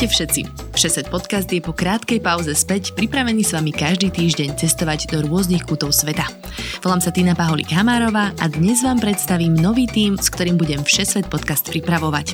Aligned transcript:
Ahojte 0.00 0.16
všetci. 0.16 0.42
Všeset 0.72 1.12
podcast 1.12 1.44
je 1.52 1.60
po 1.60 1.76
krátkej 1.76 2.24
pauze 2.24 2.48
späť 2.56 2.96
pripravený 2.96 3.44
s 3.44 3.52
vami 3.52 3.68
každý 3.68 4.08
týždeň 4.08 4.56
cestovať 4.56 5.12
do 5.12 5.20
rôznych 5.28 5.68
kútov 5.68 5.92
sveta. 5.92 6.24
Volám 6.80 7.04
sa 7.04 7.12
Tina 7.12 7.36
Paholik 7.36 7.68
Hamárová 7.68 8.32
a 8.40 8.48
dnes 8.48 8.80
vám 8.80 8.96
predstavím 8.96 9.52
nový 9.52 9.84
tím, 9.84 10.16
s 10.16 10.32
ktorým 10.32 10.56
budem 10.56 10.80
Všesvet 10.88 11.28
podcast 11.28 11.68
pripravovať. 11.68 12.32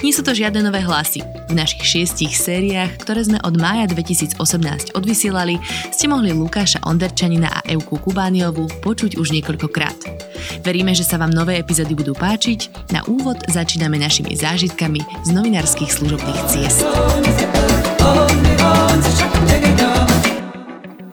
Nie 0.00 0.16
sú 0.16 0.24
to 0.24 0.32
žiadne 0.32 0.64
nové 0.64 0.80
hlasy. 0.80 1.20
V 1.20 1.52
našich 1.52 1.84
šiestich 1.84 2.32
sériách, 2.32 3.04
ktoré 3.04 3.28
sme 3.28 3.44
od 3.44 3.60
mája 3.60 3.92
2018 3.92 4.96
odvysielali, 4.96 5.60
ste 5.92 6.08
mohli 6.08 6.32
Lukáša 6.32 6.80
Onderčanina 6.88 7.52
a 7.52 7.60
Euku 7.68 8.00
Kubániovu 8.00 8.72
počuť 8.80 9.20
už 9.20 9.36
niekoľkokrát. 9.36 10.32
Veríme, 10.64 10.96
že 10.96 11.04
sa 11.04 11.20
vám 11.20 11.30
nové 11.30 11.60
epizódy 11.60 11.92
budú 11.92 12.16
páčiť. 12.16 12.88
Na 12.88 13.04
úvod 13.04 13.36
začíname 13.52 14.00
našimi 14.00 14.32
zážitkami 14.32 15.28
z 15.28 15.30
novinárskych 15.36 15.92
služobných 15.92 16.40
ciest. 16.48 17.01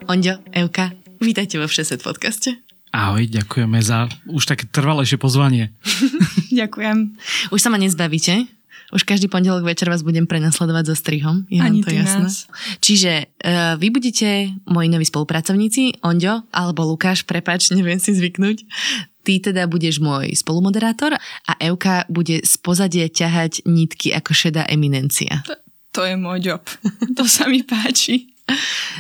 Onďo, 0.10 0.42
Euka, 0.58 0.90
vítajte 1.22 1.62
vo 1.62 1.70
Všeset 1.70 2.02
podcaste. 2.02 2.58
Ahoj, 2.90 3.30
ďakujeme 3.30 3.78
za 3.78 4.10
už 4.26 4.42
také 4.50 4.66
trvalejšie 4.66 5.22
pozvanie. 5.22 5.70
Ďakujem. 6.50 7.14
Už 7.54 7.60
sa 7.62 7.70
ma 7.70 7.78
nezbavíte? 7.78 8.50
Už 8.90 9.06
každý 9.06 9.30
pondelok 9.30 9.62
večer 9.62 9.86
vás 9.86 10.02
budem 10.02 10.26
prenasledovať 10.26 10.84
so 10.90 10.96
strihom. 10.98 11.46
Je 11.46 11.62
Ani 11.62 11.86
to 11.86 11.94
jasné? 11.94 12.26
nás. 12.26 12.50
Čiže 12.82 13.30
uh, 13.30 13.78
vy 13.78 13.94
budete 13.94 14.50
moji 14.66 14.90
noví 14.90 15.06
spolupracovníci, 15.06 16.02
Onďo 16.02 16.42
alebo 16.50 16.90
Lukáš, 16.90 17.22
prepač, 17.22 17.70
neviem 17.70 18.02
si 18.02 18.18
zvyknúť. 18.18 18.66
Ty 19.22 19.54
teda 19.54 19.70
budeš 19.70 20.02
môj 20.02 20.34
spolumoderátor 20.34 21.14
a 21.22 21.52
Euka 21.62 22.10
bude 22.10 22.42
z 22.42 22.54
pozadia 22.66 23.06
ťahať 23.06 23.62
nitky 23.70 24.10
ako 24.10 24.34
šedá 24.34 24.66
eminencia. 24.66 25.46
To 26.00 26.08
je 26.08 26.16
môj 26.16 26.40
job. 26.40 26.64
To 27.20 27.28
sa 27.28 27.52
mi 27.52 27.60
páči. 27.68 28.32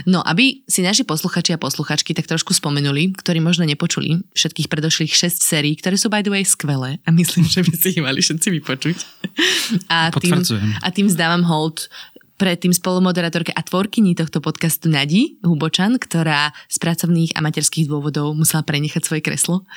No, 0.05 0.22
aby 0.22 0.61
si 0.69 0.86
naši 0.86 1.02
posluchači 1.02 1.55
a 1.55 1.61
posluchačky 1.61 2.14
tak 2.14 2.30
trošku 2.30 2.53
spomenuli, 2.53 3.17
ktorí 3.17 3.42
možno 3.42 3.66
nepočuli 3.66 4.22
všetkých 4.38 4.69
predošlých 4.69 5.09
6 5.09 5.42
sérií, 5.42 5.73
ktoré 5.80 5.97
sú 5.97 6.11
by 6.11 6.22
the 6.22 6.30
way 6.30 6.45
skvelé 6.45 7.02
a 7.02 7.09
myslím, 7.09 7.50
že 7.50 7.66
by 7.66 7.73
si 7.73 7.97
ich 7.97 8.03
mali 8.03 8.22
všetci 8.22 8.47
vypočuť. 8.61 8.97
A 9.89 10.14
tým, 10.14 10.38
a 10.86 10.88
tým 10.94 11.08
zdávam 11.09 11.42
hold 11.50 11.89
pre 12.39 12.55
tým 12.55 12.72
spolumoderátorke 12.72 13.52
a 13.52 13.61
tvorkyni 13.66 14.16
tohto 14.16 14.39
podcastu 14.39 14.88
Nadi 14.88 15.42
Hubočan, 15.44 16.00
ktorá 16.00 16.55
z 16.72 16.77
pracovných 16.80 17.36
a 17.36 17.44
materských 17.44 17.89
dôvodov 17.89 18.31
musela 18.38 18.64
prenechať 18.64 19.03
svoje 19.03 19.25
kreslo. 19.25 19.67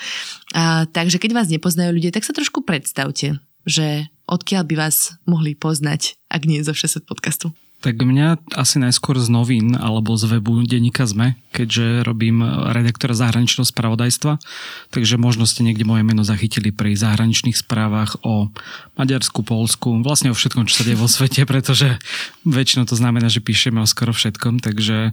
A, 0.55 0.87
takže 0.87 1.19
keď 1.19 1.43
vás 1.43 1.49
nepoznajú 1.51 1.91
ľudia, 1.91 2.15
tak 2.15 2.23
sa 2.23 2.31
trošku 2.31 2.63
predstavte, 2.63 3.43
že 3.67 4.13
odkiaľ 4.33 4.65
by 4.65 4.75
vás 4.89 5.21
mohli 5.29 5.53
poznať, 5.53 6.17
ak 6.33 6.49
nie 6.49 6.65
zo 6.65 6.73
60 6.73 7.05
podcastu. 7.05 7.53
Tak 7.83 7.99
mňa 7.99 8.55
asi 8.55 8.79
najskôr 8.79 9.19
z 9.19 9.27
novín 9.27 9.75
alebo 9.75 10.15
z 10.15 10.31
webu 10.31 10.63
denníka 10.63 11.03
ZME, 11.03 11.35
keďže 11.51 12.07
robím 12.07 12.39
redaktora 12.71 13.11
zahraničného 13.11 13.67
spravodajstva, 13.67 14.39
takže 14.95 15.19
možno 15.19 15.51
ste 15.51 15.67
niekde 15.67 15.83
moje 15.83 16.07
meno 16.07 16.23
zachytili 16.23 16.71
pri 16.71 16.95
zahraničných 16.95 17.59
správach 17.59 18.23
o 18.23 18.55
Maďarsku, 18.95 19.43
Polsku, 19.43 19.99
vlastne 20.07 20.31
o 20.31 20.39
všetkom, 20.39 20.71
čo 20.71 20.79
sa 20.79 20.87
deje 20.87 20.95
vo 20.95 21.11
svete, 21.11 21.43
pretože 21.43 21.99
väčšinou 22.47 22.87
to 22.87 22.95
znamená, 22.95 23.27
že 23.27 23.43
píšeme 23.43 23.83
o 23.83 23.91
skoro 23.91 24.15
všetkom, 24.15 24.63
takže 24.63 25.11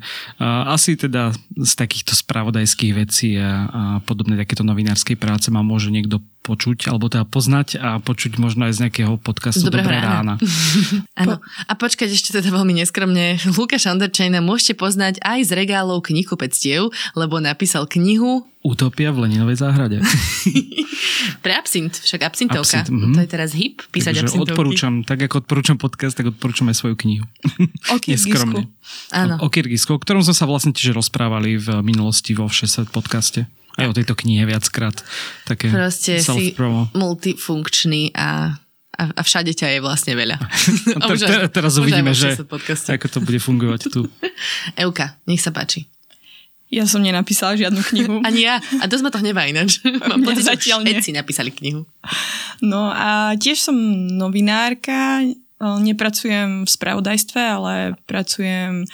asi 0.69 0.93
teda 0.93 1.33
z 1.57 1.73
takýchto 1.73 2.13
spravodajských 2.13 2.93
vecí 2.93 3.33
a, 3.41 3.65
a 3.65 3.81
podobné 4.05 4.37
takéto 4.37 4.61
novinárskej 4.61 5.17
práce 5.17 5.49
ma 5.49 5.65
môže 5.65 5.89
niekto 5.89 6.21
počuť, 6.43 6.89
alebo 6.89 7.11
teda 7.11 7.27
poznať 7.27 7.77
a 7.77 7.99
počuť 7.99 8.39
možno 8.39 8.65
aj 8.65 8.79
z 8.79 8.79
nejakého 8.87 9.19
podcastu 9.19 9.67
Z 9.67 9.71
Dobrého 9.71 9.85
Dobré 9.85 9.99
rána. 9.99 10.35
Áno. 11.21 11.43
A 11.67 11.71
počkať 11.75 12.09
ešte 12.09 12.33
teda 12.35 12.49
veľmi 12.49 12.73
neskromne. 12.79 13.37
Lukáš 13.53 13.91
Anderčajna 13.91 14.39
môžete 14.39 14.79
poznať 14.79 15.19
aj 15.21 15.45
z 15.45 15.51
regálov 15.53 16.01
knihkupectiev, 16.07 16.89
lebo 17.13 17.43
napísal 17.43 17.85
knihu 17.85 18.49
Utopia 18.59 19.15
v 19.15 19.23
Leninovej 19.23 19.63
záhrade. 19.63 20.03
pre 21.43 21.55
absint, 21.55 21.95
však 21.95 22.27
absintovka. 22.27 22.83
Absint, 22.83 22.91
mhm. 22.91 23.15
To 23.15 23.19
je 23.23 23.29
teraz 23.31 23.55
hip, 23.55 23.87
písať 23.87 24.19
Takže 24.19 24.23
absintovky. 24.27 24.51
odporúčam, 24.51 24.93
tak 25.07 25.19
ako 25.23 25.47
odporúčam 25.47 25.77
podcast, 25.79 26.19
tak 26.19 26.35
odporúčam 26.35 26.67
aj 26.67 26.75
svoju 26.75 26.95
knihu. 26.99 27.23
O 27.87 27.97
Kyrgyzsku. 28.03 28.67
Áno. 29.15 29.35
O 29.39 29.47
Kyrgyzsku, 29.47 29.95
o 29.95 29.99
ktorom 30.03 30.27
sme 30.27 30.35
sa 30.35 30.43
vlastne 30.43 30.75
tiež 30.75 30.91
rozprávali 30.91 31.55
v 31.55 31.79
minulosti 31.87 32.35
vo 32.35 32.51
60 32.51 32.91
podcaste. 32.91 33.47
Aj 33.79 33.87
o 33.87 33.95
tejto 33.95 34.13
knihe 34.13 34.43
viackrát. 34.43 34.95
Také 35.43 35.69
Proste 35.69 36.19
si 36.19 36.53
multifunkčný 36.93 38.11
a, 38.13 38.59
a, 38.93 39.03
a 39.09 39.21
všade 39.21 39.51
ťa 39.51 39.67
je 39.73 39.79
vlastne 39.79 40.13
veľa. 40.13 40.37
A 40.99 41.05
Te- 41.07 41.13
už 41.13 41.21
aj- 41.23 41.31
te- 41.47 41.51
teraz 41.55 41.73
uvidíme, 41.75 42.11
že 42.11 42.35
60 42.35 42.45
podcaste. 42.45 42.89
ako 42.91 43.07
to 43.07 43.19
bude 43.21 43.39
fungovať 43.39 43.81
tu. 43.87 44.01
Euka, 44.83 45.15
nech 45.23 45.39
sa 45.39 45.49
páči. 45.49 45.87
Ja 46.69 46.85
som 46.85 47.01
nenapísala 47.01 47.57
žiadnu 47.57 47.81
knihu. 47.81 48.15
Ani 48.27 48.45
ja. 48.45 48.61
A 48.77 48.85
dosť 48.85 49.01
ma 49.01 49.09
to 49.09 49.17
hnevá 49.17 49.49
ináč. 49.49 49.81
Mám 49.81 50.21
pocit, 50.21 50.45
že 50.45 50.51
zatiaľ 50.53 50.85
nie. 50.85 50.93
všetci 50.93 51.17
napísali 51.17 51.49
knihu. 51.49 51.81
No 52.61 52.93
a 52.93 53.33
tiež 53.35 53.57
som 53.59 53.75
novinárka. 54.07 55.25
Nepracujem 55.59 56.63
v 56.63 56.69
spravodajstve, 56.69 57.41
ale 57.41 57.73
pracujem 58.07 58.87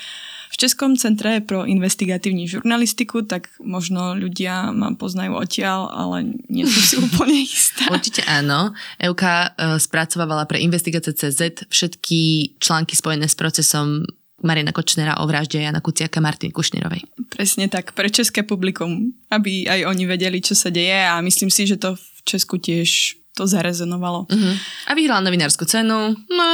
v 0.56 0.64
Českom 0.64 0.96
centre 0.96 1.44
pro 1.44 1.68
investigatívnu 1.68 2.48
žurnalistiku, 2.48 3.28
tak 3.28 3.52
možno 3.60 4.16
ľudia 4.16 4.72
ma 4.72 4.96
poznajú 4.96 5.36
odtiaľ, 5.36 5.92
ale 5.92 6.32
nie 6.48 6.64
som 6.64 6.80
si 6.80 6.96
úplne 7.04 7.44
istá. 7.44 7.92
Určite 7.92 8.24
áno. 8.24 8.72
Euka 8.96 9.52
uh, 9.52 9.76
spracovávala 9.76 10.48
pre 10.48 10.64
Investigácie 10.64 11.12
CZ 11.12 11.68
všetky 11.68 12.56
články 12.56 12.96
spojené 12.96 13.28
s 13.28 13.36
procesom 13.36 14.08
Mariana 14.40 14.72
Kočnera 14.72 15.20
o 15.20 15.28
vražde 15.28 15.60
Jana 15.60 15.84
Kuciaka 15.84 16.20
a 16.20 16.24
Martiny 16.24 16.56
Kušnerovej. 16.56 17.04
Presne 17.28 17.68
tak, 17.68 17.92
pre 17.92 18.08
české 18.08 18.40
publikum, 18.40 19.12
aby 19.28 19.68
aj 19.68 19.92
oni 19.92 20.08
vedeli, 20.08 20.40
čo 20.40 20.56
sa 20.56 20.72
deje 20.72 21.04
a 21.04 21.20
myslím 21.20 21.52
si, 21.52 21.68
že 21.68 21.76
to 21.76 22.00
v 22.00 22.18
Česku 22.24 22.56
tiež 22.56 23.20
to 23.36 23.44
zarezonovalo. 23.44 24.24
Uh-huh. 24.24 24.54
A 24.88 24.96
vyhrala 24.96 25.20
novinárskú 25.20 25.68
cenu. 25.68 26.16
No, 26.26 26.46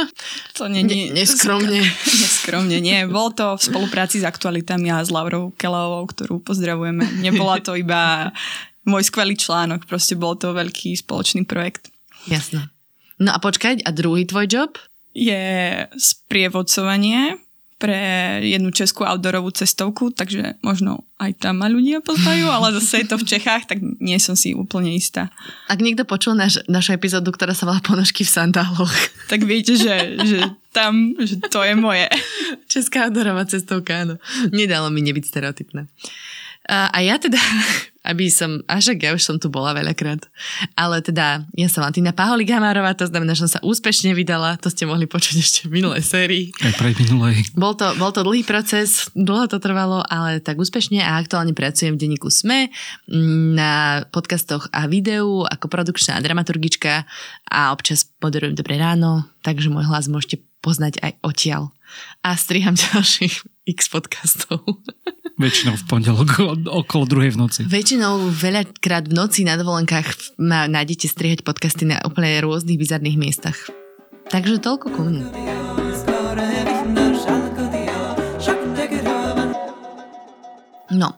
To 0.59 0.67
nie, 0.67 0.83
Ne- 0.83 1.15
neskromne. 1.15 1.79
Neskromne, 2.21 2.83
nie. 2.83 3.07
Bolo 3.07 3.31
to 3.31 3.45
v 3.55 3.61
spolupráci 3.63 4.19
s 4.19 4.27
aktualitami 4.27 4.91
a 4.91 4.99
s 4.99 5.07
Laurou 5.07 5.55
Kelovou, 5.55 6.03
ktorú 6.11 6.43
pozdravujeme. 6.43 7.23
Nebola 7.23 7.63
to 7.63 7.79
iba 7.79 8.35
môj 8.83 9.07
skvelý 9.07 9.39
článok, 9.39 9.87
proste 9.87 10.19
bol 10.19 10.35
to 10.35 10.51
veľký 10.51 10.99
spoločný 10.99 11.47
projekt. 11.47 11.87
jasné. 12.27 12.67
No 13.15 13.31
a 13.31 13.39
počkať, 13.39 13.79
a 13.87 13.95
druhý 13.95 14.27
tvoj 14.27 14.51
job? 14.51 14.75
Je 15.15 15.39
sprievodcovanie 15.95 17.37
pre 17.83 17.99
jednu 18.39 18.71
českú 18.71 19.03
outdoorovú 19.03 19.51
cestovku, 19.51 20.15
takže 20.15 20.55
možno 20.63 21.03
aj 21.19 21.35
tam 21.35 21.59
ma 21.59 21.67
ľudia 21.67 21.99
poznajú, 21.99 22.47
ale 22.47 22.79
zase 22.79 23.03
je 23.03 23.11
to 23.11 23.19
v 23.19 23.27
Čechách, 23.27 23.67
tak 23.67 23.83
nie 23.99 24.15
som 24.23 24.39
si 24.39 24.55
úplne 24.55 24.95
istá. 24.95 25.27
Ak 25.67 25.83
niekto 25.83 26.07
počul 26.07 26.39
naš, 26.39 26.63
našu 26.71 26.95
epizódu, 26.95 27.35
ktorá 27.35 27.51
sa 27.51 27.67
volá 27.67 27.83
Ponožky 27.83 28.23
v 28.23 28.31
sandáloch. 28.31 28.95
Tak 29.27 29.43
viete, 29.43 29.75
že, 29.75 30.15
že 30.23 30.39
tam, 30.71 31.11
že 31.19 31.43
to 31.51 31.59
je 31.59 31.75
moje. 31.75 32.07
Česká 32.71 33.11
odorová 33.11 33.43
cestovka, 33.43 34.07
áno. 34.07 34.15
Nedalo 34.55 34.87
mi 34.87 35.03
nebyť 35.03 35.23
stereotypné. 35.27 35.91
A, 36.71 36.87
a 36.87 36.97
ja 37.03 37.19
teda, 37.19 37.39
aby 38.03 38.27
som, 38.27 38.59
až 38.67 38.93
ak 38.93 38.99
ja 38.99 39.11
už 39.15 39.23
som 39.23 39.35
tu 39.39 39.47
bola 39.47 39.71
veľakrát, 39.71 40.27
ale 40.75 40.99
teda 40.99 41.47
ja 41.55 41.67
som 41.71 41.87
Antina 41.87 42.11
Paholik 42.11 42.51
Hamárová, 42.51 42.91
to 42.93 43.07
znamená, 43.07 43.31
že 43.31 43.47
som 43.47 43.57
sa 43.57 43.63
úspešne 43.63 44.11
vydala, 44.11 44.59
to 44.59 44.67
ste 44.67 44.83
mohli 44.83 45.07
počuť 45.07 45.35
ešte 45.39 45.59
v 45.71 45.79
minulej 45.79 46.03
sérii. 46.03 46.51
Aj 46.59 46.75
pre 46.75 46.91
minulej. 46.93 47.47
Bol 47.55 47.79
to, 47.79 47.95
bol 47.95 48.11
to 48.11 48.27
dlhý 48.27 48.43
proces, 48.43 49.07
dlho 49.15 49.47
to 49.47 49.63
trvalo, 49.63 50.03
ale 50.11 50.43
tak 50.43 50.59
úspešne 50.59 50.99
a 50.99 51.15
aktuálne 51.15 51.55
pracujem 51.55 51.95
v 51.95 52.01
denníku 52.03 52.27
SME 52.27 52.67
mm, 53.07 53.55
na 53.55 54.03
podcastoch 54.11 54.67
a 54.75 54.85
videu 54.91 55.47
ako 55.47 55.71
produkčná 55.71 56.19
dramaturgička 56.19 57.07
a 57.47 57.71
občas 57.71 58.11
moderujem 58.19 58.59
Dobré 58.59 58.75
ráno, 58.75 59.23
takže 59.47 59.71
môj 59.71 59.87
hlas 59.87 60.11
môžete 60.11 60.43
poznať 60.59 60.99
aj 60.99 61.11
odtiaľ. 61.23 61.71
A 62.23 62.35
striham 62.35 62.75
ďalších 62.91 63.47
x 63.63 63.87
podcastov. 63.87 64.83
Väčšinou 65.33 65.73
v 65.73 65.83
pondelok 65.89 66.29
okolo 66.69 67.09
druhej 67.09 67.33
v 67.33 67.41
noci. 67.41 67.61
Väčšinou 67.65 68.29
veľakrát 68.29 69.09
v 69.09 69.17
noci 69.17 69.41
na 69.41 69.57
dovolenkách 69.57 70.37
ma 70.37 70.69
nájdete 70.69 71.09
strihať 71.09 71.39
podcasty 71.41 71.89
na 71.89 71.97
úplne 72.05 72.37
rôznych 72.37 72.77
bizarných 72.77 73.17
miestach. 73.17 73.57
Takže 74.29 74.61
toľko 74.61 74.93
ku 74.93 75.01
mne. 75.01 75.25
No, 80.93 81.17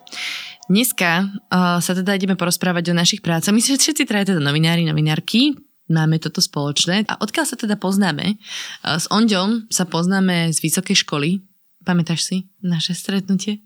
dneska 0.71 1.27
uh, 1.51 1.83
sa 1.83 1.91
teda 1.91 2.15
ideme 2.15 2.39
porozprávať 2.39 2.95
o 2.95 2.95
našich 2.95 3.19
prácach. 3.19 3.51
My 3.51 3.59
všetci 3.59 4.07
traja 4.07 4.31
teda 4.31 4.39
novinári, 4.39 4.87
novinárky, 4.87 5.59
máme 5.91 6.23
toto 6.23 6.39
spoločné. 6.39 7.03
A 7.11 7.19
odkiaľ 7.19 7.45
sa 7.51 7.59
teda 7.59 7.75
poznáme? 7.75 8.39
S 8.79 9.11
Onďom 9.11 9.67
sa 9.67 9.83
poznáme 9.83 10.55
z 10.55 10.63
vysokej 10.63 11.03
školy, 11.03 11.43
Pamätáš 11.85 12.25
si 12.25 12.37
naše 12.65 12.97
stretnutie? 12.97 13.61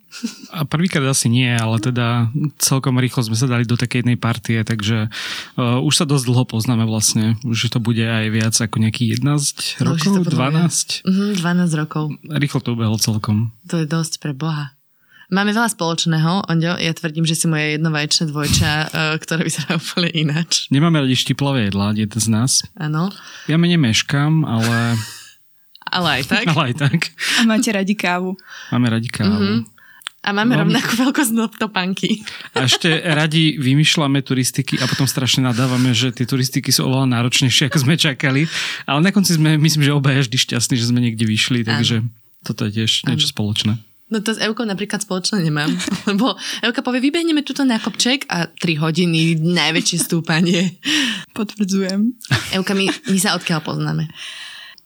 A 0.51 0.67
prvýkrát 0.67 1.07
asi 1.07 1.31
nie, 1.31 1.47
ale 1.47 1.79
teda 1.79 2.27
celkom 2.59 2.99
rýchlo 2.99 3.23
sme 3.23 3.39
sa 3.39 3.47
dali 3.47 3.63
do 3.63 3.79
takej 3.79 4.03
jednej 4.03 4.19
partie, 4.19 4.59
takže 4.59 5.07
uh, 5.55 5.79
už 5.79 6.03
sa 6.03 6.05
dosť 6.05 6.27
dlho 6.27 6.43
poznáme 6.43 6.83
vlastne. 6.83 7.39
Už 7.47 7.71
to 7.71 7.79
bude 7.79 8.03
aj 8.03 8.27
viac 8.27 8.55
ako 8.59 8.83
nejakých 8.83 9.23
11 9.23 9.79
no, 9.87 9.95
rokov, 9.95 10.13
12? 10.27 11.07
Mhm, 11.07 11.25
12 11.39 11.79
rokov. 11.79 12.03
Rýchlo 12.27 12.59
to 12.59 12.75
ubehlo 12.75 12.99
celkom. 12.99 13.55
To 13.71 13.79
je 13.79 13.87
dosť 13.87 14.19
pre 14.19 14.35
Boha. 14.35 14.75
Máme 15.29 15.53
veľa 15.53 15.69
spoločného, 15.71 16.49
Ondio. 16.49 16.73
Ja 16.75 16.89
tvrdím, 16.91 17.23
že 17.23 17.37
si 17.37 17.45
moje 17.45 17.77
jednovaječné 17.77 18.33
dvojča, 18.33 18.71
uh, 18.89 19.15
ktoré 19.23 19.47
vyzerá 19.47 19.79
úplne 19.79 20.11
ináč. 20.11 20.67
Nemáme 20.73 20.99
radi 20.99 21.15
štiplavé 21.15 21.71
jedlá, 21.71 21.95
jeden 21.95 22.19
z 22.19 22.27
nás. 22.27 22.67
Áno. 22.75 23.13
Ja 23.47 23.55
menej 23.55 23.79
meškam, 23.79 24.43
ale 24.43 24.99
ale 25.89 26.21
aj 26.21 26.23
tak. 26.29 26.45
Ale 26.53 26.61
aj 26.71 26.75
tak. 26.77 26.99
A 27.41 27.49
máte 27.49 27.69
radi 27.73 27.93
kávu. 27.97 28.37
Máme 28.71 28.87
radi 28.89 29.09
kávu. 29.09 29.35
Mm-hmm. 29.35 29.79
A 30.19 30.35
máme 30.35 30.51
no, 30.51 30.67
rovnakú 30.67 30.99
veľkosť 30.99 31.31
topánky. 31.55 32.27
A 32.51 32.67
ešte 32.67 32.91
radi 32.91 33.55
vymýšľame 33.55 34.19
turistiky 34.19 34.75
a 34.75 34.83
potom 34.83 35.07
strašne 35.07 35.47
nadávame, 35.47 35.95
že 35.95 36.11
tie 36.11 36.27
turistiky 36.27 36.75
sú 36.75 36.91
oveľa 36.91 37.07
náročnejšie, 37.15 37.71
ako 37.71 37.87
sme 37.87 37.95
čakali. 37.95 38.43
Ale 38.83 38.99
na 38.99 39.15
konci 39.15 39.39
sme, 39.39 39.55
myslím, 39.55 39.87
že 39.87 39.95
obaja 39.95 40.19
vždy 40.27 40.35
šťastní, 40.35 40.75
že 40.75 40.89
sme 40.91 40.99
niekde 40.99 41.23
vyšli, 41.23 41.63
takže 41.63 42.03
ano. 42.03 42.11
toto 42.43 42.67
je 42.67 42.83
tiež 42.83 43.07
niečo 43.07 43.31
ano. 43.31 43.33
spoločné. 43.33 43.73
No 44.09 44.25
to 44.25 44.33
s 44.33 44.41
Eukou 44.41 44.65
napríklad 44.65 45.05
spoločne 45.05 45.45
nemám. 45.45 45.69
Lebo 46.09 46.33
Euka 46.65 46.81
povie, 46.81 46.99
vybehneme 46.99 47.45
tuto 47.45 47.61
na 47.61 47.77
kopček 47.77 48.25
a 48.27 48.49
3 48.49 48.81
hodiny 48.81 49.37
najväčšie 49.39 49.97
stúpanie. 50.03 50.81
Potvrdzujem. 51.37 52.17
Euka, 52.57 52.73
my, 52.73 52.89
my 52.89 53.17
sa 53.21 53.37
odkiaľ 53.37 53.61
poznáme? 53.61 54.09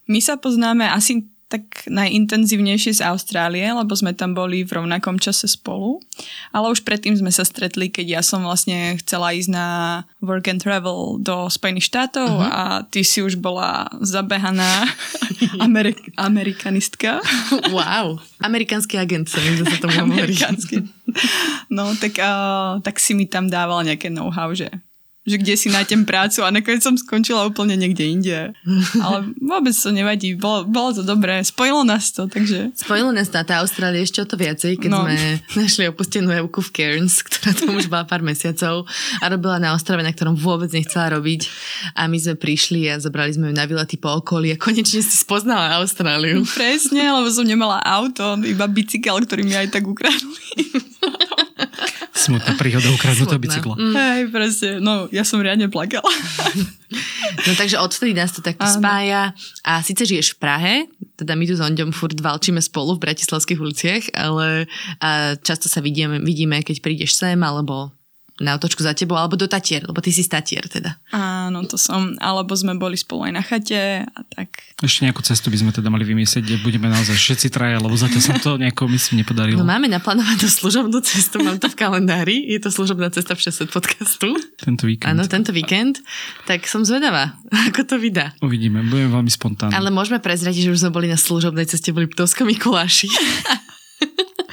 My 0.07 0.19
sa 0.19 0.35
poznáme 0.35 0.87
asi 0.87 1.27
tak 1.53 1.85
najintenzívnejšie 1.85 2.97
z 2.97 3.05
Austrálie, 3.05 3.61
lebo 3.69 3.93
sme 3.93 4.17
tam 4.17 4.33
boli 4.33 4.65
v 4.65 4.73
rovnakom 4.73 5.21
čase 5.21 5.45
spolu. 5.45 6.01
Ale 6.49 6.73
už 6.73 6.81
predtým 6.81 7.13
sme 7.13 7.29
sa 7.29 7.45
stretli, 7.45 7.93
keď 7.93 8.17
ja 8.17 8.21
som 8.25 8.41
vlastne 8.41 8.97
chcela 8.97 9.37
ísť 9.37 9.53
na 9.53 9.67
work 10.17 10.49
and 10.49 10.65
travel 10.65 11.21
do 11.21 11.45
Spojených 11.53 11.93
štátov 11.93 12.25
uh-huh. 12.25 12.49
a 12.49 12.63
ty 12.89 13.05
si 13.05 13.21
už 13.21 13.37
bola 13.37 13.85
zabehaná 14.01 14.89
Amerik- 15.65 16.09
amerikanistka. 16.17 17.21
Wow, 17.73 18.17
amerikánsky 18.41 18.97
agent 18.97 19.29
sa 19.29 19.37
mi 19.37 19.61
sa 19.61 19.77
tomu 19.77 19.93
hovorí. 19.93 20.33
No, 21.69 21.93
tak, 21.97 22.17
uh, 22.17 22.81
tak 22.81 22.97
si 22.97 23.13
mi 23.13 23.29
tam 23.29 23.45
dával 23.45 23.85
nejaké 23.85 24.09
know-how, 24.09 24.53
že 24.57 24.73
že 25.23 25.39
kde 25.39 25.55
si 25.55 25.71
nájdem 25.71 26.03
prácu 26.03 26.43
a 26.43 26.51
nakoniec 26.51 26.83
som 26.83 26.99
skončila 26.99 27.47
úplne 27.47 27.79
niekde 27.79 28.03
inde. 28.03 28.37
Ale 28.99 29.17
vôbec 29.39 29.71
to 29.71 29.95
nevadí, 29.95 30.35
bolo, 30.35 30.67
bolo 30.67 30.91
to 30.91 31.03
dobré, 31.03 31.39
spojilo 31.47 31.87
nás 31.87 32.11
to, 32.11 32.27
takže... 32.27 32.75
Spojilo 32.75 33.15
nás 33.15 33.31
a 33.31 33.47
tá 33.47 33.63
Austrália 33.63 34.03
ešte 34.03 34.19
o 34.19 34.27
to 34.27 34.35
viacej, 34.35 34.83
keď 34.83 34.91
no. 34.91 35.07
sme 35.07 35.15
našli 35.63 35.87
opustenú 35.87 36.27
Evku 36.27 36.59
v 36.59 36.69
Cairns, 36.75 37.23
ktorá 37.23 37.55
tam 37.55 37.71
už 37.79 37.87
bola 37.87 38.03
pár 38.03 38.19
mesiacov 38.19 38.83
a 39.23 39.25
robila 39.31 39.63
na 39.63 39.71
ostrove, 39.71 40.03
na 40.03 40.11
ktorom 40.11 40.35
vôbec 40.35 40.67
nechcela 40.75 41.15
robiť 41.15 41.47
a 41.95 42.11
my 42.11 42.19
sme 42.19 42.35
prišli 42.35 42.91
a 42.91 42.99
zobrali 42.99 43.31
sme 43.31 43.49
ju 43.49 43.53
na 43.55 43.63
výlety 43.63 43.95
po 43.95 44.19
okolí 44.19 44.51
a 44.51 44.59
konečne 44.59 44.99
si 44.99 45.15
spoznala 45.15 45.79
Austráliu. 45.79 46.43
Presne, 46.51 46.99
lebo 46.99 47.31
som 47.31 47.47
nemala 47.47 47.79
auto, 47.79 48.35
iba 48.43 48.67
bicykel, 48.67 49.23
ktorý 49.23 49.47
mi 49.47 49.55
aj 49.55 49.71
tak 49.71 49.87
ukradli. 49.87 50.51
Smutná 52.23 52.55
príhoda 52.55 52.87
ukradnutého 52.95 53.39
bicykla. 53.39 53.75
Mm. 53.75 53.95
Hej, 53.95 54.21
presne. 54.31 54.69
No, 54.79 55.11
ja 55.11 55.27
som 55.27 55.43
riadne 55.43 55.67
plakala. 55.67 56.07
no 57.47 57.51
takže 57.59 57.79
odvtedy 57.83 58.15
nás 58.15 58.31
to 58.31 58.39
takto 58.39 58.63
Áno. 58.63 58.79
spája. 58.79 59.21
A 59.67 59.83
síce 59.83 60.07
žiješ 60.07 60.35
v 60.35 60.39
Prahe, 60.39 60.73
teda 61.19 61.35
my 61.35 61.43
tu 61.43 61.59
s 61.59 61.61
Ondom 61.61 61.91
furt 61.91 62.15
valčíme 62.15 62.63
spolu 62.63 62.95
v 62.95 63.03
bratislavských 63.09 63.59
uliciach, 63.59 64.03
ale 64.15 64.71
a 65.03 65.35
často 65.39 65.67
sa 65.67 65.83
vidíme, 65.83 66.23
vidíme, 66.23 66.63
keď 66.63 66.79
prídeš 66.79 67.19
sem, 67.19 67.39
alebo 67.43 67.91
na 68.41 68.57
otočku 68.57 68.81
za 68.81 68.97
tebou, 68.97 69.13
alebo 69.13 69.37
do 69.37 69.45
Tatier, 69.45 69.85
lebo 69.85 70.01
ty 70.01 70.09
si 70.09 70.25
z 70.25 70.33
Tatier 70.33 70.65
teda. 70.65 70.97
Áno, 71.13 71.61
to 71.69 71.77
som, 71.77 72.17
alebo 72.17 72.57
sme 72.57 72.73
boli 72.73 72.97
spolu 72.97 73.29
aj 73.29 73.33
na 73.37 73.43
chate 73.45 74.01
a 74.01 74.19
tak. 74.25 74.73
Ešte 74.81 75.05
nejakú 75.05 75.21
cestu 75.21 75.53
by 75.53 75.61
sme 75.61 75.69
teda 75.69 75.93
mali 75.93 76.01
vymyslieť, 76.01 76.41
kde 76.41 76.57
budeme 76.65 76.89
naozaj 76.89 77.13
všetci 77.13 77.53
traja, 77.53 77.77
lebo 77.77 77.93
zatiaľ 77.93 78.21
sa 78.25 78.33
to 78.41 78.57
nejako 78.57 78.89
myslím 78.89 79.21
nepodarilo. 79.21 79.61
No 79.61 79.69
máme 79.69 79.85
naplánovanú 79.85 80.49
služobnú 80.65 80.97
cestu, 81.05 81.45
mám 81.45 81.61
to 81.61 81.69
v 81.69 81.77
kalendári, 81.77 82.41
je 82.49 82.57
to 82.57 82.73
služobná 82.73 83.13
cesta 83.13 83.37
v 83.37 83.41
600 83.45 83.69
podcastu. 83.69 84.33
Tento 84.57 84.89
víkend. 84.89 85.13
Áno, 85.13 85.29
tento 85.29 85.53
víkend, 85.53 86.01
tak 86.49 86.65
som 86.65 86.81
zvedavá, 86.81 87.37
ako 87.69 87.85
to 87.85 87.95
vydá. 88.01 88.33
Uvidíme, 88.41 88.81
budeme 88.81 89.13
veľmi 89.13 89.29
spontánni. 89.29 89.77
Ale 89.77 89.93
môžeme 89.93 90.17
prezradiť, 90.17 90.67
že 90.67 90.73
už 90.73 90.81
sme 90.81 90.91
boli 90.91 91.05
na 91.05 91.21
služobnej 91.21 91.69
ceste, 91.69 91.93
boli 91.93 92.09
Ptovskom 92.09 92.49
Mikuláši. 92.49 93.13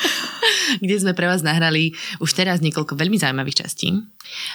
kde 0.85 0.94
sme 1.00 1.12
pre 1.17 1.26
vás 1.26 1.43
nahrali 1.43 1.97
už 2.23 2.31
teraz 2.32 2.61
niekoľko 2.61 2.94
veľmi 2.94 3.17
zaujímavých 3.17 3.67
častí. 3.67 3.97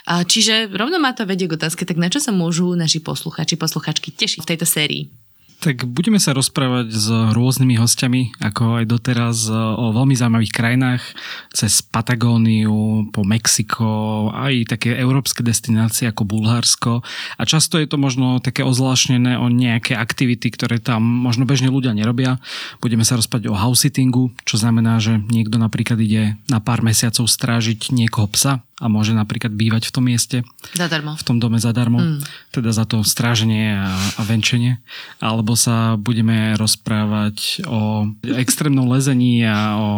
Čiže 0.08 0.72
rovno 0.72 1.02
má 1.02 1.12
to 1.12 1.28
vedie 1.28 1.50
k 1.50 1.58
otázke, 1.58 1.84
tak 1.84 2.00
na 2.00 2.08
čo 2.08 2.22
sa 2.22 2.32
môžu 2.32 2.72
naši 2.78 3.02
posluchači, 3.02 3.60
posluchačky 3.60 4.14
tešiť 4.14 4.40
v 4.44 4.50
tejto 4.50 4.68
sérii? 4.68 5.12
Tak 5.56 5.88
budeme 5.90 6.22
sa 6.22 6.36
rozprávať 6.36 6.94
s 6.94 7.10
rôznymi 7.10 7.82
hostiami, 7.82 8.38
ako 8.38 8.84
aj 8.84 8.86
doteraz, 8.86 9.50
o 9.50 9.90
veľmi 9.98 10.14
zaujímavých 10.14 10.54
krajinách, 10.54 11.02
cez 11.50 11.82
Patagóniu, 11.82 13.10
po 13.10 13.26
Mexiko, 13.26 14.30
aj 14.30 14.78
také 14.78 14.94
európske 14.94 15.42
destinácie 15.42 16.06
ako 16.06 16.22
Bulharsko. 16.28 17.02
A 17.40 17.44
často 17.50 17.82
je 17.82 17.90
to 17.90 17.98
možno 17.98 18.38
také 18.44 18.62
ozvláštnené 18.62 19.42
o 19.42 19.50
nejaké 19.50 19.98
aktivity, 19.98 20.54
ktoré 20.54 20.78
tam 20.78 21.02
možno 21.02 21.50
bežne 21.50 21.74
ľudia 21.74 21.98
nerobia. 21.98 22.38
Budeme 22.78 23.02
sa 23.02 23.18
rozprávať 23.18 23.50
o 23.50 23.58
house 23.58 23.90
sittingu, 23.90 24.30
čo 24.46 24.62
znamená, 24.62 25.02
že 25.02 25.18
niekto 25.18 25.58
napríklad 25.58 25.98
ide 25.98 26.38
na 26.46 26.62
pár 26.62 26.86
mesiacov 26.86 27.26
strážiť 27.26 27.90
niekoho 27.90 28.30
psa 28.30 28.62
a 28.76 28.92
môže 28.92 29.16
napríklad 29.16 29.56
bývať 29.56 29.88
v 29.88 29.94
tom 29.96 30.04
mieste. 30.04 30.38
Zadarmo. 30.76 31.16
V 31.16 31.24
tom 31.24 31.40
dome 31.40 31.64
zadarmo. 31.64 32.04
Mm. 32.04 32.20
Teda 32.52 32.76
za 32.76 32.84
to 32.84 33.08
stráženie 33.08 33.80
a, 33.80 33.88
a 34.20 34.22
venčenie. 34.28 34.84
Alebo 35.24 35.56
sa 35.56 35.96
budeme 35.96 36.60
rozprávať 36.60 37.64
o 37.64 38.12
extrémnom 38.36 38.92
lezení 38.92 39.48
a 39.48 39.80
o 39.80 39.92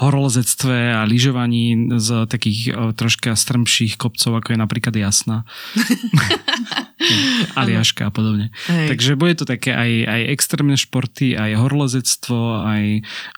horolezectve 0.00 0.96
a 0.96 1.04
lyžovaní 1.04 1.76
z 2.00 2.24
takých 2.24 2.60
o, 2.72 2.96
troška 2.96 3.36
strmších 3.36 4.00
kopcov, 4.00 4.40
ako 4.40 4.56
je 4.56 4.58
napríklad 4.58 4.94
Jasná. 4.96 5.44
Aliaška 7.60 8.08
a 8.08 8.12
podobne. 8.12 8.50
Hej. 8.70 8.94
Takže 8.94 9.10
bude 9.18 9.34
to 9.38 9.44
také 9.44 9.74
aj, 9.74 9.90
aj 10.04 10.20
extrémne 10.34 10.76
športy, 10.78 11.36
aj 11.36 11.58
horolezectvo, 11.58 12.64
aj 12.64 12.84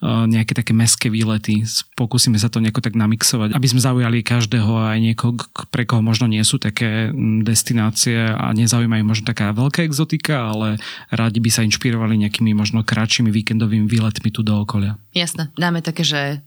o, 0.02 0.26
nejaké 0.30 0.52
také 0.56 0.72
meské 0.72 1.08
výlety. 1.12 1.66
Pokúsime 1.98 2.40
sa 2.40 2.48
to 2.48 2.62
nejako 2.62 2.80
tak 2.82 2.94
namixovať, 2.94 3.52
aby 3.52 3.66
sme 3.66 3.80
zaujali 3.80 4.26
každého 4.26 4.72
aj 4.76 4.98
niekoho, 5.02 5.36
pre 5.70 5.84
koho 5.84 6.00
možno 6.00 6.30
nie 6.30 6.42
sú 6.42 6.56
také 6.62 7.10
destinácie 7.42 8.16
a 8.30 8.52
nezaujímajú 8.54 9.02
možno 9.06 9.24
taká 9.28 9.52
veľká 9.52 9.82
exotika, 9.84 10.50
ale 10.50 10.80
rádi 11.12 11.38
by 11.42 11.50
sa 11.52 11.64
inšpirovali 11.66 12.16
nejakými 12.20 12.56
možno 12.56 12.86
kratšími 12.86 13.30
víkendovými 13.30 13.86
výletmi 13.90 14.30
tu 14.32 14.46
do 14.46 14.62
okolia. 14.62 14.98
Jasné, 15.16 15.50
dáme 15.56 15.80
také, 15.82 16.04
že 16.06 16.44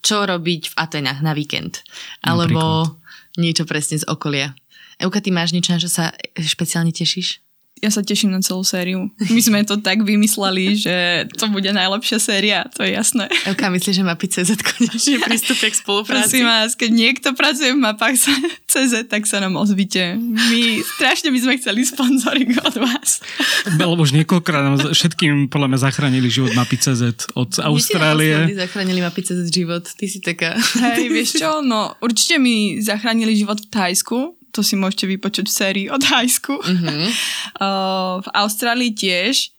čo 0.00 0.24
robiť 0.24 0.72
v 0.72 0.74
Atenách 0.80 1.20
na 1.20 1.36
víkend. 1.36 1.84
Alebo 2.24 2.88
Napríklad. 2.88 3.36
niečo 3.36 3.64
presne 3.68 4.00
z 4.00 4.08
okolia. 4.08 4.56
Euka, 4.96 5.20
ty 5.20 5.28
máš 5.28 5.52
niečo, 5.52 5.76
na 5.76 5.80
čo 5.82 5.92
sa 5.92 6.12
špeciálne 6.40 6.92
tešíš? 6.92 7.46
ja 7.84 7.92
sa 7.92 8.00
teším 8.00 8.32
na 8.32 8.40
celú 8.40 8.64
sériu. 8.64 9.12
My 9.20 9.40
sme 9.44 9.60
to 9.60 9.76
tak 9.76 10.00
vymysleli, 10.00 10.80
že 10.80 11.28
to 11.36 11.52
bude 11.52 11.68
najlepšia 11.68 12.16
séria, 12.16 12.58
to 12.72 12.80
je 12.80 12.96
jasné. 12.96 13.28
Elka, 13.44 13.68
myslíš, 13.68 14.00
že 14.00 14.04
mapy 14.04 14.26
CZ 14.32 14.56
konečne 14.64 15.20
prístupie 15.28 15.68
k 15.68 15.76
spolupráci? 15.76 16.40
Prosím 16.40 16.48
vás, 16.48 16.72
keď 16.72 16.90
niekto 16.96 17.28
pracuje 17.36 17.76
v 17.76 17.80
mapách 17.84 18.16
CZ, 18.72 19.12
tak 19.12 19.28
sa 19.28 19.44
nám 19.44 19.60
ozvite. 19.60 20.16
My 20.16 20.80
strašne 20.80 21.28
by 21.28 21.38
sme 21.44 21.52
chceli 21.60 21.84
sponzoring 21.84 22.56
od 22.64 22.80
vás. 22.80 23.20
Lebo 23.68 24.00
už 24.00 24.16
niekoľkokrát 24.24 24.62
nám 24.64 24.76
všetkým 24.96 25.52
podľa 25.52 25.76
mňa 25.76 25.78
zachránili 25.84 26.32
život 26.32 26.56
mapy 26.56 26.80
CZ 26.80 27.28
od 27.36 27.60
Austrálie. 27.60 28.56
My 28.56 28.56
zachránili 28.56 29.04
mapy 29.04 29.20
CZ 29.20 29.52
život, 29.52 29.84
ty 29.84 30.08
si 30.08 30.24
taká. 30.24 30.56
Hej, 30.96 31.12
vieš 31.12 31.36
čo, 31.36 31.60
no 31.60 31.92
určite 32.00 32.40
mi 32.40 32.80
zachránili 32.80 33.36
život 33.36 33.60
v 33.60 33.68
Thajsku, 33.68 34.35
to 34.56 34.64
si 34.64 34.72
môžete 34.80 35.04
vypočuť 35.04 35.44
v 35.44 35.52
sérii 35.52 35.86
od 35.92 36.00
Hajsku. 36.00 36.56
Mm-hmm. 36.56 37.04
uh, 37.60 38.24
v 38.24 38.28
Austrálii 38.32 38.96
tiež 38.96 39.52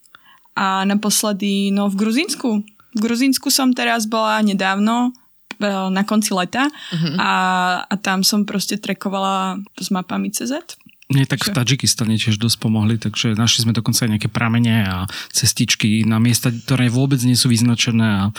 a 0.58 0.82
naposledy 0.82 1.70
no 1.70 1.86
v 1.86 2.02
Gruzínsku. 2.02 2.66
V 2.66 2.98
Gruzínsku 2.98 3.46
som 3.54 3.70
teraz 3.70 4.10
bola 4.10 4.42
nedávno 4.42 5.14
uh, 5.14 5.86
na 5.86 6.02
konci 6.02 6.34
leta 6.34 6.66
mm-hmm. 6.66 7.14
a, 7.22 7.32
a 7.86 7.94
tam 8.02 8.26
som 8.26 8.42
proste 8.42 8.82
trekovala 8.82 9.62
s 9.78 9.94
mapami 9.94 10.34
CZ. 10.34 10.74
Nie, 11.08 11.24
tak 11.24 11.40
v 11.40 11.56
Tadžikistane 11.56 12.20
tiež 12.20 12.36
dosť 12.36 12.60
pomohli, 12.60 13.00
takže 13.00 13.32
našli 13.32 13.64
sme 13.64 13.72
dokonca 13.72 14.04
aj 14.04 14.12
nejaké 14.12 14.28
pramene 14.28 14.84
a 14.84 14.96
cestičky 15.32 16.04
na 16.04 16.20
miesta, 16.20 16.52
ktoré 16.52 16.92
vôbec 16.92 17.16
nie 17.24 17.32
sú 17.32 17.48
vyznačené 17.48 18.28
a 18.28 18.36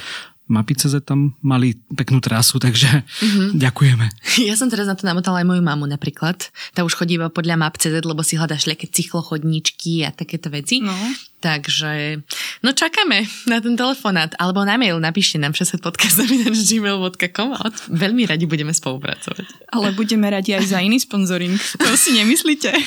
Mapy.cz 0.50 1.06
tam 1.06 1.38
mali 1.46 1.78
peknú 1.94 2.18
trasu, 2.18 2.58
takže 2.58 3.06
mm-hmm. 3.06 3.50
ďakujeme. 3.70 4.06
Ja 4.42 4.58
som 4.58 4.68
teraz 4.68 4.90
na 4.90 4.98
to 4.98 5.06
namotala 5.06 5.46
aj 5.46 5.48
moju 5.48 5.62
mamu 5.62 5.86
napríklad. 5.86 6.50
Tá 6.74 6.82
už 6.82 6.98
chodí 6.98 7.22
podľa 7.22 7.56
Map.cz, 7.56 8.02
lebo 8.02 8.26
si 8.26 8.36
hľada 8.36 8.58
šľaké 8.58 8.90
cychlochodníčky 8.90 10.04
a 10.04 10.10
takéto 10.10 10.50
veci. 10.50 10.82
No. 10.82 10.98
Takže, 11.40 12.20
no 12.60 12.76
čakáme 12.76 13.24
na 13.48 13.64
ten 13.64 13.80
telefonát, 13.80 14.36
alebo 14.36 14.68
na 14.68 14.76
mail 14.76 15.00
napíšte 15.00 15.40
nám 15.40 15.56
60 15.56 15.80
podcast.gmail.com 15.80 17.50
a 17.56 17.72
veľmi 17.88 18.28
radi 18.28 18.44
budeme 18.44 18.76
spolupracovať. 18.76 19.72
Ale 19.72 19.96
budeme 19.96 20.28
radi 20.28 20.60
aj 20.60 20.76
za 20.76 20.84
iný 20.84 21.00
sponzoring, 21.00 21.56
to 21.80 21.96
si 21.96 22.12
nemyslíte? 22.12 22.76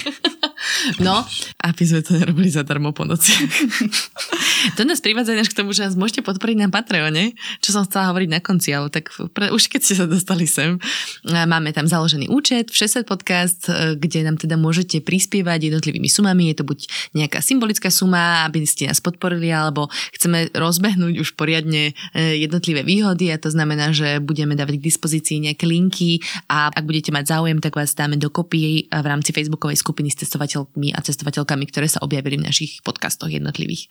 No, 1.03 1.27
aby 1.59 1.83
sme 1.83 2.07
to 2.07 2.15
nerobili 2.15 2.47
zadarmo 2.47 2.95
po 2.95 3.03
nociach. 3.03 3.35
to 4.79 4.87
nás 4.87 5.03
privádza 5.03 5.35
k 5.35 5.59
tomu, 5.59 5.75
že 5.75 5.83
nás 5.83 5.99
môžete 5.99 6.23
podporiť 6.23 6.57
na 6.59 6.69
Patreone, 6.71 7.35
čo 7.59 7.75
som 7.75 7.83
chcela 7.83 8.15
hovoriť 8.15 8.31
na 8.31 8.39
konci, 8.39 8.71
ale 8.71 8.87
tak 8.87 9.11
pre, 9.35 9.51
už 9.51 9.67
keď 9.67 9.81
ste 9.83 9.95
sa 9.99 10.07
dostali 10.07 10.47
sem, 10.47 10.79
máme 11.27 11.75
tam 11.75 11.91
založený 11.91 12.31
účet, 12.31 12.71
60 12.71 13.03
podcast, 13.11 13.67
e, 13.67 13.99
kde 13.99 14.23
nám 14.23 14.39
teda 14.39 14.55
môžete 14.55 15.03
prispievať 15.03 15.71
jednotlivými 15.71 16.07
sumami, 16.07 16.55
je 16.55 16.63
to 16.63 16.65
buď 16.67 16.79
nejaká 17.19 17.43
symbolická 17.43 17.91
suma, 17.91 18.42
aby 18.47 18.67
ste 18.67 18.91
nás 18.91 18.99
podporili, 18.99 19.51
alebo 19.51 19.89
chceme 20.15 20.51
rozbehnúť 20.53 21.15
už 21.23 21.35
poriadne 21.39 21.93
e, 22.13 22.43
jednotlivé 22.43 22.83
výhody 22.83 23.31
a 23.31 23.39
to 23.39 23.49
znamená, 23.49 23.95
že 23.95 24.19
budeme 24.19 24.59
dávať 24.59 24.83
k 24.83 24.87
dispozícii 24.89 25.39
nejaké 25.47 25.65
linky 25.67 26.23
a 26.51 26.71
ak 26.71 26.85
budete 26.85 27.15
mať 27.15 27.25
záujem, 27.33 27.59
tak 27.63 27.79
vás 27.79 27.95
dáme 27.95 28.19
dokopy 28.19 28.91
v 28.91 29.07
rámci 29.07 29.31
facebookovej 29.31 29.79
skupiny 29.79 30.11
s 30.11 30.27
cestovateľmi 30.27 30.93
a 30.95 30.99
cestovateľkami, 31.01 31.65
ktoré 31.71 31.87
sa 31.87 32.03
objavili 32.03 32.39
v 32.39 32.47
našich 32.47 32.83
podcastoch 32.83 33.31
jednotlivých. 33.31 33.87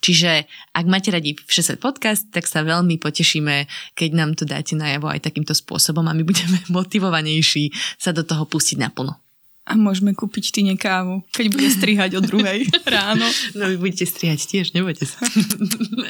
Čiže 0.00 0.46
ak 0.72 0.86
máte 0.86 1.10
radi 1.10 1.34
60 1.34 1.82
podcast, 1.82 2.28
tak 2.30 2.46
sa 2.46 2.62
veľmi 2.62 3.00
potešíme, 3.02 3.68
keď 3.98 4.10
nám 4.14 4.38
to 4.38 4.46
dáte 4.48 4.78
najavo 4.78 5.10
aj 5.10 5.24
takýmto 5.24 5.52
spôsobom 5.52 6.06
a 6.06 6.16
my 6.16 6.22
budeme 6.22 6.62
motivovanejší 6.78 7.72
sa 7.98 8.14
do 8.14 8.22
toho 8.22 8.46
pustiť 8.46 8.78
naplno. 8.78 9.25
A 9.66 9.74
môžeme 9.74 10.14
kúpiť 10.14 10.54
Tine 10.54 10.78
kávu, 10.78 11.26
keď 11.34 11.46
bude 11.50 11.66
strihať 11.66 12.10
o 12.16 12.20
druhej 12.22 12.70
ráno. 12.86 13.26
No 13.58 13.66
vy 13.66 13.76
budete 13.82 14.06
strihať 14.06 14.46
tiež, 14.46 14.66
nebojte 14.78 15.10
sa. 15.10 15.18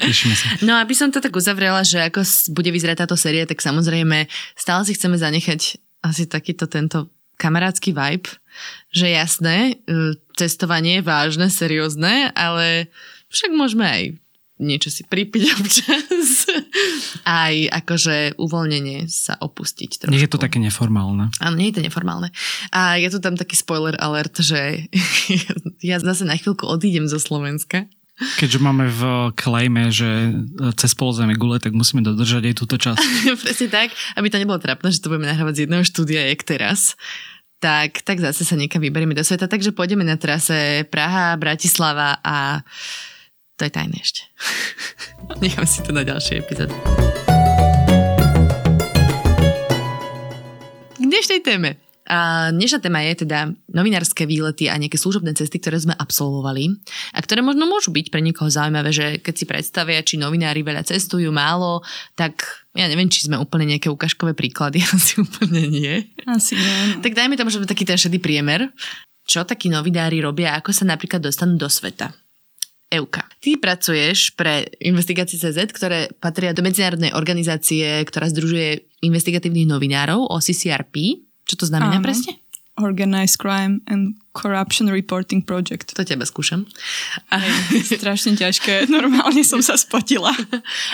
Sa. 0.07 0.61
No 0.61 0.77
aby 0.77 0.93
som 0.93 1.09
to 1.09 1.17
tak 1.17 1.33
uzavrela, 1.33 1.81
že 1.81 1.97
ako 1.97 2.21
bude 2.53 2.69
vyzerať 2.69 3.05
táto 3.05 3.17
séria, 3.17 3.49
tak 3.49 3.59
samozrejme 3.59 4.29
stále 4.53 4.81
si 4.85 4.93
chceme 4.93 5.17
zanechať 5.17 5.81
asi 6.05 6.29
takýto 6.29 6.69
tento 6.69 7.09
kamarádsky 7.37 7.93
vibe, 7.93 8.29
že 8.93 9.09
jasné, 9.13 9.57
e, 9.85 10.17
cestovanie 10.37 11.01
je 11.01 11.07
vážne, 11.07 11.47
seriózne, 11.49 12.33
ale 12.33 12.89
však 13.29 13.51
môžeme 13.53 13.85
aj 13.85 14.03
niečo 14.57 14.89
si 14.89 15.05
pripiť 15.05 15.43
občas. 15.57 16.49
Aj 17.23 17.53
akože 17.53 18.37
uvoľnenie 18.37 19.05
sa 19.09 19.37
opustiť 19.37 20.05
trošku. 20.05 20.13
Nie 20.13 20.25
je 20.25 20.31
to 20.33 20.41
také 20.41 20.57
neformálne. 20.57 21.29
Áno, 21.41 21.55
nie 21.57 21.69
je 21.69 21.81
to 21.81 21.85
neformálne. 21.85 22.33
A 22.73 22.97
je 22.97 23.09
tu 23.13 23.19
tam 23.21 23.37
taký 23.37 23.57
spoiler 23.57 23.97
alert, 24.01 24.37
že 24.41 24.89
ja 25.89 25.97
zase 26.01 26.25
na 26.25 26.35
chvíľku 26.35 26.65
odídem 26.65 27.05
zo 27.05 27.21
Slovenska. 27.21 27.85
Keďže 28.17 28.57
máme 28.57 28.89
v 28.89 29.01
klejme, 29.37 29.93
že 29.93 30.33
cez 30.73 30.97
polozeme 30.97 31.37
gule, 31.37 31.61
tak 31.61 31.77
musíme 31.77 32.01
dodržať 32.01 32.49
aj 32.49 32.55
túto 32.57 32.75
časť. 32.81 32.97
Presne 33.45 33.69
tak, 33.69 33.93
aby 34.17 34.27
to 34.33 34.41
nebolo 34.41 34.57
trápne, 34.57 34.89
že 34.89 35.05
to 35.05 35.13
budeme 35.13 35.29
nahrávať 35.29 35.53
z 35.53 35.61
jedného 35.69 35.85
štúdia, 35.85 36.25
jak 36.25 36.41
teraz 36.41 36.97
tak, 37.57 38.05
tak 38.05 38.21
zase 38.21 38.45
sa 38.45 38.57
niekam 38.57 38.81
vyberieme 38.81 39.17
do 39.17 39.25
sveta. 39.25 39.49
Takže 39.49 39.73
pôjdeme 39.73 40.05
na 40.05 40.17
trase 40.17 40.85
Praha, 40.89 41.37
Bratislava 41.37 42.21
a 42.21 42.61
to 43.57 43.65
je 43.65 43.71
tajné 43.73 43.97
ešte. 43.97 44.21
Nechám 45.43 45.65
si 45.65 45.81
to 45.81 45.89
na 45.89 46.05
ďalšie 46.05 46.45
epizódy. 46.45 46.77
K 50.97 51.03
dnešnej 51.03 51.41
téme. 51.41 51.81
A 52.07 52.49
dnešná 52.55 52.79
téma 52.79 53.03
je 53.03 53.27
teda 53.27 53.51
novinárske 53.67 54.23
výlety 54.23 54.71
a 54.71 54.79
nejaké 54.79 54.95
služobné 54.95 55.35
cesty, 55.35 55.59
ktoré 55.59 55.75
sme 55.75 55.91
absolvovali 55.91 56.71
a 57.11 57.19
ktoré 57.19 57.43
možno 57.43 57.67
môžu 57.67 57.91
byť 57.91 58.07
pre 58.07 58.23
niekoho 58.23 58.47
zaujímavé, 58.47 58.95
že 58.95 59.19
keď 59.19 59.33
si 59.35 59.43
predstavia, 59.43 59.99
či 59.99 60.15
novinári 60.15 60.63
veľa 60.63 60.87
cestujú, 60.87 61.27
málo, 61.35 61.83
tak 62.15 62.47
ja 62.71 62.87
neviem, 62.87 63.11
či 63.11 63.27
sme 63.27 63.35
úplne 63.35 63.75
nejaké 63.75 63.91
ukážkové 63.91 64.39
príklady, 64.39 64.79
asi 64.95 65.19
úplne 65.19 65.67
nie. 65.67 66.07
Asi 66.23 66.55
nie. 66.55 67.03
Tak 67.03 67.11
dajme 67.11 67.35
tomu, 67.35 67.51
že 67.51 67.59
taký 67.67 67.83
ten 67.83 67.99
šedý 67.99 68.23
priemer. 68.23 68.71
Čo 69.27 69.43
takí 69.43 69.67
novinári 69.67 70.23
robia, 70.23 70.55
ako 70.55 70.71
sa 70.71 70.87
napríklad 70.87 71.19
dostanú 71.19 71.59
do 71.59 71.67
sveta? 71.67 72.15
Euka. 72.87 73.27
Ty 73.43 73.59
pracuješ 73.59 74.31
pre 74.39 74.71
CZ, 74.79 75.75
ktoré 75.75 76.07
patria 76.23 76.55
do 76.55 76.63
medzinárodnej 76.63 77.11
organizácie, 77.11 77.83
ktorá 78.07 78.31
združuje 78.31 78.87
investigatívnych 79.03 79.67
novinárov, 79.67 80.31
OCCRP. 80.31 81.19
Čo 81.43 81.55
to 81.59 81.65
znamená 81.67 81.99
Áno. 81.99 82.05
presne? 82.07 82.39
Organized 82.77 83.41
Crime 83.41 83.81
and 83.89 84.21
Corruption 84.37 84.87
Reporting 84.87 85.41
Project. 85.41 85.97
To 85.97 86.05
teba 86.05 86.29
skúšam. 86.29 86.69
Hej, 87.33 87.89
strašne 87.99 88.37
ťažké. 88.37 88.85
Normálne 88.87 89.41
som 89.41 89.59
sa 89.65 89.73
spotila. 89.75 90.29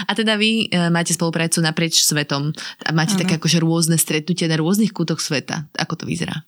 A 0.07 0.11
teda 0.15 0.39
vy 0.39 0.71
e, 0.71 0.87
máte 0.87 1.11
spoluprácu 1.11 1.59
naprieč 1.59 1.99
svetom 2.07 2.55
a 2.87 2.89
máte 2.95 3.19
ano. 3.19 3.27
také 3.27 3.35
akože 3.35 3.59
rôzne 3.59 3.99
stretnutia 3.99 4.47
na 4.47 4.55
rôznych 4.55 4.95
kútoch 4.95 5.19
sveta. 5.19 5.67
Ako 5.75 5.99
to 5.99 6.07
vyzerá? 6.07 6.47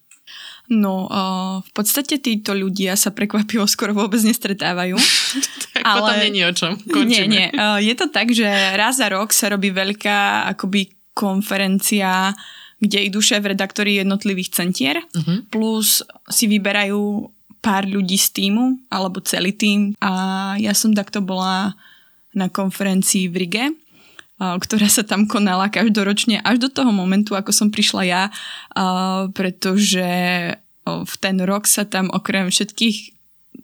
No, 0.65 1.05
uh, 1.05 1.61
v 1.61 1.71
podstate 1.77 2.17
títo 2.17 2.57
ľudia 2.57 2.97
sa 2.97 3.13
prekvapivo 3.13 3.69
skoro 3.69 3.93
vôbec 3.93 4.17
nestretávajú. 4.25 4.97
tak 5.77 5.81
ale... 5.85 5.99
potom 6.01 6.17
není 6.17 6.41
o 6.41 6.51
čom. 6.53 6.73
Končíme. 6.89 7.29
Nie, 7.29 7.29
nie. 7.29 7.47
Uh, 7.53 7.77
je 7.77 7.93
to 7.93 8.09
tak, 8.09 8.33
že 8.33 8.47
raz 8.73 8.97
za 8.97 9.13
rok 9.13 9.29
sa 9.29 9.53
robí 9.53 9.69
veľká 9.69 10.49
akoby 10.57 10.89
konferencia, 11.15 12.33
kde 12.81 13.07
idú 13.07 13.23
šéf-redaktori 13.23 14.03
jednotlivých 14.03 14.51
centier, 14.51 14.99
uh-huh. 14.99 15.47
plus 15.47 16.03
si 16.27 16.45
vyberajú 16.51 17.31
pár 17.63 17.87
ľudí 17.89 18.19
z 18.19 18.29
týmu, 18.35 18.77
alebo 18.91 19.23
celý 19.23 19.55
tým. 19.55 19.97
A 20.03 20.53
ja 20.61 20.75
som 20.75 20.93
takto 20.93 21.23
bola 21.23 21.73
na 22.35 22.51
konferencii 22.51 23.31
v 23.31 23.35
Rige, 23.47 23.65
ktorá 24.39 24.91
sa 24.91 25.07
tam 25.07 25.27
konala 25.31 25.71
každoročne 25.71 26.43
až 26.43 26.67
do 26.67 26.69
toho 26.71 26.91
momentu, 26.91 27.39
ako 27.39 27.55
som 27.55 27.67
prišla 27.71 28.03
ja, 28.03 28.23
pretože 29.31 30.07
v 30.85 31.13
ten 31.17 31.37
rok 31.41 31.65
sa 31.65 31.87
tam 31.87 32.11
okrem 32.11 32.51
všetkých 32.51 33.15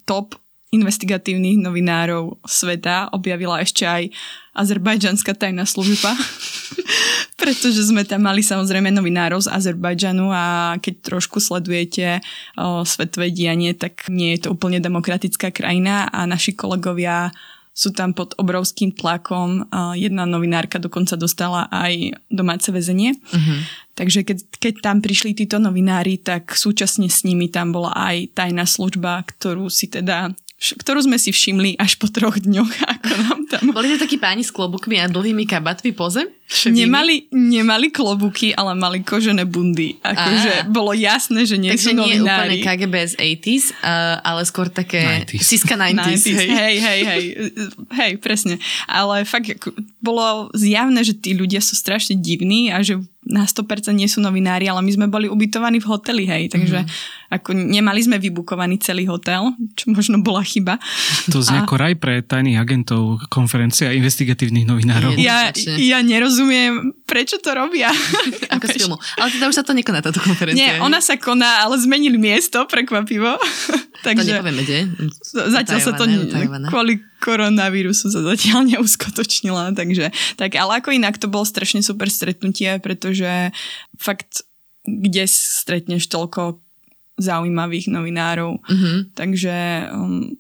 top 0.08 0.40
investigatívnych 0.72 1.60
novinárov 1.60 2.40
sveta 2.48 3.12
objavila 3.12 3.60
ešte 3.60 3.84
aj 3.84 4.04
azerbajdžanská 4.56 5.36
tajná 5.36 5.68
služba, 5.68 6.16
pretože 7.42 7.84
sme 7.84 8.08
tam 8.08 8.24
mali 8.24 8.40
samozrejme 8.40 8.88
novinárov 8.92 9.44
z 9.44 9.52
Azerbajdžanu 9.52 10.32
a 10.32 10.76
keď 10.80 11.12
trošku 11.12 11.44
sledujete 11.44 12.24
o, 12.56 12.88
svetové 12.88 13.36
dianie, 13.36 13.76
tak 13.76 14.08
nie 14.08 14.36
je 14.36 14.48
to 14.48 14.56
úplne 14.56 14.80
demokratická 14.80 15.52
krajina 15.52 16.08
a 16.08 16.24
naši 16.24 16.56
kolegovia 16.56 17.36
sú 17.72 17.96
tam 17.96 18.12
pod 18.12 18.36
obrovským 18.36 18.92
tlakom. 18.92 19.64
Jedna 19.96 20.28
novinárka 20.28 20.76
dokonca 20.76 21.16
dostala 21.16 21.72
aj 21.72 22.20
domáce 22.28 22.68
väzenie. 22.68 23.16
Uh-huh. 23.16 23.60
Takže 23.96 24.28
keď, 24.28 24.38
keď 24.60 24.74
tam 24.84 25.00
prišli 25.00 25.32
títo 25.32 25.56
novinári, 25.56 26.20
tak 26.20 26.52
súčasne 26.52 27.08
s 27.08 27.24
nimi 27.24 27.48
tam 27.48 27.72
bola 27.72 27.96
aj 27.96 28.36
tajná 28.36 28.68
služba, 28.68 29.24
ktorú 29.24 29.72
si 29.72 29.88
teda 29.88 30.36
ktorú 30.62 31.02
sme 31.10 31.18
si 31.18 31.34
všimli 31.34 31.74
až 31.82 31.98
po 31.98 32.06
troch 32.06 32.38
dňoch, 32.38 32.72
ako 32.94 33.12
nám 33.26 33.40
tam... 33.50 33.64
Boli 33.74 33.98
to 33.98 33.98
takí 33.98 34.22
páni 34.22 34.46
s 34.46 34.54
klobukmi 34.54 35.02
a 35.02 35.10
dlhými 35.10 35.50
kabatmi 35.50 35.90
po 35.98 36.06
zem? 36.14 36.30
Nemali, 36.70 37.32
nemali 37.32 37.90
klobuky, 37.90 38.52
ale 38.54 38.76
mali 38.78 39.02
kožené 39.02 39.48
bundy. 39.48 39.98
Akože 40.04 40.68
bolo 40.70 40.92
jasné, 40.92 41.48
že 41.48 41.56
nie 41.56 41.72
Takže 41.74 41.96
sú 41.96 41.98
novinári. 41.98 42.12
Takže 42.12 42.22
nie 42.22 42.28
úplne 42.28 42.56
KGB 42.60 42.96
z 43.08 43.14
80s, 43.18 43.66
uh, 43.72 44.20
ale 44.22 44.42
skôr 44.44 44.68
také 44.68 45.26
90s. 45.32 45.42
Siska 45.42 45.80
90s. 45.80 46.22
90s. 46.22 46.36
Hej. 46.36 46.50
hej, 46.52 46.76
hej, 46.78 47.02
hej. 47.08 47.24
Hej, 47.96 48.12
presne. 48.20 48.60
Ale 48.86 49.24
fakt 49.24 49.48
bolo 50.04 50.52
zjavné, 50.52 51.02
že 51.08 51.16
tí 51.16 51.32
ľudia 51.34 51.64
sú 51.64 51.74
strašne 51.74 52.20
divní 52.20 52.70
a 52.70 52.84
že 52.84 53.00
na 53.22 53.48
100% 53.48 53.96
nie 53.96 54.10
sú 54.10 54.20
novinári, 54.20 54.68
ale 54.68 54.82
my 54.82 54.92
sme 54.92 55.08
boli 55.08 55.30
ubytovaní 55.30 55.78
v 55.78 55.88
hoteli, 55.88 56.26
hej, 56.26 56.50
takže 56.50 56.84
mm-hmm. 56.84 57.21
Ako 57.32 57.56
nemali 57.56 58.04
sme 58.04 58.20
vybukovaný 58.20 58.76
celý 58.84 59.08
hotel, 59.08 59.56
čo 59.80 59.88
možno 59.96 60.20
bola 60.20 60.44
chyba. 60.44 60.76
To 61.32 61.40
znie 61.40 61.64
a... 61.64 61.66
ako 61.66 61.80
raj 61.80 61.96
pre 61.96 62.20
tajných 62.20 62.60
agentov, 62.60 63.24
konferencia 63.32 63.96
investigatívnych 63.96 64.68
novinárov. 64.68 65.16
Ja, 65.16 65.56
ja 65.80 66.04
nerozumiem, 66.04 66.92
prečo 67.08 67.40
to 67.40 67.56
robia. 67.56 67.88
ako 68.54 68.66
z 68.68 68.72
filmu. 68.76 69.00
Ale 69.16 69.32
teda 69.32 69.48
už 69.48 69.56
sa 69.56 69.64
to 69.64 69.72
nekoná 69.72 70.04
táto 70.04 70.20
konferencia. 70.20 70.60
Nie, 70.60 70.84
ona 70.84 71.00
sa 71.00 71.16
koná, 71.16 71.64
ale 71.64 71.80
zmenili 71.80 72.20
miesto, 72.20 72.68
prekvapivo. 72.68 73.40
takže... 74.06 74.28
To 74.28 74.44
nepovieme, 74.44 74.62
kde? 74.68 74.80
Zatiaľ 75.32 75.80
sa 75.80 75.96
to 75.96 76.04
kvôli 76.68 77.00
koronavírusu 77.24 78.12
sa 78.12 78.20
zatiaľ 78.28 78.68
neuskutočnila, 78.76 79.72
takže 79.72 80.12
tak, 80.36 80.60
ale 80.60 80.84
ako 80.84 80.92
inak 80.92 81.16
to 81.16 81.32
bolo 81.32 81.48
strašne 81.48 81.80
super 81.80 82.12
stretnutie, 82.12 82.76
pretože 82.84 83.56
fakt 83.96 84.44
kde 84.82 85.30
stretneš 85.30 86.10
toľko 86.10 86.58
zaujímavých 87.20 87.92
novinárov. 87.92 88.62
Mm-hmm. 88.62 88.98
Takže 89.16 89.56
um, 89.92 90.36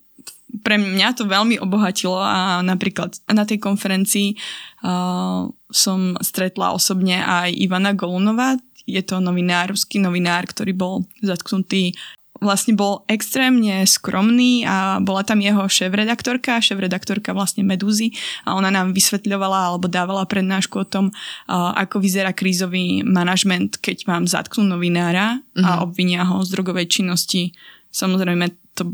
pre 0.62 0.75
mňa 0.78 1.18
to 1.18 1.25
veľmi 1.25 1.58
obohatilo 1.63 2.20
a 2.20 2.62
napríklad 2.62 3.18
na 3.32 3.48
tej 3.48 3.58
konferencii 3.58 4.36
uh, 4.84 5.48
som 5.72 6.00
stretla 6.20 6.75
osobne 6.75 7.24
aj 7.24 7.56
Ivana 7.56 7.96
Golunová, 7.96 8.60
je 8.86 9.01
to 9.06 9.22
novinár, 9.22 9.72
ruský 9.72 10.01
novinár, 10.01 10.50
ktorý 10.50 10.74
bol 10.74 10.96
zatknutý 11.22 11.94
vlastne 12.41 12.74
bol 12.74 13.05
extrémne 13.05 13.86
skromný 13.86 14.65
a 14.65 14.98
bola 14.98 15.21
tam 15.21 15.39
jeho 15.39 15.69
šéf-redaktorka, 15.69 16.57
šéf-redaktorka 16.57 17.38
vlastne 17.38 17.62
Medúzy 17.62 18.17
a 18.43 18.57
ona 18.57 18.74
nám 18.74 18.98
vysvetľovala 18.98 19.71
alebo 19.71 19.86
dávala 19.86 20.25
prednášku 20.25 20.81
o 20.81 20.89
tom, 20.89 21.13
ako 21.53 22.01
vyzerá 22.01 22.33
krízový 22.33 23.05
manažment, 23.05 23.77
keď 23.77 24.10
vám 24.10 24.25
zatknú 24.25 24.65
novinára 24.65 25.38
uh-huh. 25.38 25.62
a 25.62 25.69
mhm. 25.77 25.81
obvinia 25.86 26.21
ho 26.25 26.41
z 26.41 26.50
drogovej 26.50 26.89
činnosti. 26.89 27.53
Samozrejme, 27.93 28.50
to 28.74 28.89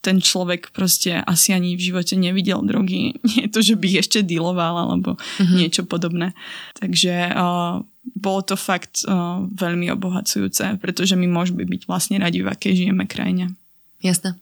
ten 0.00 0.16
človek 0.16 0.72
proste 0.72 1.20
asi 1.28 1.52
ani 1.52 1.76
v 1.76 1.92
živote 1.92 2.16
nevidel 2.16 2.64
drogy. 2.64 3.14
Nie 3.28 3.46
je 3.46 3.52
to, 3.52 3.60
že 3.60 3.76
by 3.76 4.00
ešte 4.00 4.24
dealoval 4.24 4.88
alebo 4.88 5.20
uh-huh. 5.20 5.56
niečo 5.60 5.84
podobné. 5.84 6.32
Takže 6.80 7.36
uh, 7.36 7.84
bolo 8.14 8.40
to 8.42 8.56
fakt 8.58 9.04
uh, 9.06 9.42
veľmi 9.46 9.90
obohacujúce, 9.94 10.78
pretože 10.82 11.14
my 11.14 11.26
môžeme 11.26 11.66
byť 11.66 11.86
vlastne 11.86 12.16
radi, 12.18 12.44
v 12.44 12.50
akej 12.50 12.72
žijeme 12.84 13.04
krajine. 13.06 13.54
Jasné. 14.00 14.36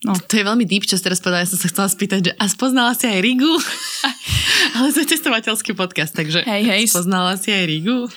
No. 0.00 0.16
To 0.16 0.32
je 0.32 0.44
veľmi 0.48 0.64
deep, 0.64 0.88
čo 0.88 0.96
si 0.96 1.04
teraz 1.04 1.20
povedala. 1.20 1.44
Ja 1.44 1.52
som 1.52 1.60
sa 1.60 1.68
chcela 1.68 1.88
spýtať, 1.92 2.20
že 2.24 2.32
a 2.40 2.48
spoznala 2.48 2.96
si 2.96 3.04
aj 3.04 3.20
Rigu? 3.20 3.52
Ale 4.80 4.96
to 4.96 5.04
je 5.04 5.12
testovateľský 5.12 5.76
podcast, 5.76 6.16
takže 6.16 6.40
hej, 6.48 6.64
hej. 6.64 6.82
spoznala 6.88 7.36
si 7.36 7.52
aj 7.52 7.64
Rigu? 7.68 8.08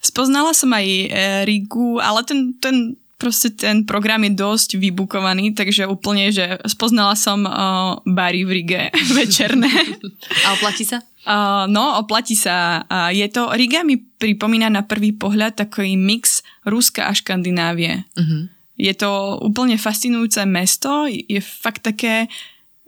Spoznala 0.00 0.56
som 0.56 0.72
aj 0.72 0.86
e, 0.88 1.06
Rigu, 1.42 1.98
ale 1.98 2.22
ten, 2.22 2.54
ten 2.62 2.94
proste 3.18 3.50
ten 3.50 3.82
program 3.82 4.22
je 4.22 4.32
dosť 4.38 4.78
vybukovaný, 4.78 5.52
takže 5.52 5.90
úplne, 5.90 6.30
že 6.30 6.56
spoznala 6.70 7.18
som 7.18 7.42
uh, 7.42 7.98
bary 8.06 8.46
v 8.46 8.62
Rige 8.62 8.82
večerné. 9.18 9.68
A 10.46 10.54
oplatí 10.54 10.86
sa? 10.86 11.02
Uh, 11.26 11.66
no, 11.66 11.98
oplatí 11.98 12.38
sa. 12.38 12.86
Uh, 12.86 13.10
je 13.10 13.26
to, 13.28 13.50
Riga 13.52 13.82
mi 13.82 13.98
pripomína 13.98 14.70
na 14.70 14.86
prvý 14.86 15.12
pohľad 15.12 15.58
takový 15.58 15.98
mix 15.98 16.46
Ruska 16.64 17.10
a 17.10 17.12
Škandinávie. 17.12 18.06
Uh-huh. 18.14 18.48
Je 18.78 18.94
to 18.94 19.42
úplne 19.42 19.74
fascinujúce 19.74 20.38
mesto, 20.46 21.10
je 21.10 21.42
fakt 21.42 21.82
také 21.82 22.24
o, 22.24 22.30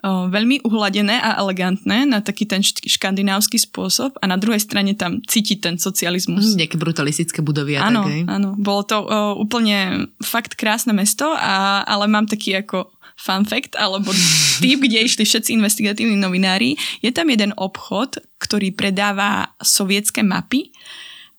veľmi 0.05 0.65
uhladené 0.65 1.21
a 1.21 1.37
elegantné 1.37 2.09
na 2.09 2.25
taký 2.25 2.49
ten 2.49 2.65
škandinávsky 2.65 3.61
spôsob 3.61 4.17
a 4.21 4.25
na 4.25 4.41
druhej 4.41 4.65
strane 4.65 4.97
tam 4.97 5.21
cíti 5.29 5.61
ten 5.61 5.77
socializmus. 5.77 6.57
Mm, 6.57 6.65
nejaké 6.65 6.77
brutalistické 6.81 7.45
budovy 7.45 7.77
a 7.77 7.85
áno, 7.85 8.09
tak, 8.09 8.25
Áno, 8.25 8.57
bolo 8.57 8.83
to 8.89 8.97
o, 8.97 9.07
úplne 9.37 10.09
fakt 10.25 10.57
krásne 10.57 10.97
mesto, 10.97 11.29
a, 11.37 11.85
ale 11.85 12.09
mám 12.09 12.25
taký 12.25 12.57
ako 12.57 12.89
fun 13.21 13.45
fact, 13.45 13.77
alebo 13.77 14.09
typ, 14.65 14.81
kde 14.81 15.05
išli 15.05 15.29
všetci 15.29 15.53
investigatívni 15.53 16.17
novinári. 16.17 16.81
Je 17.05 17.13
tam 17.13 17.29
jeden 17.29 17.53
obchod, 17.53 18.25
ktorý 18.41 18.73
predáva 18.73 19.53
sovietské 19.61 20.25
mapy 20.25 20.73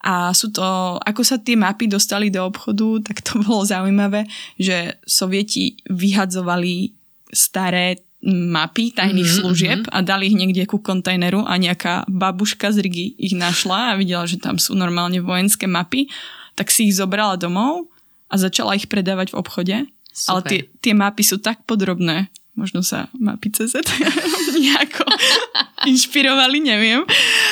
a 0.01 0.34
sú 0.34 0.50
to, 0.50 0.98
ako 0.98 1.22
sa 1.22 1.38
tie 1.38 1.53
mapy 1.53 1.86
dostali 1.86 2.34
do 2.34 2.41
obchodu, 2.46 3.10
tak 3.10 3.22
to 3.22 3.38
bolo 3.46 3.65
zaujímavé, 3.65 4.30
že 4.58 5.01
sovieti 5.06 5.82
vyhadzovali 5.89 6.94
staré 7.32 7.98
mapy 8.25 8.94
tajných 8.94 9.25
mm-hmm. 9.25 9.42
služieb 9.42 9.80
mhm. 9.86 9.92
a 9.92 9.98
dali 10.06 10.30
ich 10.30 10.38
niekde 10.38 10.70
ku 10.70 10.78
kontajneru 10.78 11.42
a 11.42 11.58
nejaká 11.58 12.06
babuška 12.06 12.70
z 12.70 12.86
Rigi 12.86 13.06
ich 13.18 13.34
našla 13.34 13.94
a 13.94 13.98
videla, 13.98 14.30
že 14.30 14.38
tam 14.38 14.62
sú 14.62 14.78
normálne 14.78 15.18
vojenské 15.20 15.66
mapy, 15.66 16.06
tak 16.54 16.70
si 16.70 16.90
ich 16.90 16.98
zobrala 16.98 17.36
domov 17.36 17.90
a 18.30 18.38
začala 18.38 18.78
ich 18.78 18.86
predávať 18.86 19.34
v 19.34 19.40
obchode. 19.42 19.75
Super. 20.13 20.30
Ale 20.30 20.40
tie, 20.46 20.60
tie 20.84 20.94
mapy 20.94 21.24
sú 21.25 21.42
tak 21.42 21.66
podrobné, 21.66 22.30
možno 22.54 22.86
sa 22.86 23.10
mapy 23.18 23.50
CZ 23.50 23.82
nejako 24.70 25.04
inšpirovali, 25.92 26.62
neviem. 26.62 27.01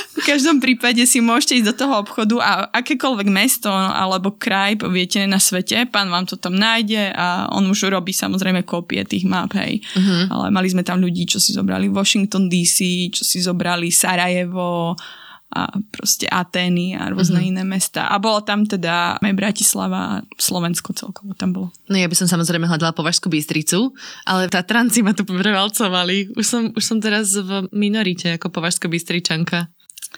V 0.09 0.25
každom 0.25 0.57
prípade 0.57 1.05
si 1.05 1.21
môžete 1.21 1.61
ísť 1.61 1.67
do 1.69 1.75
toho 1.85 1.93
obchodu 2.01 2.35
a 2.41 2.51
akékoľvek 2.81 3.29
mesto 3.29 3.69
alebo 3.69 4.35
kraj, 4.35 4.81
poviete, 4.81 5.21
na 5.29 5.37
svete, 5.37 5.85
pán 5.85 6.09
vám 6.09 6.25
to 6.25 6.35
tam 6.35 6.57
nájde 6.57 7.13
a 7.13 7.45
on 7.53 7.69
už 7.69 7.93
robí 7.93 8.09
samozrejme 8.09 8.65
kópie 8.65 9.05
tých 9.05 9.29
map, 9.29 9.53
hej. 9.53 9.85
Uh-huh. 9.93 10.25
Ale 10.33 10.45
mali 10.49 10.67
sme 10.67 10.81
tam 10.81 10.97
ľudí, 10.97 11.29
čo 11.29 11.37
si 11.37 11.53
zobrali 11.53 11.87
Washington 11.87 12.49
DC, 12.49 13.09
čo 13.13 13.21
si 13.21 13.37
zobrali 13.39 13.93
Sarajevo, 13.93 14.97
a 15.49 15.65
proste 15.89 16.29
Atény 16.29 16.93
a 16.93 17.09
rôzne 17.09 17.41
uh-huh. 17.41 17.49
iné 17.49 17.63
mesta. 17.65 18.05
A 18.05 18.21
bolo 18.21 18.45
tam 18.45 18.69
teda 18.69 19.17
aj 19.17 19.33
Bratislava 19.33 19.97
a 19.97 20.21
Slovensko 20.37 20.93
celkovo 20.93 21.33
tam 21.33 21.57
bolo. 21.57 21.67
No 21.89 21.97
ja 21.97 22.05
by 22.05 22.13
som 22.13 22.29
samozrejme 22.29 22.69
hľadala 22.69 22.93
Považskú 22.93 23.33
Bystricu, 23.33 23.89
ale 24.29 24.45
Tatranci 24.45 25.01
ma 25.01 25.17
tu 25.17 25.25
prevalcovali. 25.25 26.37
Už 26.37 26.45
som, 26.45 26.69
už 26.69 26.83
som 26.85 27.01
teraz 27.01 27.33
v 27.33 27.65
minorite 27.73 28.37
ako 28.37 28.53
Považská 28.53 28.85
Bystričanka. 28.85 29.73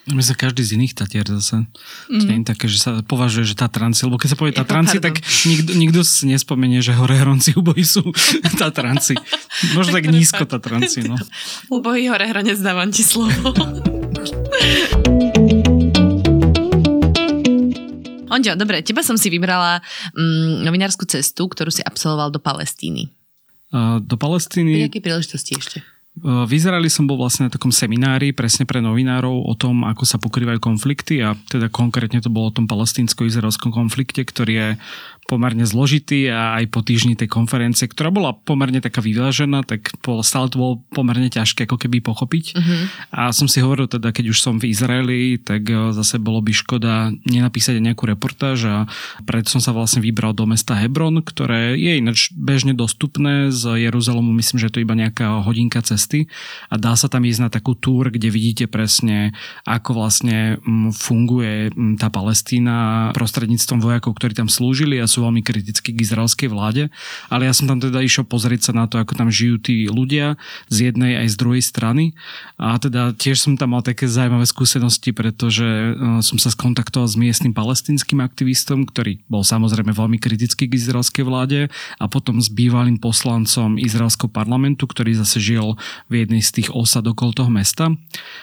My 0.09 0.25
sa 0.25 0.33
každý 0.33 0.65
z 0.65 0.81
iných 0.81 0.97
Tatier 0.97 1.29
zase. 1.29 1.61
Mm. 2.09 2.17
To 2.17 2.23
nie 2.25 2.41
je 2.41 2.49
také, 2.49 2.65
že 2.65 2.81
sa 2.81 3.05
považuje, 3.05 3.45
že 3.45 3.53
Tatranci, 3.53 4.09
lebo 4.09 4.17
keď 4.17 4.33
sa 4.33 4.37
povie 4.39 4.49
Tatranci, 4.49 4.97
tak 4.97 5.21
nikto, 5.45 5.77
nikto 5.77 6.01
si 6.01 6.25
nespomenie, 6.25 6.81
že 6.81 6.97
hore 6.97 7.21
Hronci 7.21 7.53
ubojí 7.59 7.85
sú 7.85 8.01
Tatranci. 8.57 9.13
Možno 9.77 9.93
tak, 9.93 10.09
tak 10.09 10.09
nízko 10.09 10.43
Tatranci, 10.49 11.05
no. 11.05 11.21
Ubojí 11.77 12.09
hore 12.09 12.25
hranec, 12.25 12.57
dávam 12.59 12.89
ti 12.89 13.05
slovo. 13.05 13.53
Onďo, 18.31 18.55
dobre, 18.55 18.79
teba 18.79 19.03
som 19.03 19.19
si 19.19 19.27
vybrala 19.27 19.83
mm, 20.15 20.63
novinárskú 20.63 21.03
cestu, 21.03 21.51
ktorú 21.51 21.67
si 21.67 21.83
absolvoval 21.83 22.31
do 22.31 22.39
Palestíny. 22.39 23.11
Uh, 23.75 23.99
do 23.99 24.15
Palestíny... 24.15 24.71
Pri 24.71 24.87
akej 24.87 25.03
príležitosti 25.03 25.59
ešte? 25.59 25.83
V 26.21 26.51
Izraeli 26.53 26.85
som 26.85 27.09
bol 27.09 27.17
vlastne 27.17 27.49
na 27.49 27.53
takom 27.53 27.73
seminári 27.73 28.29
presne 28.29 28.69
pre 28.69 28.77
novinárov 28.77 29.49
o 29.49 29.53
tom, 29.57 29.81
ako 29.81 30.05
sa 30.05 30.21
pokrývajú 30.21 30.61
konflikty 30.61 31.17
a 31.25 31.33
teda 31.49 31.73
konkrétne 31.73 32.21
to 32.21 32.29
bolo 32.29 32.53
o 32.53 32.55
tom 32.55 32.69
palestínsko-izraelskom 32.69 33.73
konflikte, 33.73 34.21
ktorý 34.21 34.53
je 34.53 34.69
pomerne 35.31 35.63
zložitý 35.63 36.27
a 36.27 36.59
aj 36.59 36.67
po 36.75 36.83
týždni 36.83 37.15
tej 37.15 37.31
konferencie, 37.31 37.87
ktorá 37.87 38.11
bola 38.11 38.35
pomerne 38.35 38.83
taká 38.83 38.99
vyvážená, 38.99 39.63
tak 39.63 39.95
stále 40.27 40.51
to 40.51 40.59
bolo 40.59 40.73
pomerne 40.91 41.31
ťažké 41.31 41.63
ako 41.63 41.79
keby 41.79 42.03
pochopiť. 42.03 42.45
Uh-huh. 42.51 42.81
A 43.15 43.31
som 43.31 43.47
si 43.47 43.63
hovoril 43.63 43.87
teda, 43.87 44.11
keď 44.11 44.35
už 44.35 44.43
som 44.43 44.59
v 44.59 44.75
Izraeli, 44.75 45.39
tak 45.39 45.71
e, 45.71 45.95
zase 45.95 46.19
bolo 46.19 46.43
by 46.43 46.51
škoda 46.51 47.15
nenapísať 47.23 47.79
nejakú 47.79 48.11
reportáž 48.11 48.67
a 48.67 48.77
preto 49.23 49.47
som 49.55 49.63
sa 49.63 49.71
vlastne 49.71 50.03
vybral 50.03 50.35
do 50.35 50.43
mesta 50.43 50.75
Hebron, 50.75 51.23
ktoré 51.23 51.79
je 51.79 52.03
ináč 52.03 52.35
bežne 52.35 52.75
dostupné 52.75 53.55
z 53.55 53.87
Jeruzalemu, 53.87 54.35
myslím, 54.35 54.59
že 54.59 54.67
je 54.67 54.73
to 54.75 54.83
iba 54.83 54.99
nejaká 54.99 55.47
hodinka 55.47 55.79
cesty 55.79 56.10
a 56.69 56.75
dá 56.75 56.93
sa 56.95 57.07
tam 57.07 57.23
ísť 57.23 57.41
na 57.41 57.49
takú 57.49 57.73
túr, 57.77 58.11
kde 58.11 58.31
vidíte 58.31 58.65
presne, 58.67 59.35
ako 59.63 59.97
vlastne 59.97 60.59
funguje 60.95 61.71
tá 61.97 62.11
Palestína 62.11 63.09
prostredníctvom 63.15 63.79
vojakov, 63.79 64.15
ktorí 64.17 64.33
tam 64.35 64.49
slúžili 64.51 64.99
a 64.99 65.09
sú 65.09 65.23
veľmi 65.23 65.41
kritickí 65.41 65.95
k 65.95 66.03
izraelskej 66.03 66.49
vláde, 66.51 66.91
ale 67.31 67.47
ja 67.47 67.53
som 67.55 67.65
tam 67.65 67.79
teda 67.79 68.03
išiel 68.03 68.27
pozrieť 68.27 68.71
sa 68.71 68.73
na 68.75 68.85
to, 68.85 68.99
ako 68.99 69.15
tam 69.17 69.29
žijú 69.31 69.57
tí 69.61 69.87
ľudia 69.87 70.35
z 70.67 70.91
jednej 70.91 71.21
aj 71.23 71.27
z 71.33 71.35
druhej 71.39 71.63
strany. 71.63 72.03
A 72.61 72.77
teda 72.77 73.11
tiež 73.15 73.41
som 73.41 73.55
tam 73.55 73.73
mal 73.77 73.83
také 73.83 74.05
zaujímavé 74.09 74.45
skúsenosti, 74.47 75.11
pretože 75.15 75.65
e, 75.65 75.91
som 76.25 76.37
sa 76.37 76.49
skontaktoval 76.53 77.07
s 77.07 77.15
miestnym 77.19 77.53
palestinským 77.55 78.19
aktivistom, 78.23 78.85
ktorý 78.85 79.21
bol 79.27 79.45
samozrejme 79.45 79.93
veľmi 79.93 80.17
kritický 80.17 80.67
k 80.67 80.77
izraelskej 80.77 81.23
vláde 81.25 81.59
a 81.97 82.05
potom 82.07 82.39
s 82.39 82.49
bývalým 82.49 82.97
poslancom 82.97 83.77
izraelského 83.77 84.29
parlamentu, 84.31 84.87
ktorý 84.87 85.17
zase 85.17 85.41
žil 85.41 85.77
v 86.07 86.25
jednej 86.25 86.41
z 86.41 86.61
tých 86.61 86.69
osad 86.73 87.05
okolo 87.05 87.35
toho 87.35 87.51
mesta 87.51 87.91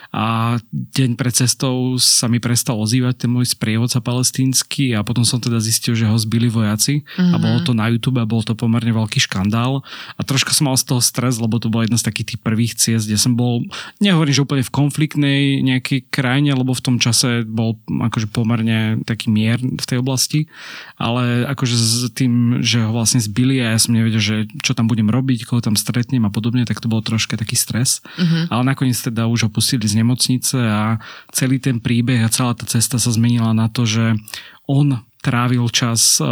a 0.08 0.56
deň 0.72 1.20
pred 1.20 1.34
cestou 1.36 2.00
sa 2.00 2.32
mi 2.32 2.40
prestal 2.40 2.80
ozývať 2.80 3.26
ten 3.26 3.30
môj 3.30 3.52
sprievodca 3.52 4.00
palestínsky 4.00 4.96
a 4.96 5.04
potom 5.04 5.20
som 5.20 5.36
teda 5.36 5.60
zistil, 5.60 5.92
že 5.92 6.08
ho 6.08 6.16
zbili 6.16 6.48
vojaci 6.48 7.04
mm-hmm. 7.04 7.32
a 7.32 7.36
mhm. 7.36 7.42
bolo 7.44 7.58
to 7.64 7.72
na 7.76 7.86
YouTube 7.92 8.16
a 8.16 8.28
bol 8.28 8.40
to 8.40 8.56
pomerne 8.56 8.88
veľký 8.88 9.20
škandál 9.20 9.84
a 10.16 10.20
troška 10.24 10.56
som 10.56 10.72
mal 10.72 10.80
z 10.80 10.88
toho 10.88 11.00
stres, 11.04 11.36
lebo 11.36 11.60
to 11.60 11.68
bola 11.68 11.84
jedna 11.84 12.00
z 12.00 12.08
takých 12.08 12.34
tých 12.34 12.40
prvých 12.40 12.72
ciest, 12.80 13.04
kde 13.04 13.20
som 13.20 13.36
bol, 13.36 13.64
nehovorím, 14.00 14.32
že 14.32 14.44
úplne 14.44 14.64
v 14.64 14.72
konfliktnej 14.72 15.40
nejakej 15.60 16.08
krajine, 16.08 16.56
lebo 16.56 16.72
v 16.72 16.84
tom 16.84 16.96
čase 16.96 17.44
bol 17.44 17.76
akože 17.86 18.32
pomerne 18.32 19.04
taký 19.04 19.28
mier 19.28 19.60
v 19.60 19.84
tej 19.84 20.00
oblasti, 20.00 20.48
ale 20.96 21.44
akože 21.44 21.74
s 21.76 21.92
tým, 22.16 22.64
že 22.64 22.80
ho 22.80 22.96
vlastne 22.96 23.20
zbili 23.20 23.60
a 23.60 23.76
ja 23.76 23.78
som 23.78 23.92
nevedel, 23.92 24.20
že 24.20 24.36
čo 24.64 24.72
tam 24.72 24.88
budem 24.88 25.12
robiť, 25.12 25.44
koho 25.44 25.60
tam 25.60 25.76
stretnem 25.76 26.24
a 26.24 26.32
podobne, 26.32 26.64
tak 26.64 26.80
to 26.80 26.88
bol 26.88 27.04
troška 27.04 27.36
taký 27.48 27.56
stres. 27.56 28.04
Mm-hmm. 28.20 28.52
Ale 28.52 28.62
nakoniec 28.68 29.00
teda 29.00 29.24
už 29.24 29.48
ho 29.48 29.50
pustili 29.50 29.88
nemocnice 29.88 30.60
a 30.60 31.00
celý 31.32 31.56
ten 31.56 31.80
príbeh 31.80 32.20
a 32.20 32.28
celá 32.28 32.52
tá 32.52 32.68
cesta 32.68 33.00
sa 33.00 33.08
zmenila 33.08 33.56
na 33.56 33.72
to, 33.72 33.88
že 33.88 34.20
on 34.68 35.00
trávil 35.18 35.66
čas 35.74 36.22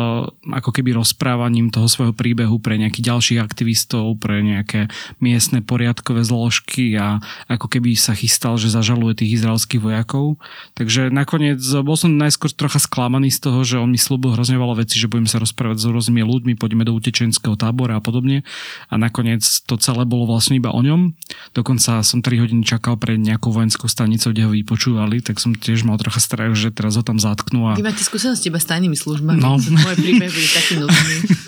ako 0.46 0.70
keby 0.70 0.94
rozprávaním 0.94 1.75
toho 1.75 1.90
svojho 1.90 2.14
príbehu 2.14 2.62
pre 2.62 2.79
nejakých 2.79 3.12
ďalších 3.12 3.40
aktivistov, 3.42 4.14
pre 4.22 4.40
nejaké 4.46 4.87
miestne 5.18 5.59
poriadkové 5.59 6.22
zložky 6.22 6.94
a 6.94 7.18
ako 7.51 7.66
keby 7.66 7.99
sa 7.99 8.14
chystal, 8.14 8.55
že 8.55 8.70
zažaluje 8.70 9.18
tých 9.18 9.42
izraelských 9.42 9.83
vojakov. 9.83 10.38
Takže 10.79 11.11
nakoniec 11.11 11.59
bol 11.83 11.99
som 11.99 12.14
najskôr 12.14 12.55
trocha 12.55 12.79
sklamaný 12.79 13.35
z 13.35 13.38
toho, 13.42 13.66
že 13.66 13.77
on 13.83 13.90
mi 13.90 13.99
slúbil 13.99 14.38
hrozne 14.38 14.55
veľa 14.55 14.87
vecí, 14.87 15.03
že 15.03 15.11
budeme 15.11 15.27
sa 15.27 15.42
rozprávať 15.42 15.83
s 15.83 15.87
rôznymi 15.90 16.22
ľuďmi, 16.22 16.53
poďme 16.55 16.87
do 16.87 16.94
utečenského 16.94 17.59
tábora 17.59 17.99
a 17.99 18.03
podobne. 18.03 18.46
A 18.87 18.94
nakoniec 18.94 19.42
to 19.66 19.75
celé 19.83 20.07
bolo 20.07 20.31
vlastne 20.31 20.62
iba 20.62 20.70
o 20.70 20.79
ňom. 20.79 21.11
Dokonca 21.59 22.07
som 22.07 22.22
3 22.22 22.38
hodiny 22.38 22.62
čakal 22.62 22.94
pred 22.94 23.18
nejakou 23.18 23.51
vojenskou 23.51 23.90
stanicou, 23.90 24.31
kde 24.31 24.46
ho 24.46 24.55
vypočúvali, 24.55 25.27
tak 25.27 25.42
som 25.42 25.59
tiež 25.59 25.83
mal 25.83 25.99
trocha 25.99 26.22
strach, 26.22 26.55
že 26.55 26.70
teraz 26.70 26.94
ho 26.94 27.03
tam 27.03 27.18
zatknú. 27.18 27.66
A... 27.66 27.75
Vy 27.75 27.83
máte 27.83 28.07
skúsenosti 28.07 28.49
iba 28.49 28.62
s 28.62 28.68
tajnými 28.77 28.97
službami. 29.01 29.41
No. 29.41 29.57
Moje 29.89 29.97
príbehy 29.97 30.29
boli 30.29 30.49
taký 30.53 30.75
nudný. 30.85 31.17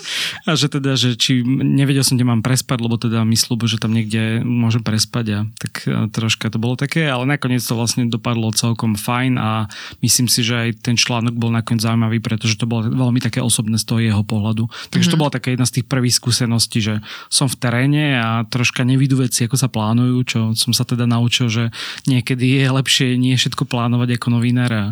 A 0.49 0.57
že 0.57 0.71
teda, 0.71 0.97
že 0.97 1.13
či 1.13 1.45
nevedel 1.45 2.01
som, 2.01 2.17
kde 2.17 2.25
mám 2.25 2.41
prespať, 2.41 2.81
lebo 2.81 2.97
teda 2.97 3.21
mi 3.21 3.37
slúbu, 3.37 3.69
že 3.69 3.77
tam 3.77 3.93
niekde 3.93 4.41
môžem 4.41 4.81
prespať 4.81 5.25
a 5.29 5.39
tak 5.61 5.85
troška 6.09 6.49
to 6.49 6.57
bolo 6.57 6.73
také, 6.73 7.05
ale 7.05 7.29
nakoniec 7.29 7.61
to 7.61 7.77
vlastne 7.77 8.09
dopadlo 8.09 8.49
celkom 8.55 8.97
fajn 8.97 9.37
a 9.37 9.69
myslím 10.01 10.25
si, 10.25 10.41
že 10.41 10.55
aj 10.57 10.69
ten 10.81 10.95
článok 10.97 11.37
bol 11.37 11.53
nakoniec 11.53 11.85
zaujímavý, 11.85 12.17
pretože 12.23 12.57
to 12.57 12.65
bolo 12.65 12.89
veľmi 12.89 13.21
také 13.21 13.43
osobné 13.43 13.77
z 13.77 13.85
toho 13.85 13.99
jeho 14.01 14.23
pohľadu. 14.25 14.65
Takže 14.89 14.89
mm-hmm. 14.89 15.11
to 15.11 15.15
mhm. 15.17 15.21
bola 15.21 15.35
taká 15.35 15.47
jedna 15.53 15.67
z 15.69 15.73
tých 15.79 15.85
prvých 15.85 16.17
skúseností, 16.17 16.79
že 16.81 16.95
som 17.29 17.45
v 17.45 17.59
teréne 17.59 18.17
a 18.17 18.41
troška 18.49 18.81
nevidú 18.81 19.21
veci, 19.21 19.45
ako 19.45 19.57
sa 19.59 19.69
plánujú, 19.69 20.17
čo 20.25 20.39
som 20.57 20.73
sa 20.73 20.87
teda 20.87 21.05
naučil, 21.05 21.51
že 21.51 21.69
niekedy 22.09 22.57
je 22.57 22.65
lepšie 22.65 23.07
nie 23.19 23.37
všetko 23.37 23.69
plánovať 23.69 24.17
ako 24.17 24.39
novinár 24.39 24.71
a 24.71 24.85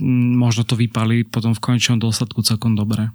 mm, 0.00 0.38
možno 0.38 0.64
to 0.64 0.78
vypali 0.78 1.26
potom 1.26 1.52
v 1.58 1.64
konečnom 1.74 1.98
dôsledku 1.98 2.46
celkom 2.46 2.78
dobre. 2.78 3.10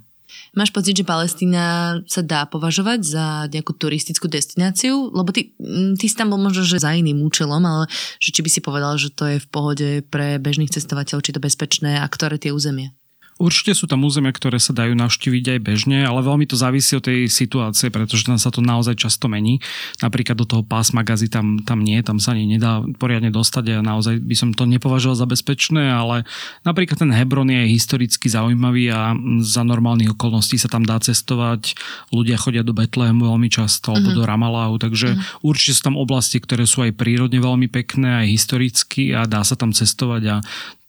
Máš 0.54 0.70
pocit, 0.70 0.94
že 0.94 1.06
Palestína 1.06 1.98
sa 2.06 2.22
dá 2.22 2.46
považovať 2.46 3.00
za 3.02 3.26
nejakú 3.50 3.74
turistickú 3.74 4.30
destináciu? 4.30 5.10
Lebo 5.10 5.34
ty, 5.34 5.54
mm, 5.58 5.98
ty 5.98 6.06
si 6.06 6.14
tam 6.14 6.30
bol 6.30 6.40
možno, 6.40 6.62
že 6.62 6.82
za 6.82 6.94
iným 6.94 7.22
účelom, 7.22 7.62
ale 7.62 7.90
že 8.22 8.30
či 8.30 8.40
by 8.42 8.50
si 8.50 8.60
povedal, 8.62 8.94
že 8.98 9.10
to 9.14 9.24
je 9.34 9.38
v 9.42 9.50
pohode 9.50 9.88
pre 10.10 10.38
bežných 10.38 10.70
cestovateľov, 10.70 11.24
či 11.26 11.34
to 11.34 11.42
bezpečné 11.42 11.98
a 11.98 12.06
ktoré 12.06 12.38
tie 12.38 12.54
územie? 12.54 12.94
Určite 13.34 13.74
sú 13.74 13.90
tam 13.90 14.06
územia, 14.06 14.30
ktoré 14.30 14.62
sa 14.62 14.70
dajú 14.70 14.94
navštíviť 14.94 15.58
aj 15.58 15.60
bežne, 15.60 15.98
ale 16.06 16.22
veľmi 16.22 16.46
to 16.46 16.54
závisí 16.54 16.94
od 16.94 17.02
tej 17.02 17.26
situácie, 17.26 17.90
pretože 17.90 18.22
tam 18.22 18.38
sa 18.38 18.54
to 18.54 18.62
naozaj 18.62 18.94
často 18.94 19.26
mení. 19.26 19.58
Napríklad 19.98 20.38
do 20.38 20.46
toho 20.46 20.62
pásma 20.62 21.02
gazy 21.02 21.26
tam, 21.26 21.58
tam 21.66 21.82
nie, 21.82 21.98
tam 22.06 22.22
sa 22.22 22.38
ani 22.38 22.46
nedá 22.46 22.86
poriadne 23.02 23.34
dostať 23.34 23.74
a 23.74 23.76
naozaj 23.82 24.22
by 24.22 24.36
som 24.38 24.54
to 24.54 24.70
nepovažoval 24.70 25.18
za 25.18 25.26
bezpečné, 25.26 25.90
ale 25.90 26.22
napríklad 26.62 27.02
ten 27.02 27.10
Hebron 27.10 27.50
je 27.50 27.74
historicky 27.74 28.30
zaujímavý 28.30 28.94
a 28.94 29.18
za 29.42 29.66
normálnych 29.66 30.14
okolností 30.14 30.54
sa 30.54 30.70
tam 30.70 30.86
dá 30.86 31.02
cestovať. 31.02 31.74
Ľudia 32.14 32.38
chodia 32.38 32.62
do 32.62 32.70
Betlehemu 32.70 33.26
veľmi 33.34 33.50
často 33.50 33.90
alebo 33.90 34.14
mm-hmm. 34.14 34.20
do 34.22 34.30
Ramalahu, 34.30 34.74
takže 34.78 35.08
mm-hmm. 35.10 35.42
určite 35.42 35.74
sú 35.74 35.82
tam 35.90 35.98
oblasti, 35.98 36.38
ktoré 36.38 36.70
sú 36.70 36.86
aj 36.86 36.94
prírodne 36.94 37.42
veľmi 37.42 37.66
pekné, 37.66 38.22
aj 38.22 38.28
historicky 38.30 39.10
a 39.10 39.26
dá 39.26 39.42
sa 39.42 39.58
tam 39.58 39.74
cestovať 39.74 40.22
a 40.30 40.36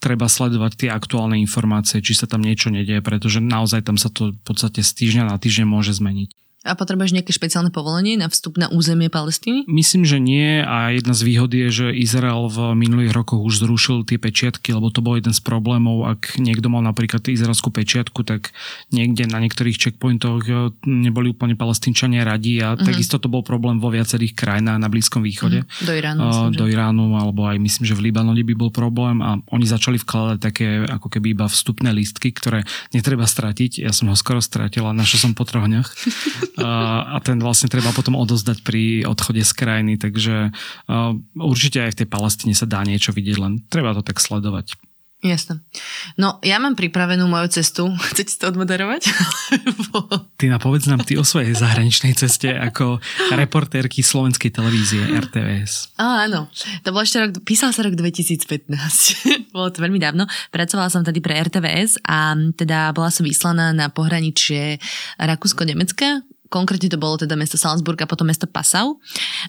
treba 0.06 0.30
sledovať 0.30 0.86
tie 0.86 0.90
aktuálne 0.94 1.42
informácie, 1.42 1.98
či 2.06 2.14
sa 2.14 2.30
tam 2.30 2.46
niečo 2.46 2.70
nedieje, 2.70 3.02
pretože 3.02 3.42
naozaj 3.42 3.90
tam 3.90 3.98
sa 3.98 4.14
to 4.14 4.38
v 4.38 4.42
podstate 4.46 4.86
z 4.86 4.92
týždňa 4.94 5.34
na 5.34 5.42
týždeň 5.42 5.66
môže 5.66 5.98
zmeniť. 5.98 6.45
A 6.66 6.74
potrebuješ 6.74 7.14
nejaké 7.14 7.30
špeciálne 7.30 7.70
povolenie 7.70 8.18
na 8.18 8.26
vstup 8.26 8.58
na 8.58 8.66
územie 8.74 9.14
Palestíny? 9.14 9.70
Myslím, 9.70 10.02
že 10.02 10.18
nie 10.18 10.66
a 10.66 10.90
jedna 10.90 11.14
z 11.14 11.22
výhod 11.22 11.54
je, 11.54 11.70
že 11.70 11.88
Izrael 11.94 12.50
v 12.50 12.74
minulých 12.74 13.14
rokoch 13.14 13.38
už 13.46 13.62
zrušil 13.62 14.02
tie 14.10 14.18
pečiatky, 14.18 14.74
lebo 14.74 14.90
to 14.90 15.06
bol 15.06 15.14
jeden 15.14 15.30
z 15.30 15.42
problémov. 15.46 16.10
Ak 16.10 16.42
niekto 16.42 16.74
mal 16.74 16.82
napríklad 16.82 17.22
izraelskú 17.30 17.70
pečiatku, 17.70 18.26
tak 18.26 18.50
niekde 18.90 19.30
na 19.30 19.38
niektorých 19.38 19.78
checkpointoch 19.78 20.42
eh, 20.50 20.74
neboli 20.90 21.30
úplne 21.30 21.54
palestínčania 21.54 22.26
radi 22.26 22.58
a 22.66 22.74
mm-hmm. 22.74 22.88
takisto 22.90 23.22
to 23.22 23.30
bol 23.30 23.46
problém 23.46 23.78
vo 23.78 23.94
viacerých 23.94 24.34
krajinách 24.34 24.82
na 24.82 24.90
Blízkom 24.90 25.22
východe. 25.22 25.70
Mm-hmm. 25.70 25.86
Do 25.86 25.94
Iránu. 25.94 26.20
Uh, 26.20 26.26
myslím, 26.26 26.54
do 26.58 26.66
Iránu 26.66 27.06
alebo 27.14 27.46
aj 27.46 27.62
myslím, 27.62 27.86
že 27.86 27.94
v 27.94 28.10
Libanone 28.10 28.42
by 28.42 28.56
bol 28.58 28.74
problém 28.74 29.22
a 29.22 29.38
oni 29.54 29.70
začali 29.70 30.02
vkladať 30.02 30.38
také 30.42 30.82
ako 30.90 31.14
keby 31.14 31.38
iba 31.38 31.46
vstupné 31.46 31.94
lístky, 31.94 32.34
ktoré 32.34 32.66
netreba 32.90 33.30
stratiť. 33.30 33.86
Ja 33.86 33.94
som 33.94 34.10
ho 34.10 34.18
skoro 34.18 34.42
stratila, 34.42 34.98
našiel 34.98 35.30
som 35.30 35.38
po 35.38 35.46
troch 35.46 35.70
dňoch. 35.70 35.90
a 36.62 37.18
ten 37.20 37.40
vlastne 37.44 37.68
treba 37.68 37.92
potom 37.92 38.16
odozdať 38.16 38.64
pri 38.64 39.04
odchode 39.04 39.44
z 39.44 39.54
krajiny, 39.56 40.00
takže 40.00 40.56
určite 41.36 41.84
aj 41.84 41.92
v 41.96 42.00
tej 42.04 42.08
Palestíne 42.08 42.56
sa 42.56 42.70
dá 42.70 42.84
niečo 42.88 43.12
vidieť, 43.12 43.38
len 43.40 43.64
treba 43.68 43.92
to 43.92 44.06
tak 44.06 44.24
sledovať. 44.24 44.80
Jasné. 45.26 45.58
No, 46.22 46.38
ja 46.46 46.62
mám 46.62 46.78
pripravenú 46.78 47.26
moju 47.26 47.50
cestu. 47.50 47.90
Chcete 48.14 48.38
to 48.38 48.54
odmoderovať? 48.54 49.10
Ty 50.40 50.46
napovedz 50.52 50.86
nám 50.86 51.08
ty 51.08 51.18
o 51.18 51.26
svojej 51.26 51.56
zahraničnej 51.58 52.14
ceste 52.14 52.52
ako 52.52 53.02
reportérky 53.34 54.06
slovenskej 54.06 54.52
televízie 54.54 55.02
RTVS. 55.02 55.96
Á, 55.98 56.30
áno. 56.30 56.52
To 56.84 56.88
bolo 56.92 57.08
ešte 57.08 57.24
rok, 57.24 57.32
písal 57.48 57.72
sa 57.72 57.88
rok 57.88 57.96
2015. 57.98 58.70
bolo 59.56 59.72
to 59.72 59.80
veľmi 59.82 59.98
dávno. 59.98 60.28
Pracovala 60.52 60.92
som 60.92 61.02
tady 61.02 61.24
pre 61.24 61.40
RTVS 61.40 62.04
a 62.06 62.36
teda 62.54 62.92
bola 62.92 63.10
som 63.10 63.24
vyslaná 63.24 63.72
na 63.72 63.88
pohraničie 63.90 64.78
Rakúsko-Nemecka 65.18 66.35
konkrétne 66.50 66.92
to 66.92 67.02
bolo 67.02 67.18
teda 67.20 67.34
mesto 67.38 67.58
Salzburg 67.58 67.98
a 68.02 68.10
potom 68.10 68.28
mesto 68.30 68.46
Passau, 68.46 69.02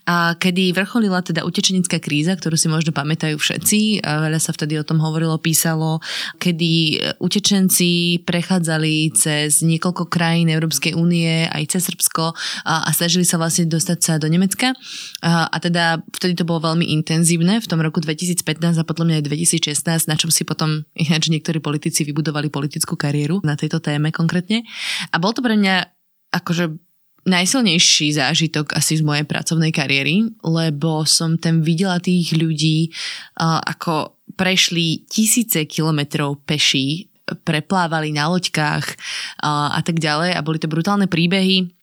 a 0.08 0.34
kedy 0.36 0.72
vrcholila 0.72 1.22
teda 1.22 1.44
utečenická 1.44 2.00
kríza, 2.02 2.34
ktorú 2.34 2.56
si 2.58 2.66
možno 2.66 2.90
pamätajú 2.90 3.36
všetci, 3.36 4.02
a 4.02 4.26
veľa 4.26 4.40
sa 4.40 4.52
vtedy 4.52 4.80
o 4.80 4.86
tom 4.86 4.98
hovorilo, 5.00 5.38
písalo, 5.38 6.00
kedy 6.40 7.00
utečenci 7.20 8.22
prechádzali 8.24 9.12
cez 9.14 9.60
niekoľko 9.62 10.08
krajín 10.08 10.50
Európskej 10.50 10.96
únie, 10.96 11.48
aj 11.48 11.76
cez 11.76 11.88
Srbsko 11.88 12.32
a, 12.64 12.86
a 12.86 12.90
snažili 12.90 13.22
sa 13.22 13.38
vlastne 13.38 13.68
dostať 13.68 13.98
sa 14.00 14.12
do 14.16 14.26
Nemecka 14.26 14.74
a, 15.22 15.46
a 15.48 15.56
teda 15.62 16.02
vtedy 16.12 16.34
to 16.38 16.48
bolo 16.48 16.72
veľmi 16.72 16.88
intenzívne 16.92 17.58
v 17.62 17.66
tom 17.66 17.80
roku 17.80 18.00
2015 18.02 18.76
a 18.76 18.84
podľa 18.84 19.04
mňa 19.06 19.16
aj 19.20 19.24
2016, 19.28 20.10
na 20.10 20.16
čom 20.16 20.30
si 20.32 20.42
potom 20.42 20.82
ináč 21.06 21.28
niektorí 21.28 21.58
politici 21.60 22.02
vybudovali 22.06 22.48
politickú 22.48 22.94
kariéru 22.98 23.42
na 23.44 23.54
tejto 23.54 23.78
téme 23.82 24.10
konkrétne. 24.10 24.64
A 25.12 25.16
bol 25.20 25.34
to 25.36 25.44
pre 25.44 25.54
mňa 25.58 25.92
akože 26.34 26.85
najsilnejší 27.26 28.14
zážitok 28.14 28.78
asi 28.78 28.96
z 28.96 29.02
mojej 29.02 29.26
pracovnej 29.26 29.74
kariéry, 29.74 30.30
lebo 30.46 31.02
som 31.02 31.36
tam 31.36 31.60
videla 31.60 31.98
tých 31.98 32.32
ľudí, 32.38 32.94
ako 33.42 34.16
prešli 34.38 35.04
tisíce 35.10 35.66
kilometrov 35.66 36.40
peší, 36.46 37.10
preplávali 37.26 38.14
na 38.14 38.30
loďkách 38.30 38.86
a 39.42 39.80
tak 39.82 39.98
ďalej 39.98 40.38
a 40.38 40.40
boli 40.46 40.62
to 40.62 40.70
brutálne 40.70 41.10
príbehy 41.10 41.75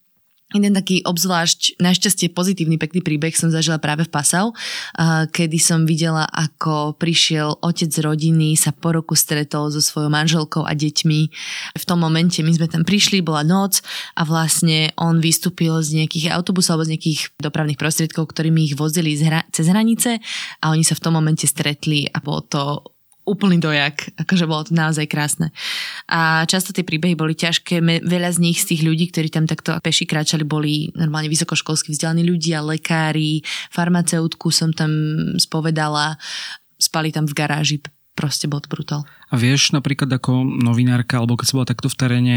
Jeden 0.53 0.77
taký 0.77 1.01
obzvlášť 1.01 1.81
našťastie 1.81 2.29
pozitívny 2.29 2.77
pekný 2.77 3.01
príbeh 3.01 3.33
som 3.33 3.49
zažila 3.49 3.81
práve 3.81 4.05
v 4.05 4.13
Pasau, 4.13 4.53
kedy 5.33 5.57
som 5.57 5.89
videla, 5.89 6.29
ako 6.29 6.93
prišiel 6.93 7.57
otec 7.65 7.89
rodiny, 7.89 8.53
sa 8.53 8.69
po 8.69 8.93
roku 8.93 9.17
stretol 9.17 9.73
so 9.73 9.81
svojou 9.81 10.13
manželkou 10.13 10.61
a 10.61 10.77
deťmi. 10.77 11.19
V 11.73 11.83
tom 11.89 12.05
momente 12.05 12.45
my 12.45 12.53
sme 12.53 12.69
tam 12.69 12.85
prišli, 12.85 13.25
bola 13.25 13.41
noc 13.41 13.81
a 14.13 14.21
vlastne 14.21 14.93
on 15.01 15.17
vystúpil 15.17 15.81
z 15.81 16.05
nejakých 16.05 16.29
autobusov 16.37 16.77
alebo 16.77 16.85
z 16.85 16.91
nejakých 16.93 17.19
dopravných 17.41 17.81
prostriedkov, 17.81 18.29
ktorými 18.29 18.69
ich 18.69 18.77
vozili 18.77 19.17
cez 19.49 19.65
hranice 19.65 20.21
a 20.61 20.69
oni 20.69 20.85
sa 20.85 20.93
v 20.93 21.03
tom 21.03 21.17
momente 21.17 21.49
stretli 21.49 22.05
a 22.05 22.21
bolo 22.21 22.45
to 22.45 22.61
úplný 23.23 23.59
dojak, 23.59 24.11
akože 24.19 24.45
bolo 24.45 24.67
to 24.67 24.75
naozaj 24.75 25.07
krásne. 25.07 25.55
A 26.11 26.43
často 26.43 26.75
tie 26.75 26.83
príbehy 26.83 27.15
boli 27.15 27.33
ťažké, 27.33 27.79
veľa 28.03 28.29
z 28.35 28.39
nich, 28.43 28.59
z 28.59 28.75
tých 28.75 28.81
ľudí, 28.83 29.09
ktorí 29.09 29.31
tam 29.31 29.47
takto 29.47 29.79
peši 29.79 30.03
kráčali, 30.03 30.43
boli 30.43 30.91
normálne 30.93 31.31
vysokoškolsky 31.31 31.95
vzdelaní 31.95 32.27
ľudia, 32.27 32.59
lekári, 32.59 33.41
farmaceutku 33.71 34.51
som 34.51 34.75
tam 34.75 34.91
spovedala, 35.39 36.19
spali 36.75 37.15
tam 37.15 37.23
v 37.23 37.33
garáži, 37.33 37.77
proste 38.13 38.51
bol 38.51 38.59
to 38.59 38.69
brutál. 38.69 39.07
A 39.33 39.35
vieš 39.41 39.73
napríklad 39.73 40.13
ako 40.13 40.45
novinárka, 40.45 41.17
alebo 41.17 41.33
keď 41.33 41.45
si 41.49 41.55
bola 41.57 41.65
takto 41.65 41.89
v 41.89 41.97
teréne, 41.97 42.35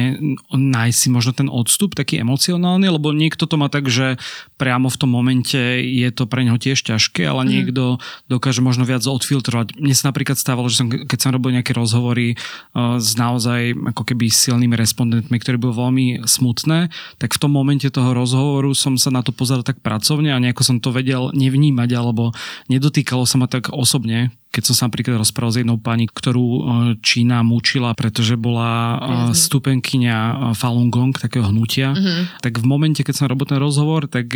nájsť 0.48 0.96
si 0.96 1.08
možno 1.12 1.36
ten 1.36 1.52
odstup 1.52 1.92
taký 1.92 2.24
emocionálny, 2.24 2.88
lebo 2.88 3.12
niekto 3.12 3.44
to 3.44 3.60
má 3.60 3.68
tak, 3.68 3.92
že 3.92 4.16
priamo 4.56 4.88
v 4.88 4.96
tom 4.96 5.12
momente 5.12 5.60
je 5.84 6.08
to 6.08 6.24
pre 6.24 6.40
neho 6.40 6.56
tiež 6.56 6.80
ťažké, 6.80 7.28
ale 7.28 7.44
mm. 7.44 7.48
niekto 7.52 8.00
dokáže 8.32 8.64
možno 8.64 8.88
viac 8.88 9.04
odfiltrovať. 9.04 9.76
Mne 9.76 9.92
sa 9.92 10.08
napríklad 10.08 10.40
stávalo, 10.40 10.72
že 10.72 10.80
som, 10.80 10.88
keď 10.88 11.18
som 11.20 11.36
robil 11.36 11.52
nejaké 11.60 11.76
rozhovory 11.76 12.40
uh, 12.72 12.96
s 12.96 13.12
naozaj 13.12 13.76
ako 13.92 14.02
keby 14.08 14.32
silnými 14.32 14.72
respondentmi, 14.72 15.36
ktorí 15.36 15.60
boli 15.60 15.76
veľmi 15.76 16.06
smutné, 16.24 16.88
tak 17.20 17.36
v 17.36 17.40
tom 17.44 17.52
momente 17.52 17.92
toho 17.92 18.16
rozhovoru 18.16 18.72
som 18.72 18.96
sa 18.96 19.12
na 19.12 19.20
to 19.20 19.36
pozeral 19.36 19.60
tak 19.60 19.84
pracovne 19.84 20.32
a 20.32 20.40
nejako 20.40 20.64
som 20.64 20.80
to 20.80 20.96
vedel 20.96 21.28
nevnímať, 21.36 21.92
alebo 21.92 22.32
nedotýkalo 22.72 23.28
sa 23.28 23.36
ma 23.36 23.52
tak 23.52 23.68
osobne, 23.68 24.32
keď 24.56 24.72
som 24.72 24.74
sa 24.74 24.82
napríklad 24.88 25.20
rozprával 25.20 25.52
s 25.52 25.60
jednou 25.60 25.76
pani, 25.76 26.08
ktorú 26.08 26.46
Čína 26.94 27.42
mučila, 27.42 27.90
pretože 27.98 28.38
bola 28.38 29.02
Priazný. 29.02 29.34
stupenkyňa 29.34 30.18
Falun 30.54 30.94
Gong, 30.94 31.10
takého 31.10 31.50
hnutia. 31.50 31.90
Uh-huh. 31.90 32.30
Tak 32.38 32.62
v 32.62 32.64
momente, 32.70 33.02
keď 33.02 33.14
som 33.18 33.26
robil 33.26 33.50
ten 33.50 33.58
rozhovor, 33.58 34.06
tak 34.06 34.30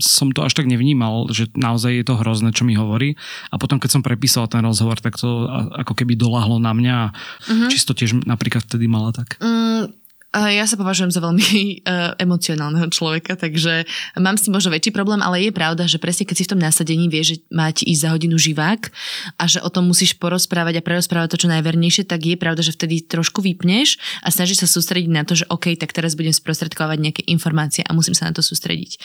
som 0.00 0.32
to 0.32 0.40
až 0.40 0.56
tak 0.56 0.64
nevnímal, 0.64 1.28
že 1.28 1.52
naozaj 1.52 1.92
je 2.00 2.04
to 2.08 2.16
hrozné, 2.16 2.54
čo 2.56 2.64
mi 2.64 2.72
hovorí. 2.72 3.18
A 3.52 3.60
potom, 3.60 3.76
keď 3.76 4.00
som 4.00 4.02
prepísal 4.06 4.48
ten 4.48 4.64
rozhovor, 4.64 4.96
tak 5.02 5.20
to 5.20 5.44
ako 5.76 5.92
keby 5.92 6.16
doláhlo 6.16 6.56
na 6.56 6.72
mňa. 6.72 6.96
Uh-huh. 7.12 7.68
Čisto 7.68 7.92
tiež 7.92 8.24
napríklad 8.24 8.64
vtedy 8.64 8.88
mala 8.88 9.12
tak. 9.12 9.36
Mm, 9.42 9.90
ja 10.34 10.66
sa 10.66 10.74
považujem 10.74 11.14
za 11.14 11.22
veľmi 11.22 11.82
uh, 11.86 12.14
emocionálneho 12.24 12.90
človeka, 12.90 13.38
takže 13.38 13.86
mám 14.18 14.34
s 14.34 14.46
tým 14.46 14.54
možno 14.58 14.74
väčší 14.74 14.90
problém, 14.90 15.22
ale 15.22 15.46
je 15.46 15.52
pravda, 15.54 15.86
že 15.86 16.02
presne 16.02 16.26
keď 16.26 16.36
si 16.36 16.46
v 16.46 16.52
tom 16.56 16.60
nasadení 16.60 17.06
vieš, 17.06 17.26
že 17.26 17.36
máte 17.54 17.82
ísť 17.86 18.00
za 18.02 18.10
hodinu 18.10 18.34
živák 18.34 18.90
a 19.38 19.44
že 19.46 19.62
o 19.62 19.70
tom 19.70 19.86
musíš 19.86 20.18
porozprávať 20.18 20.80
a 20.80 20.86
prerozprávať 20.86 21.38
to 21.38 21.46
čo 21.46 21.48
najvernejšie, 21.52 22.04
tak 22.08 22.26
je 22.26 22.34
pravda, 22.34 22.66
že 22.66 22.74
vtedy 22.74 23.06
trošku 23.06 23.44
vypneš 23.44 24.00
a 24.26 24.34
snažíš 24.34 24.66
sa 24.66 24.68
sústrediť 24.68 25.10
na 25.10 25.22
to, 25.22 25.38
že 25.38 25.46
OK, 25.46 25.78
tak 25.78 25.94
teraz 25.94 26.18
budem 26.18 26.34
sprostredkovať 26.34 26.98
nejaké 26.98 27.22
informácie 27.30 27.86
a 27.86 27.94
musím 27.94 28.18
sa 28.18 28.26
na 28.26 28.34
to 28.34 28.42
sústrediť. 28.42 28.98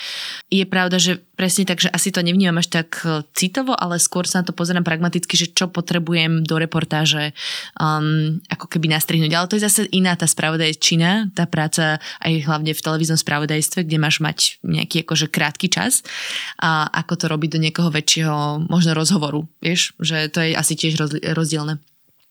Je 0.50 0.65
pravda, 0.65 0.98
že 0.98 1.22
presne 1.38 1.63
tak, 1.63 1.80
že 1.80 1.92
asi 1.92 2.12
to 2.12 2.20
nevnímam 2.20 2.60
až 2.60 2.68
tak 2.68 3.00
e, 3.08 3.24
citovo, 3.32 3.72
ale 3.72 3.96
skôr 4.02 4.28
sa 4.28 4.44
na 4.44 4.48
to 4.48 4.52
pozerám 4.52 4.84
pragmaticky, 4.84 5.39
že 5.39 5.48
čo 5.56 5.72
potrebujem 5.72 6.44
do 6.44 6.56
reportáže 6.60 7.32
um, 7.80 8.44
ako 8.52 8.68
keby 8.68 8.92
nastrihnúť. 8.92 9.32
Ale 9.32 9.48
to 9.48 9.56
je 9.56 9.63
zase 9.63 9.82
iná 9.96 10.15
tá 10.20 10.28
spravodajčina, 10.28 11.18
tá 11.36 11.43
práca 11.49 11.99
aj 12.23 12.34
hlavne 12.47 12.71
v 12.71 12.84
televíznom 12.84 13.19
spravodajstve, 13.19 13.84
kde 13.84 13.97
máš 13.99 14.23
mať 14.23 14.62
nejaký 14.63 15.03
akože 15.03 15.27
krátky 15.27 15.67
čas 15.67 16.05
a 16.60 16.88
ako 16.88 17.13
to 17.19 17.25
robiť 17.27 17.49
do 17.55 17.60
niekoho 17.60 17.89
väčšieho 17.91 18.69
možno 18.71 18.95
rozhovoru, 18.95 19.47
vieš, 19.60 19.95
že 19.99 20.32
to 20.32 20.39
je 20.39 20.55
asi 20.55 20.73
tiež 20.79 20.95
rozdielne. 21.36 21.82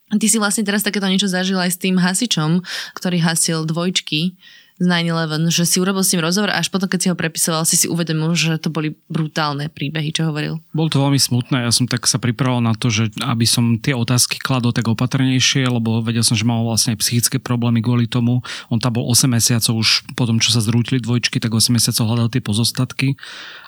Ty 0.09 0.24
si 0.24 0.40
vlastne 0.40 0.64
teraz 0.64 0.81
takéto 0.81 1.05
niečo 1.05 1.29
zažil 1.29 1.61
aj 1.61 1.77
s 1.77 1.83
tým 1.85 2.01
hasičom, 2.01 2.64
ktorý 2.96 3.20
hasil 3.20 3.68
dvojčky 3.68 4.40
z 4.79 4.87
9-11, 4.87 5.51
že 5.51 5.67
si 5.67 5.83
urobil 5.83 6.07
s 6.07 6.14
ním 6.14 6.23
rozhovor 6.23 6.55
a 6.55 6.62
až 6.62 6.71
potom, 6.71 6.87
keď 6.87 7.01
si 7.03 7.09
ho 7.11 7.17
prepisoval, 7.19 7.67
si 7.67 7.75
si 7.75 7.91
uvedomil, 7.91 8.31
že 8.38 8.62
to 8.62 8.71
boli 8.71 8.95
brutálne 9.11 9.67
príbehy, 9.67 10.14
čo 10.14 10.31
hovoril. 10.31 10.62
Bol 10.71 10.87
to 10.87 11.03
veľmi 11.03 11.19
smutné, 11.19 11.67
ja 11.67 11.75
som 11.75 11.91
tak 11.91 12.07
sa 12.07 12.23
pripravoval 12.23 12.62
na 12.62 12.79
to, 12.79 12.87
že 12.87 13.11
aby 13.27 13.43
som 13.43 13.83
tie 13.83 13.91
otázky 13.91 14.38
kladol 14.38 14.71
tak 14.71 14.87
opatrnejšie, 14.87 15.67
lebo 15.67 15.99
vedel 15.99 16.23
som, 16.23 16.38
že 16.38 16.47
mal 16.47 16.62
vlastne 16.62 16.95
aj 16.95 17.03
psychické 17.03 17.43
problémy 17.43 17.83
kvôli 17.83 18.07
tomu. 18.07 18.47
On 18.71 18.79
tam 18.79 18.95
bol 18.95 19.11
8 19.11 19.27
mesiacov 19.27 19.83
už 19.83 20.14
po 20.14 20.31
tom, 20.31 20.38
čo 20.38 20.55
sa 20.55 20.62
zrútili 20.62 21.03
dvojčky, 21.03 21.43
tak 21.43 21.51
8 21.51 21.75
mesiacov 21.75 22.07
hľadal 22.07 22.31
tie 22.31 22.43
pozostatky 22.43 23.19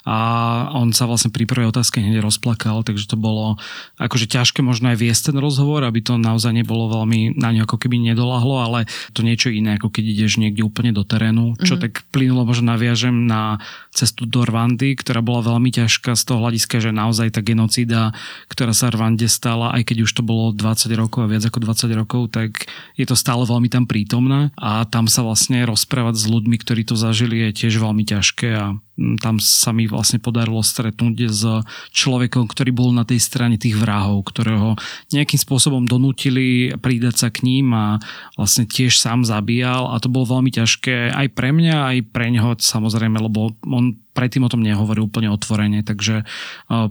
a 0.06 0.16
on 0.72 0.94
sa 0.96 1.04
vlastne 1.04 1.28
pri 1.28 1.44
prvej 1.44 1.68
otázke 1.68 2.00
hneď 2.00 2.24
rozplakal, 2.24 2.80
takže 2.86 3.04
to 3.10 3.20
bolo 3.20 3.60
akože 4.00 4.30
ťažké 4.30 4.64
možno 4.64 4.94
aj 4.94 5.02
viesť 5.02 5.34
ten 5.34 5.36
rozhovor, 5.36 5.84
aby 5.84 6.00
to 6.00 6.16
naozaj 6.16 6.54
nebolo 6.56 6.88
veľmi 6.88 7.36
na 7.36 7.52
ňu 7.52 7.68
ako 7.68 7.76
keby 7.76 8.00
nedolahlo, 8.00 8.64
ale 8.64 8.88
to 9.12 9.20
niečo 9.20 9.52
iné, 9.52 9.76
ako 9.76 9.92
keď 9.92 10.04
ideš 10.06 10.40
niekde 10.40 10.64
úplne 10.64 10.96
do 10.96 10.99
terénu, 11.04 11.58
čo 11.60 11.76
mm-hmm. 11.76 11.82
tak 11.82 11.92
plynulo 12.10 12.48
možno 12.48 12.74
naviažem 12.74 13.26
na 13.26 13.60
cestu 13.90 14.24
do 14.24 14.46
Rwandy, 14.46 14.94
ktorá 14.94 15.18
bola 15.20 15.42
veľmi 15.42 15.74
ťažká 15.74 16.14
z 16.14 16.22
toho 16.22 16.38
hľadiska, 16.46 16.78
že 16.78 16.94
naozaj 16.94 17.34
tá 17.34 17.40
genocída, 17.42 18.14
ktorá 18.46 18.70
sa 18.70 18.88
Rwande 18.88 19.26
stala, 19.26 19.74
aj 19.74 19.90
keď 19.90 20.06
už 20.06 20.12
to 20.14 20.22
bolo 20.22 20.54
20 20.54 20.86
rokov 20.94 21.26
a 21.26 21.30
viac 21.30 21.42
ako 21.42 21.58
20 21.58 21.90
rokov, 21.98 22.22
tak 22.30 22.70
je 22.94 23.04
to 23.04 23.18
stále 23.18 23.42
veľmi 23.42 23.66
tam 23.66 23.90
prítomné 23.90 24.54
a 24.54 24.86
tam 24.86 25.10
sa 25.10 25.26
vlastne 25.26 25.66
rozprávať 25.66 26.22
s 26.22 26.26
ľuďmi, 26.30 26.56
ktorí 26.62 26.86
to 26.86 26.94
zažili 26.94 27.50
je 27.50 27.66
tiež 27.66 27.82
veľmi 27.82 28.06
ťažké 28.06 28.48
a 28.54 28.78
tam 29.20 29.40
sa 29.40 29.72
mi 29.72 29.88
vlastne 29.88 30.20
podarilo 30.20 30.60
stretnúť 30.60 31.16
s 31.32 31.42
človekom, 31.96 32.44
ktorý 32.44 32.70
bol 32.70 32.92
na 32.92 33.08
tej 33.08 33.16
strane 33.16 33.56
tých 33.56 33.80
vrahov, 33.80 34.28
ktorého 34.28 34.76
nejakým 35.16 35.40
spôsobom 35.40 35.88
donútili 35.88 36.76
pridať 36.76 37.16
sa 37.16 37.28
k 37.32 37.48
ním 37.48 37.72
a 37.72 37.96
vlastne 38.36 38.68
tiež 38.68 39.00
sám 39.00 39.24
zabíjal 39.24 39.88
a 39.88 39.96
to 39.98 40.12
bolo 40.12 40.36
veľmi 40.36 40.52
ťažké 40.52 41.16
aj 41.16 41.26
pre 41.32 41.48
mňa, 41.48 41.76
aj 41.96 41.98
pre 42.12 42.28
neho 42.28 42.52
samozrejme, 42.60 43.16
lebo 43.16 43.56
predtým 44.10 44.42
o 44.42 44.50
tom 44.50 44.60
nehovorí 44.60 44.98
úplne 44.98 45.30
otvorene, 45.30 45.86
takže 45.86 46.26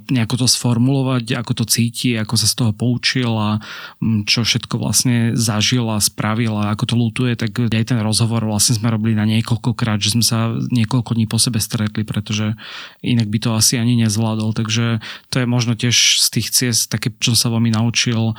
nejako 0.09 0.45
to 0.45 0.47
sformulovať, 0.47 1.35
ako 1.35 1.51
to 1.61 1.65
cíti, 1.67 2.15
ako 2.15 2.39
sa 2.39 2.47
z 2.47 2.55
toho 2.55 2.71
poučil 2.71 3.35
a 3.35 3.59
čo 4.23 4.47
všetko 4.47 4.79
vlastne 4.79 5.35
zažil 5.35 5.85
a 5.91 5.99
spravil 5.99 6.55
a 6.55 6.71
ako 6.71 6.83
to 6.89 6.95
lutuje, 6.95 7.35
tak 7.35 7.59
aj 7.59 7.91
ten 7.91 7.99
rozhovor 7.99 8.47
vlastne 8.47 8.79
sme 8.79 8.89
robili 8.89 9.13
na 9.19 9.27
niekoľkokrát, 9.27 9.99
že 9.99 10.15
sme 10.15 10.23
sa 10.23 10.55
niekoľko 10.71 11.19
dní 11.19 11.27
po 11.27 11.37
sebe 11.37 11.59
stretli, 11.59 12.07
pretože 12.07 12.55
inak 13.03 13.27
by 13.27 13.37
to 13.43 13.49
asi 13.51 13.75
ani 13.75 13.99
nezvládol, 13.99 14.55
takže 14.55 15.03
to 15.27 15.43
je 15.43 15.45
možno 15.45 15.75
tiež 15.75 16.23
z 16.23 16.27
tých 16.31 16.47
ciest 16.55 16.87
také, 16.87 17.11
čo 17.19 17.35
som 17.35 17.39
sa 17.39 17.53
veľmi 17.53 17.75
naučil, 17.75 18.33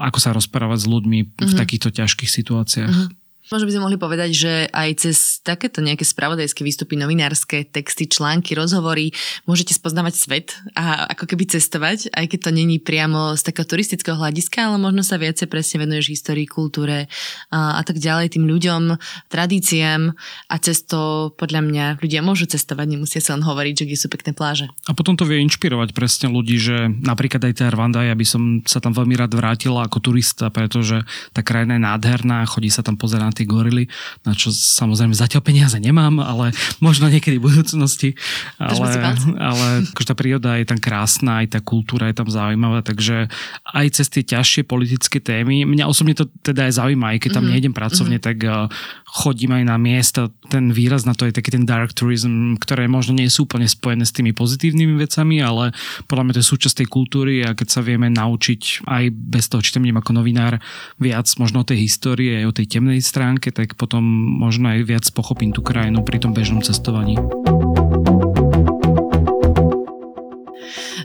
ako 0.00 0.18
sa 0.18 0.32
rozprávať 0.32 0.78
s 0.80 0.86
ľuďmi 0.88 1.18
mm-hmm. 1.22 1.44
v 1.44 1.52
mhm. 1.52 1.60
takýchto 1.60 1.88
ťažkých 1.92 2.30
situáciách. 2.30 2.96
Mm-hmm. 2.96 3.17
Možno 3.48 3.64
by 3.64 3.72
sme 3.72 3.84
mohli 3.88 3.96
povedať, 3.96 4.30
že 4.36 4.52
aj 4.68 4.90
cez 5.08 5.16
takéto 5.40 5.80
nejaké 5.80 6.04
spravodajské 6.04 6.60
výstupy, 6.60 7.00
novinárske 7.00 7.64
texty, 7.64 8.04
články, 8.04 8.52
rozhovory 8.52 9.16
môžete 9.48 9.72
spoznávať 9.72 10.14
svet 10.20 10.48
a 10.76 11.08
ako 11.16 11.24
keby 11.32 11.48
cestovať, 11.48 12.12
aj 12.12 12.28
keď 12.28 12.38
to 12.44 12.50
není 12.52 12.76
priamo 12.76 13.32
z 13.40 13.42
takého 13.48 13.64
turistického 13.64 14.20
hľadiska, 14.20 14.68
ale 14.68 14.76
možno 14.76 15.00
sa 15.00 15.16
viacej 15.16 15.48
presne 15.48 15.80
venuješ 15.80 16.12
histórii, 16.12 16.44
kultúre 16.44 17.08
a, 17.48 17.80
a 17.80 17.82
tak 17.88 17.96
ďalej, 17.96 18.36
tým 18.36 18.44
ľuďom, 18.44 19.00
tradíciám 19.32 20.12
a 20.52 20.54
cez 20.60 20.84
to 20.84 21.32
podľa 21.40 21.64
mňa 21.64 21.84
ľudia 22.04 22.20
môžu 22.20 22.44
cestovať, 22.52 22.84
nemusia 22.84 23.24
sa 23.24 23.32
len 23.32 23.48
hovoriť, 23.48 23.74
že 23.80 23.86
kde 23.88 23.96
sú 23.96 24.12
pekné 24.12 24.36
pláže. 24.36 24.68
A 24.84 24.92
potom 24.92 25.16
to 25.16 25.24
vie 25.24 25.40
inšpirovať 25.48 25.96
presne 25.96 26.28
ľudí, 26.28 26.60
že 26.60 26.92
napríklad 27.00 27.48
aj 27.48 27.64
tá 27.64 27.72
Rwanda, 27.72 28.04
ja 28.04 28.12
by 28.12 28.26
som 28.28 28.60
sa 28.68 28.84
tam 28.84 28.92
veľmi 28.92 29.16
rád 29.16 29.32
vrátila 29.32 29.88
ako 29.88 30.12
turista, 30.12 30.52
pretože 30.52 31.00
tá 31.32 31.40
krajina 31.40 31.80
je 31.80 31.86
nádherná, 31.88 32.44
chodí 32.44 32.68
sa 32.68 32.84
tam 32.84 33.00
pozerať 33.00 33.37
tie 33.38 33.46
gorily, 33.46 33.86
na 34.26 34.34
čo 34.34 34.50
samozrejme 34.50 35.14
zatiaľ 35.14 35.42
peniaze 35.46 35.78
nemám, 35.78 36.18
ale 36.18 36.50
možno 36.82 37.06
niekedy 37.06 37.38
v 37.38 37.46
budúcnosti. 37.54 38.18
Ale, 38.58 39.14
ale 39.38 39.66
akože 39.94 40.08
tá 40.10 40.14
príroda 40.18 40.58
je 40.58 40.66
tam 40.66 40.82
krásna, 40.82 41.46
aj 41.46 41.54
tá 41.54 41.60
kultúra 41.62 42.10
je 42.10 42.18
tam 42.18 42.26
zaujímavá, 42.26 42.82
takže 42.82 43.30
aj 43.62 43.86
cez 43.94 44.06
tie 44.10 44.22
ťažšie 44.26 44.66
politické 44.66 45.22
témy, 45.22 45.62
mňa 45.62 45.86
osobne 45.86 46.18
to 46.18 46.26
teda 46.42 46.66
aj 46.66 46.82
zaujíma, 46.82 47.14
aj 47.14 47.18
keď 47.22 47.30
tam 47.30 47.46
mm-hmm. 47.46 47.52
nejdem 47.54 47.74
pracovne, 47.76 48.18
mm-hmm. 48.18 48.28
tak 48.28 48.38
eh, 48.42 48.66
chodím 49.06 49.54
aj 49.54 49.64
na 49.68 49.76
miesta, 49.78 50.20
ten 50.48 50.72
výraz 50.72 51.04
na 51.04 51.14
to 51.14 51.28
je 51.28 51.36
taký 51.36 51.54
ten 51.54 51.68
dark 51.68 51.92
tourism, 51.92 52.56
ktoré 52.58 52.88
možno 52.88 53.14
nie 53.14 53.28
sú 53.28 53.44
úplne 53.44 53.68
spojené 53.68 54.04
s 54.08 54.12
tými 54.12 54.32
pozitívnymi 54.32 54.98
vecami, 54.98 55.44
ale 55.44 55.76
podľa 56.08 56.24
mňa 56.24 56.34
to 56.36 56.40
je 56.42 56.50
súčasť 56.50 56.74
tej 56.82 56.88
kultúry 56.88 57.34
a 57.44 57.52
keď 57.52 57.68
sa 57.68 57.80
vieme 57.84 58.08
naučiť 58.08 58.88
aj 58.88 59.04
bez 59.12 59.44
toho, 59.52 59.60
či 59.60 59.76
tam 59.76 59.84
ako 59.84 60.10
novinár 60.16 60.60
viac 60.96 61.28
možno 61.36 61.62
o 61.62 61.68
tej 61.68 61.84
histórie, 61.84 62.40
aj 62.40 62.46
o 62.48 62.56
tej 62.56 62.66
temnej 62.66 63.00
stránke, 63.00 63.27
stránke, 63.28 63.52
tak 63.52 63.76
potom 63.76 64.00
možno 64.40 64.72
aj 64.72 64.88
viac 64.88 65.04
pochopím 65.12 65.52
tú 65.52 65.60
krajinu 65.60 66.00
pri 66.00 66.16
tom 66.16 66.32
bežnom 66.32 66.64
cestovaní. 66.64 67.20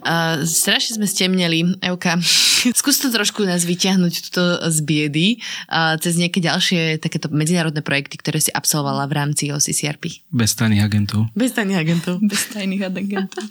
Uh, 0.04 0.44
strašne 0.48 1.04
sme 1.04 1.08
stemneli, 1.08 1.68
Euka. 1.84 2.16
Skús 2.80 3.04
to 3.04 3.12
trošku 3.12 3.44
nás 3.44 3.68
vyťahnuť 3.68 4.14
tuto 4.32 4.44
z 4.72 4.78
biedy 4.88 5.28
uh, 5.68 6.00
cez 6.00 6.16
nejaké 6.16 6.40
ďalšie 6.40 7.04
takéto 7.04 7.28
medzinárodné 7.28 7.84
projekty, 7.84 8.16
ktoré 8.16 8.40
si 8.40 8.56
absolvovala 8.56 9.04
v 9.12 9.14
rámci 9.20 9.52
OCCRP. 9.52 10.24
Bez 10.32 10.56
tajných 10.56 10.80
agentov. 10.80 11.28
Bez 11.36 11.52
tajných 11.52 11.76
agentov. 11.76 12.24
Bez 12.24 12.56
tajných 12.56 12.84
agentov. 12.88 13.44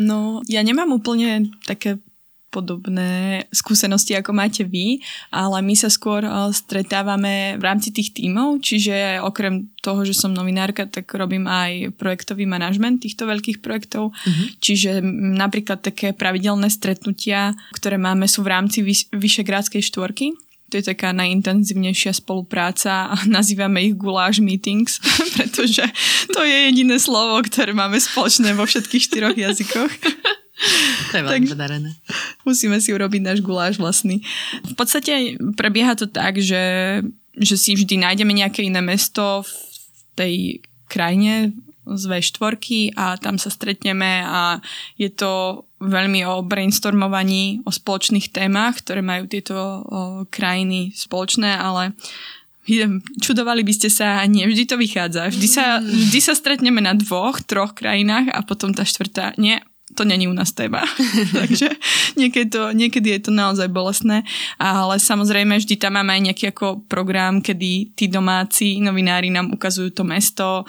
No, 0.00 0.40
ja 0.48 0.64
nemám 0.64 0.96
úplne 0.96 1.52
také 1.68 2.00
podobné 2.54 3.42
skúsenosti, 3.50 4.14
ako 4.14 4.30
máte 4.30 4.62
vy, 4.62 5.02
ale 5.34 5.58
my 5.58 5.74
sa 5.74 5.90
skôr 5.90 6.22
eh, 6.22 6.30
stretávame 6.54 7.58
v 7.58 7.62
rámci 7.66 7.90
tých 7.90 8.14
tímov, 8.14 8.62
čiže 8.62 9.18
okrem 9.18 9.74
toho, 9.82 10.06
že 10.06 10.14
som 10.14 10.30
novinárka, 10.30 10.86
tak 10.86 11.10
robím 11.18 11.50
aj 11.50 11.98
projektový 11.98 12.46
manažment 12.46 13.02
týchto 13.02 13.26
veľkých 13.26 13.58
projektov, 13.58 14.14
uh-huh. 14.14 14.46
čiže 14.62 15.02
napríklad 15.34 15.82
také 15.82 16.14
pravidelné 16.14 16.70
stretnutia, 16.70 17.52
ktoré 17.74 17.98
máme 17.98 18.30
sú 18.30 18.46
v 18.46 18.54
rámci 18.54 18.86
Vyšegrádskej 19.12 19.82
štvorky, 19.82 20.32
to 20.74 20.82
je 20.82 20.90
taká 20.90 21.14
najintenzívnejšia 21.14 22.18
spolupráca 22.18 23.12
a 23.12 23.16
nazývame 23.30 23.86
ich 23.86 23.94
guláš 23.94 24.42
meetings, 24.42 24.98
pretože 25.38 25.86
to 26.34 26.42
je 26.42 26.56
jediné 26.72 26.98
slovo, 26.98 27.38
ktoré 27.46 27.70
máme 27.70 28.00
spoločné 28.00 28.58
vo 28.58 28.66
všetkých 28.66 29.06
štyroch 29.06 29.36
jazykoch. 29.38 29.92
To 31.10 31.18
je 31.18 31.24
veľmi 31.26 31.50
podarené. 31.50 31.90
Musíme 32.46 32.78
si 32.78 32.94
urobiť 32.94 33.22
náš 33.22 33.38
guláš 33.42 33.78
vlastný. 33.78 34.22
V 34.62 34.74
podstate 34.74 35.38
prebieha 35.58 35.94
to 35.98 36.06
tak, 36.06 36.38
že, 36.38 37.02
že 37.34 37.54
si 37.58 37.74
vždy 37.74 38.02
nájdeme 38.02 38.30
nejaké 38.34 38.66
iné 38.66 38.82
mesto 38.82 39.42
v 39.42 39.50
tej 40.14 40.34
krajine 40.86 41.54
z 41.84 42.02
V4 42.08 42.96
a 42.96 43.20
tam 43.20 43.36
sa 43.36 43.52
stretneme 43.52 44.24
a 44.24 44.58
je 44.96 45.12
to 45.12 45.64
veľmi 45.84 46.24
o 46.24 46.40
brainstormovaní, 46.40 47.60
o 47.68 47.70
spoločných 47.70 48.32
témach, 48.32 48.80
ktoré 48.80 49.04
majú 49.04 49.28
tieto 49.28 49.54
o, 49.54 49.64
krajiny 50.32 50.96
spoločné, 50.96 51.60
ale 51.60 51.92
čudovali 53.20 53.60
by 53.60 53.72
ste 53.76 53.92
sa, 53.92 54.24
nie 54.24 54.48
vždy 54.48 54.64
to 54.64 54.80
vychádza. 54.80 55.28
Vždy 55.28 55.48
sa, 55.48 55.84
vždy 55.84 56.20
sa 56.24 56.32
stretneme 56.32 56.80
na 56.80 56.96
dvoch, 56.96 57.44
troch 57.44 57.76
krajinách 57.76 58.32
a 58.32 58.40
potom 58.40 58.72
tá 58.72 58.88
štvrtá, 58.88 59.36
nie, 59.36 59.60
to 59.94 60.04
není 60.04 60.28
u 60.28 60.34
nás 60.34 60.52
téma. 60.52 60.82
Takže 61.38 61.70
niekedy, 62.18 62.50
to, 62.50 62.74
niekedy 62.74 63.10
je 63.18 63.20
to 63.26 63.32
naozaj 63.32 63.70
bolestné, 63.70 64.26
ale 64.58 64.98
samozrejme 64.98 65.58
vždy 65.58 65.78
tam 65.78 65.96
máme 65.96 66.14
aj 66.14 66.22
nejaký 66.30 66.44
ako 66.50 66.82
program, 66.90 67.38
kedy 67.38 67.94
tí 67.94 68.10
domáci 68.10 68.82
novinári 68.82 69.30
nám 69.30 69.54
ukazujú 69.54 69.94
to 69.94 70.02
mesto, 70.02 70.66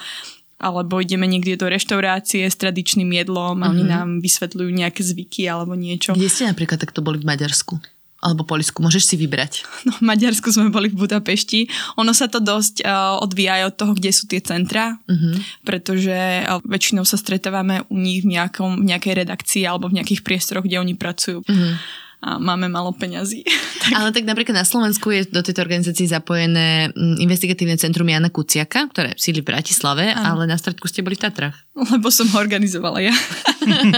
alebo 0.55 1.03
ideme 1.03 1.27
niekde 1.27 1.59
do 1.59 1.67
reštaurácie 1.67 2.47
s 2.47 2.55
tradičným 2.55 3.11
jedlom 3.11 3.59
a 3.59 3.67
mm-hmm. 3.67 3.73
oni 3.75 3.83
mhm. 3.83 3.91
nám 3.91 4.09
vysvetľujú 4.23 4.69
nejaké 4.71 5.01
zvyky 5.03 5.49
alebo 5.51 5.75
niečo. 5.75 6.15
Kde 6.15 6.31
ste 6.31 6.47
napríklad 6.47 6.79
takto 6.79 7.03
boli 7.03 7.19
v 7.19 7.27
Maďarsku? 7.27 7.94
Alebo 8.25 8.41
Polisku? 8.41 8.81
Môžeš 8.81 9.13
si 9.13 9.15
vybrať. 9.21 9.61
No, 9.85 9.93
v 9.93 10.03
Maďarsku 10.09 10.49
sme 10.49 10.73
boli 10.73 10.89
v 10.89 10.97
Budapešti. 10.97 11.69
Ono 12.01 12.09
sa 12.17 12.25
to 12.25 12.41
dosť 12.41 12.81
uh, 12.81 13.21
odvíja 13.21 13.61
aj 13.61 13.63
od 13.69 13.75
toho, 13.77 13.91
kde 13.93 14.09
sú 14.09 14.25
tie 14.25 14.41
centra, 14.41 14.97
uh-huh. 15.05 15.37
pretože 15.61 16.41
uh, 16.41 16.57
väčšinou 16.65 17.05
sa 17.05 17.21
stretávame 17.21 17.85
u 17.93 18.01
nich 18.01 18.25
v, 18.25 18.33
nejakom, 18.33 18.81
v 18.81 18.89
nejakej 18.89 19.13
redakcii 19.21 19.63
alebo 19.69 19.93
v 19.93 20.01
nejakých 20.01 20.25
priestoroch, 20.25 20.65
kde 20.65 20.81
oni 20.81 20.97
pracujú. 20.97 21.45
Uh-huh 21.45 21.77
a 22.25 22.41
máme 22.41 22.65
malo 22.65 22.89
peňazí. 22.89 23.45
tak... 23.85 23.93
Ale 23.93 24.09
tak 24.09 24.25
napríklad 24.25 24.57
na 24.57 24.65
Slovensku 24.65 25.13
je 25.13 25.29
do 25.29 25.45
tejto 25.45 25.61
organizácie 25.61 26.09
zapojené 26.09 26.89
mm, 26.89 27.21
investigatívne 27.21 27.77
centrum 27.77 28.09
Jana 28.09 28.33
Kuciaka, 28.33 28.89
ktoré 28.89 29.13
sídli 29.13 29.45
v 29.45 29.53
Bratislave, 29.53 30.09
ano. 30.09 30.41
ale 30.41 30.49
na 30.49 30.57
stredku 30.57 30.89
ste 30.89 31.05
boli 31.05 31.13
v 31.13 31.29
Tatrach. 31.29 31.53
Lebo 31.77 32.09
som 32.09 32.25
ho 32.33 32.37
organizovala 32.41 33.05
ja. 33.05 33.13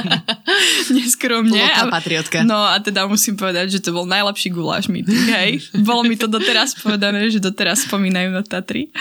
Neskromne. 0.98 1.56
Loká 1.56 1.88
patriotka. 1.88 2.44
No 2.44 2.60
a 2.68 2.76
teda 2.84 3.08
musím 3.08 3.40
povedať, 3.40 3.80
že 3.80 3.80
to 3.80 3.96
bol 3.96 4.04
najlepší 4.04 4.52
guláš 4.52 4.92
meeting, 4.92 5.24
hej. 5.32 5.64
Bolo 5.88 6.04
mi 6.04 6.20
to 6.20 6.28
doteraz 6.28 6.76
povedané, 6.76 7.32
že 7.32 7.40
doteraz 7.40 7.88
spomínajú 7.88 8.36
na 8.36 8.44
Tatry. 8.44 8.92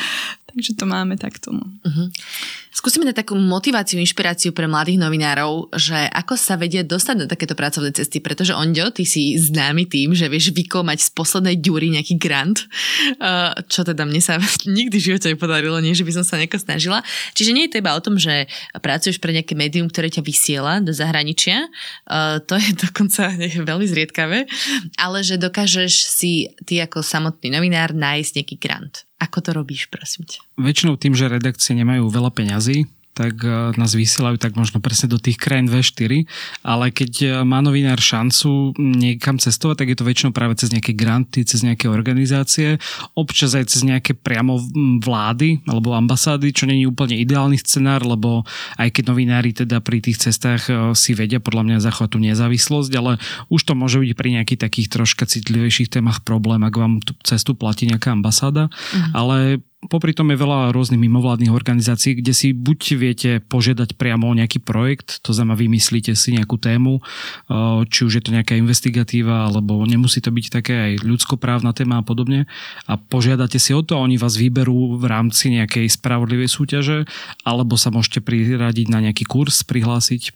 Takže 0.57 0.73
to 0.73 0.88
máme 0.88 1.21
takto. 1.21 1.53
Uh-huh. 1.53 2.09
Skúsime 2.73 3.05
na 3.05 3.12
takú 3.12 3.37
motiváciu, 3.37 4.01
inšpiráciu 4.01 4.57
pre 4.57 4.64
mladých 4.64 4.97
novinárov, 4.97 5.69
že 5.77 6.09
ako 6.12 6.33
sa 6.33 6.57
vedie 6.57 6.81
dostať 6.81 7.16
na 7.21 7.27
takéto 7.29 7.53
pracovné 7.53 7.92
cesty, 7.92 8.25
pretože 8.25 8.57
Ondio, 8.57 8.88
ty 8.88 9.05
si 9.05 9.37
známy 9.37 9.85
tým, 9.85 10.16
že 10.16 10.33
vieš 10.33 10.57
vykomať 10.57 11.05
z 11.05 11.09
poslednej 11.12 11.57
ďury 11.61 11.92
nejaký 11.92 12.16
grant, 12.16 12.64
čo 13.69 13.85
teda 13.85 14.09
mne 14.09 14.21
sa 14.25 14.40
nikdy 14.81 14.97
v 14.97 15.07
živote 15.12 15.29
nepodarilo, 15.29 15.77
nie 15.85 15.92
že 15.92 16.09
by 16.09 16.12
som 16.16 16.25
sa 16.25 16.40
nejako 16.40 16.57
snažila. 16.57 17.05
Čiže 17.37 17.53
nie 17.53 17.69
je 17.69 17.77
to 17.77 17.81
iba 17.85 17.92
o 17.92 18.01
tom, 18.01 18.16
že 18.16 18.49
pracuješ 18.81 19.21
pre 19.21 19.37
nejaké 19.37 19.53
médium, 19.53 19.92
ktoré 19.92 20.09
ťa 20.09 20.25
vysiela 20.25 20.81
do 20.81 20.92
zahraničia, 20.92 21.69
to 22.49 22.57
je 22.57 22.77
dokonca 22.88 23.29
veľmi 23.40 23.88
zriedkavé, 23.88 24.49
ale 25.01 25.19
že 25.21 25.37
dokážeš 25.37 25.92
si 26.12 26.49
ty 26.64 26.81
ako 26.81 27.05
samotný 27.05 27.53
novinár 27.53 27.97
nájsť 27.97 28.33
nejaký 28.40 28.57
grant. 28.61 29.06
Ako 29.16 29.40
to 29.40 29.57
robíš, 29.57 29.88
prosím 29.88 30.29
ťa? 30.29 30.44
Väčšinou 30.61 31.00
tým, 31.00 31.16
že 31.16 31.33
redakcie 31.33 31.72
nemajú 31.72 32.12
veľa 32.12 32.31
peňazí, 32.37 32.85
tak 33.16 33.40
e, 33.40 33.72
nás 33.81 33.96
vysielajú 33.96 34.37
tak 34.37 34.52
možno 34.61 34.85
presne 34.85 35.09
do 35.09 35.16
tých 35.16 35.40
krajín 35.40 35.72
V4, 35.72 36.29
ale 36.61 36.92
keď 36.92 37.12
e, 37.24 37.26
má 37.48 37.64
novinár 37.64 37.96
šancu 37.96 38.76
niekam 38.76 39.40
cestovať, 39.40 39.81
tak 39.81 39.88
je 39.88 39.96
to 39.96 40.05
väčšinou 40.05 40.37
práve 40.37 40.52
cez 40.61 40.68
nejaké 40.68 40.92
granty, 40.92 41.40
cez 41.48 41.64
nejaké 41.64 41.88
organizácie, 41.88 42.76
občas 43.16 43.57
aj 43.57 43.72
cez 43.72 43.88
nejaké 43.88 44.12
priamo 44.12 44.61
vlády 45.00 45.64
alebo 45.64 45.96
ambasády, 45.96 46.52
čo 46.52 46.68
není 46.68 46.85
úplne 46.85 47.16
ideálny 47.16 47.57
scenár, 47.57 48.05
lebo 48.05 48.44
aj 48.76 48.92
keď 48.92 49.05
novinári 49.09 49.57
teda 49.57 49.81
pri 49.81 50.05
tých 50.05 50.29
cestách 50.29 50.68
e, 50.68 50.92
si 50.92 51.16
vedia 51.16 51.40
podľa 51.40 51.72
mňa 51.72 51.85
zachovať 51.88 52.11
tú 52.12 52.20
nezávislosť, 52.20 52.92
ale 53.00 53.16
už 53.48 53.64
to 53.64 53.72
môže 53.72 53.96
byť 53.96 54.12
pri 54.12 54.29
nejakých 54.37 54.61
takých 54.61 54.92
troška 54.92 55.24
citlivejších 55.24 55.88
témach 55.88 56.20
problém, 56.20 56.61
ak 56.61 56.76
vám 56.76 57.00
tú 57.00 57.16
cestu 57.24 57.57
platí 57.57 57.88
nejaká 57.88 58.12
ambasáda, 58.12 58.68
mhm. 58.68 59.11
ale 59.16 59.38
popri 59.87 60.14
tom 60.14 60.31
je 60.31 60.38
veľa 60.38 60.70
rôznych 60.75 60.99
mimovládnych 60.99 61.53
organizácií, 61.53 62.18
kde 62.18 62.33
si 62.35 62.51
buď 62.57 62.81
viete 62.96 63.31
požiadať 63.44 63.94
priamo 63.94 64.31
o 64.31 64.37
nejaký 64.38 64.59
projekt, 64.62 65.20
to 65.22 65.31
znamená 65.37 65.59
vymyslíte 65.59 66.14
si 66.16 66.33
nejakú 66.35 66.57
tému, 66.57 67.05
či 67.90 68.01
už 68.07 68.12
je 68.18 68.22
to 68.25 68.35
nejaká 68.35 68.57
investigatíva, 68.57 69.51
alebo 69.51 69.85
nemusí 69.85 70.25
to 70.25 70.33
byť 70.33 70.46
také 70.49 70.75
aj 70.75 70.92
ľudskoprávna 71.05 71.77
téma 71.77 72.01
a 72.01 72.05
podobne 72.07 72.49
a 72.88 72.96
požiadate 72.96 73.61
si 73.61 73.77
o 73.77 73.85
to 73.85 74.01
a 74.01 74.03
oni 74.03 74.16
vás 74.16 74.40
vyberú 74.40 74.96
v 74.96 75.05
rámci 75.05 75.53
nejakej 75.53 75.92
spravodlivej 75.92 76.49
súťaže, 76.49 77.05
alebo 77.44 77.77
sa 77.77 77.92
môžete 77.92 78.25
priradiť 78.25 78.87
na 78.88 79.05
nejaký 79.05 79.29
kurz, 79.29 79.61
prihlásiť. 79.66 80.33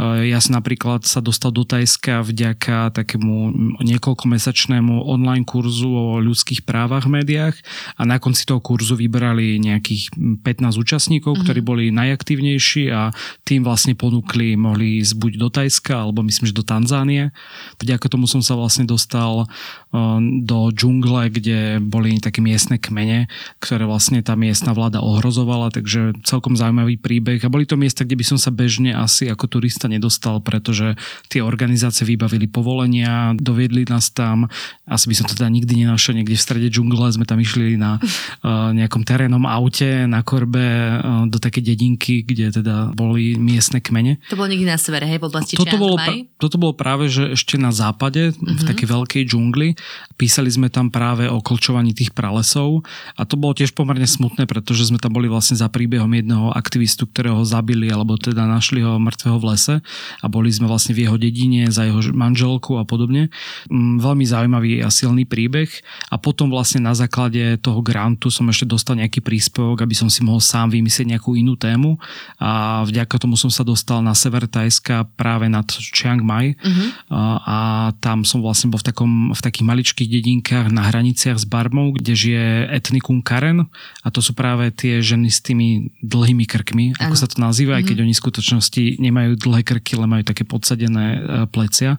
Ja 0.00 0.38
som 0.38 0.54
napríklad 0.54 1.02
sa 1.08 1.18
dostal 1.18 1.50
do 1.50 1.66
Tajska 1.66 2.22
vďaka 2.22 2.94
takému 2.94 3.50
niekoľkomesačnému 3.82 5.02
online 5.02 5.42
kurzu 5.42 5.90
o 5.90 6.06
ľudských 6.22 6.62
právach 6.62 7.10
v 7.10 7.20
médiách 7.20 7.56
a 7.98 8.06
na 8.06 8.22
konci 8.22 8.46
toho 8.46 8.62
kurzu 8.62 8.85
kurzu 8.86 9.02
vybrali 9.02 9.58
nejakých 9.58 10.14
15 10.46 10.78
účastníkov, 10.78 11.34
mm-hmm. 11.34 11.42
ktorí 11.42 11.60
boli 11.66 11.84
najaktívnejší 11.90 12.94
a 12.94 13.10
tým 13.42 13.66
vlastne 13.66 13.98
ponúkli, 13.98 14.54
mohli 14.54 15.02
ísť 15.02 15.18
buď 15.18 15.32
do 15.42 15.48
Tajska, 15.50 16.06
alebo 16.06 16.22
myslím, 16.22 16.46
že 16.46 16.54
do 16.54 16.62
Tanzánie. 16.62 17.34
Vďaka 17.82 18.06
tomu 18.06 18.30
som 18.30 18.38
sa 18.46 18.54
vlastne 18.54 18.86
dostal 18.86 19.42
uh, 19.42 20.22
do 20.22 20.70
džungle, 20.70 21.34
kde 21.34 21.82
boli 21.82 22.14
také 22.22 22.38
miestne 22.38 22.78
kmene, 22.78 23.26
ktoré 23.58 23.90
vlastne 23.90 24.22
tá 24.22 24.38
miestna 24.38 24.70
vláda 24.70 25.02
ohrozovala, 25.02 25.74
takže 25.74 26.14
celkom 26.22 26.54
zaujímavý 26.54 27.02
príbeh. 27.02 27.42
A 27.42 27.50
boli 27.50 27.66
to 27.66 27.74
miesta, 27.74 28.06
kde 28.06 28.22
by 28.22 28.22
som 28.22 28.38
sa 28.38 28.54
bežne 28.54 28.94
asi 28.94 29.26
ako 29.26 29.50
turista 29.50 29.90
nedostal, 29.90 30.38
pretože 30.38 30.94
tie 31.26 31.42
organizácie 31.42 32.06
vybavili 32.06 32.46
povolenia, 32.46 33.34
doviedli 33.34 33.82
nás 33.90 34.14
tam. 34.14 34.46
Asi 34.86 35.10
by 35.10 35.14
som 35.18 35.26
to 35.26 35.34
teda 35.34 35.50
nikdy 35.50 35.82
nenašiel 35.82 36.14
niekde 36.14 36.38
v 36.38 36.44
strede 36.46 36.68
džungle, 36.70 37.10
sme 37.10 37.26
tam 37.26 37.42
išli 37.42 37.74
na 37.74 37.98
uh, 37.98 38.75
nejakom 38.76 39.02
terénom 39.02 39.42
aute 39.48 40.04
na 40.04 40.20
korbe 40.20 40.60
e, 40.60 40.94
do 41.32 41.40
také 41.40 41.64
dedinky, 41.64 42.20
kde 42.20 42.52
teda 42.60 42.92
boli 42.92 43.40
miestne 43.40 43.80
kmene. 43.80 44.20
To 44.28 44.36
bolo 44.36 44.52
niekde 44.52 44.68
na 44.68 44.80
severe, 44.80 45.08
hej, 45.08 45.20
v 45.20 45.26
oblasti 45.28 45.56
toto 45.56 45.76
bolo, 45.80 45.96
toto 46.36 46.56
bolo 46.60 46.74
práve, 46.76 47.08
že 47.08 47.32
ešte 47.32 47.56
na 47.56 47.72
západe, 47.72 48.32
uh-huh. 48.32 48.56
v 48.56 48.62
mhm. 48.62 48.68
takej 48.68 48.88
veľkej 48.88 49.22
džungli. 49.26 49.68
Písali 50.16 50.48
sme 50.48 50.72
tam 50.72 50.88
práve 50.88 51.28
o 51.28 51.40
kolčovaní 51.44 51.92
tých 51.92 52.16
pralesov 52.16 52.86
a 53.16 53.28
to 53.28 53.36
bolo 53.36 53.52
tiež 53.52 53.76
pomerne 53.76 54.08
smutné, 54.08 54.48
pretože 54.48 54.88
sme 54.88 54.96
tam 54.96 55.12
boli 55.12 55.28
vlastne 55.28 55.60
za 55.60 55.68
príbehom 55.68 56.08
jedného 56.08 56.56
aktivistu, 56.56 57.04
ktorého 57.04 57.44
zabili, 57.44 57.92
alebo 57.92 58.16
teda 58.16 58.48
našli 58.48 58.80
ho 58.80 58.96
mŕtvého 58.96 59.36
v 59.36 59.44
lese 59.52 59.74
a 60.22 60.26
boli 60.26 60.48
sme 60.48 60.64
vlastne 60.66 60.96
v 60.96 61.04
jeho 61.04 61.16
dedine 61.20 61.68
za 61.68 61.84
jeho 61.84 62.00
manželku 62.16 62.80
a 62.80 62.88
podobne. 62.88 63.28
Mm, 63.68 64.00
veľmi 64.00 64.24
zaujímavý 64.24 64.80
a 64.80 64.88
silný 64.88 65.28
príbeh 65.28 65.68
a 66.08 66.16
potom 66.16 66.48
vlastne 66.48 66.80
na 66.80 66.96
základe 66.96 67.60
toho 67.60 67.84
grantu 67.84 68.32
som 68.32 68.48
ešte 68.48 68.55
dostal 68.64 68.96
nejaký 68.96 69.20
príspevok, 69.20 69.84
aby 69.84 69.92
som 69.92 70.08
si 70.08 70.24
mohol 70.24 70.40
sám 70.40 70.72
vymyslieť 70.72 71.12
nejakú 71.12 71.36
inú 71.36 71.58
tému 71.58 72.00
a 72.40 72.80
vďaka 72.88 73.20
tomu 73.20 73.36
som 73.36 73.52
sa 73.52 73.66
dostal 73.66 74.00
na 74.00 74.16
sever 74.16 74.48
Tajska 74.48 75.04
práve 75.18 75.50
nad 75.50 75.66
Chiang 75.68 76.24
Mai 76.24 76.56
uh-huh. 76.56 76.88
a, 77.12 77.22
a 77.42 77.58
tam 78.00 78.24
som 78.24 78.40
vlastne 78.40 78.72
bol 78.72 78.80
v, 78.80 78.86
takom, 78.88 79.12
v 79.34 79.40
takých 79.42 79.66
maličkých 79.66 80.08
dedinkách 80.08 80.72
na 80.72 80.88
hraniciach 80.88 81.36
s 81.36 81.44
Barmou, 81.44 81.92
kde 81.92 82.16
žije 82.16 82.72
etnikum 82.72 83.20
Karen 83.20 83.68
a 84.00 84.08
to 84.08 84.24
sú 84.24 84.32
práve 84.32 84.72
tie 84.72 85.04
ženy 85.04 85.28
s 85.28 85.44
tými 85.44 85.92
dlhými 86.00 86.46
krkmi, 86.46 86.96
ano. 86.96 87.10
ako 87.10 87.14
sa 87.18 87.26
to 87.26 87.42
nazýva, 87.42 87.76
uh-huh. 87.76 87.84
aj 87.84 87.88
keď 87.92 87.96
mhm. 88.00 88.04
oni 88.06 88.12
v 88.14 88.22
skutočnosti 88.22 88.84
nemajú 89.02 89.30
dlhé 89.36 89.62
krky, 89.66 89.98
ale 89.98 90.06
majú 90.06 90.24
také 90.24 90.46
podsadené 90.46 91.06
e, 91.18 91.18
plecia 91.50 91.98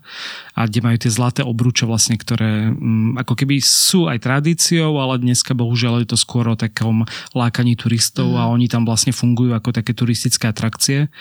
a 0.55 0.65
kde 0.65 0.79
majú 0.79 0.97
tie 0.97 1.11
zlaté 1.11 1.41
obruče 1.43 1.83
vlastne, 1.83 2.15
ktoré 2.15 2.71
m, 2.71 3.13
mm, 3.13 3.21
ako 3.27 3.33
keby 3.35 3.59
sú 3.59 4.07
aj 4.07 4.23
tradíciou, 4.23 4.95
ale 4.97 5.19
dneska 5.19 5.51
bohužiaľ 5.51 6.07
je 6.07 6.15
to 6.15 6.17
skôr 6.17 6.46
skôr 6.47 6.55
o 6.55 6.55
takom 6.55 7.03
lákaní 7.35 7.75
turistov 7.75 8.31
mm. 8.31 8.39
a 8.39 8.43
oni 8.47 8.71
tam 8.71 8.87
vlastne 8.87 9.11
fungujú 9.11 9.51
ako 9.51 9.75
také 9.75 9.91
turistické 9.91 10.47
atrakcie. 10.47 11.11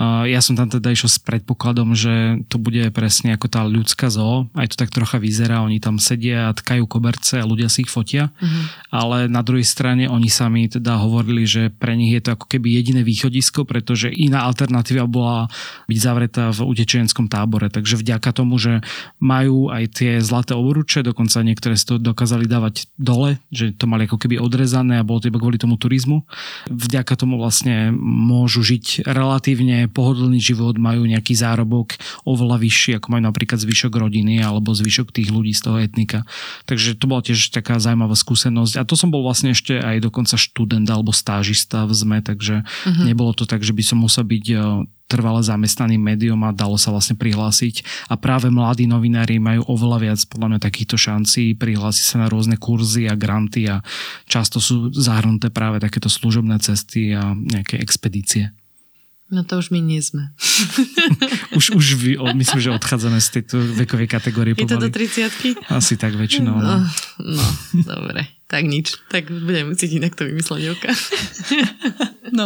Ja 0.00 0.40
som 0.40 0.56
tam 0.56 0.72
teda 0.72 0.88
išiel 0.88 1.12
s 1.12 1.20
predpokladom, 1.20 1.92
že 1.92 2.40
to 2.48 2.56
bude 2.56 2.80
presne 2.96 3.36
ako 3.36 3.52
tá 3.52 3.60
ľudská 3.60 4.08
zoo. 4.08 4.48
Aj 4.56 4.64
to 4.64 4.80
tak 4.80 4.88
trocha 4.88 5.20
vyzerá, 5.20 5.60
oni 5.60 5.84
tam 5.84 6.00
sedia 6.00 6.48
a 6.48 6.56
tkajú 6.56 6.88
koberce 6.88 7.36
a 7.36 7.44
ľudia 7.44 7.68
si 7.68 7.84
ich 7.84 7.92
fotia. 7.92 8.32
Mm-hmm. 8.40 8.64
Ale 8.88 9.16
na 9.28 9.44
druhej 9.44 9.68
strane 9.68 10.08
oni 10.08 10.32
sami 10.32 10.72
teda 10.72 10.96
hovorili, 10.96 11.44
že 11.44 11.68
pre 11.68 11.92
nich 11.92 12.16
je 12.16 12.24
to 12.24 12.40
ako 12.40 12.48
keby 12.48 12.72
jediné 12.72 13.04
východisko, 13.04 13.68
pretože 13.68 14.08
iná 14.08 14.48
alternatíva 14.48 15.04
bola 15.04 15.52
byť 15.92 15.98
zavretá 16.00 16.48
v 16.56 16.72
utečenskom 16.72 17.28
tábore. 17.28 17.68
Takže 17.68 18.00
vďaka 18.00 18.32
tomu, 18.32 18.56
že 18.56 18.80
majú 19.20 19.68
aj 19.68 19.84
tie 19.92 20.12
zlaté 20.24 20.56
obruče, 20.56 21.04
dokonca 21.04 21.44
niektoré 21.44 21.76
si 21.76 21.84
to 21.84 22.00
dokázali 22.00 22.48
dávať 22.48 22.88
dole, 22.96 23.36
že 23.52 23.76
to 23.76 23.84
mali 23.84 24.08
ako 24.08 24.16
keby 24.16 24.40
odrezané 24.40 24.61
a 24.70 25.06
bolo 25.06 25.22
to 25.22 25.28
iba 25.28 25.40
kvôli 25.40 25.58
tomu 25.58 25.74
turizmu. 25.76 26.24
Vďaka 26.70 27.14
tomu 27.18 27.36
vlastne 27.38 27.90
môžu 27.98 28.62
žiť 28.62 29.06
relatívne 29.06 29.90
pohodlný 29.90 30.38
život, 30.38 30.78
majú 30.78 31.04
nejaký 31.06 31.34
zárobok 31.34 31.98
oveľa 32.22 32.62
vyšší, 32.62 32.90
ako 32.98 33.06
majú 33.12 33.22
napríklad 33.26 33.58
zvyšok 33.58 33.92
rodiny 33.92 34.42
alebo 34.42 34.72
zvyšok 34.72 35.10
tých 35.10 35.28
ľudí 35.32 35.52
z 35.52 35.62
toho 35.62 35.78
etnika. 35.82 36.24
Takže 36.66 36.98
to 36.98 37.04
bola 37.10 37.22
tiež 37.24 37.50
taká 37.50 37.82
zaujímavá 37.82 38.14
skúsenosť. 38.14 38.78
A 38.78 38.86
to 38.86 38.94
som 38.94 39.10
bol 39.10 39.26
vlastne 39.26 39.52
ešte 39.52 39.78
aj 39.78 40.02
dokonca 40.04 40.38
študent 40.38 40.86
alebo 40.86 41.10
stážista 41.10 41.84
v 41.88 41.92
ZME, 41.94 42.18
takže 42.22 42.62
uh-huh. 42.62 43.04
nebolo 43.06 43.32
to 43.32 43.44
tak, 43.48 43.60
že 43.62 43.74
by 43.74 43.82
som 43.82 43.98
musel 44.02 44.24
byť 44.26 44.46
e, 44.48 44.56
trvale 45.10 45.44
zamestnaný 45.44 46.00
médium 46.00 46.40
a 46.48 46.56
dalo 46.56 46.80
sa 46.80 46.88
vlastne 46.88 47.18
prihlásiť. 47.20 48.08
A 48.08 48.16
práve 48.16 48.48
mladí 48.48 48.88
novinári 48.88 49.36
majú 49.36 49.68
oveľa 49.68 49.98
viac 50.00 50.20
podľa 50.28 50.56
mňa 50.56 50.60
takýchto 50.64 50.96
šancí, 50.96 51.58
prihlásiť 51.60 52.04
sa 52.04 52.16
na 52.24 52.26
rôzne 52.32 52.56
kurzy 52.56 53.06
a 53.08 53.14
granty 53.18 53.68
a 53.68 53.84
často 54.24 54.62
sú 54.62 54.88
zahrnuté 54.94 55.52
práve 55.52 55.82
takéto 55.82 56.08
služobné 56.08 56.56
cesty 56.64 57.12
a 57.12 57.36
nejaké 57.36 57.76
expedície. 57.76 58.56
No 59.32 59.48
to 59.48 59.64
už 59.64 59.72
my 59.72 59.80
nie 59.80 60.04
sme. 60.04 60.28
už, 61.58 61.72
už 61.72 61.86
vy, 61.96 62.20
myslím, 62.36 62.60
že 62.60 62.68
odchádzame 62.76 63.16
z 63.16 63.40
tejto 63.40 63.56
vekovej 63.80 64.04
kategórie 64.04 64.52
Je 64.52 64.68
to 64.68 64.76
do 64.76 64.92
30 64.92 65.72
Asi 65.72 65.96
tak 65.96 66.20
väčšinou. 66.20 66.52
No. 66.52 66.84
no, 67.16 67.44
dobre. 67.80 68.28
Tak 68.44 68.68
nič. 68.68 69.00
Tak 69.08 69.32
budem 69.32 69.72
musieť 69.72 69.96
inak 69.96 70.12
to 70.12 70.28
vymysleť, 70.28 70.60
Joka. 70.60 70.92
no. 72.36 72.44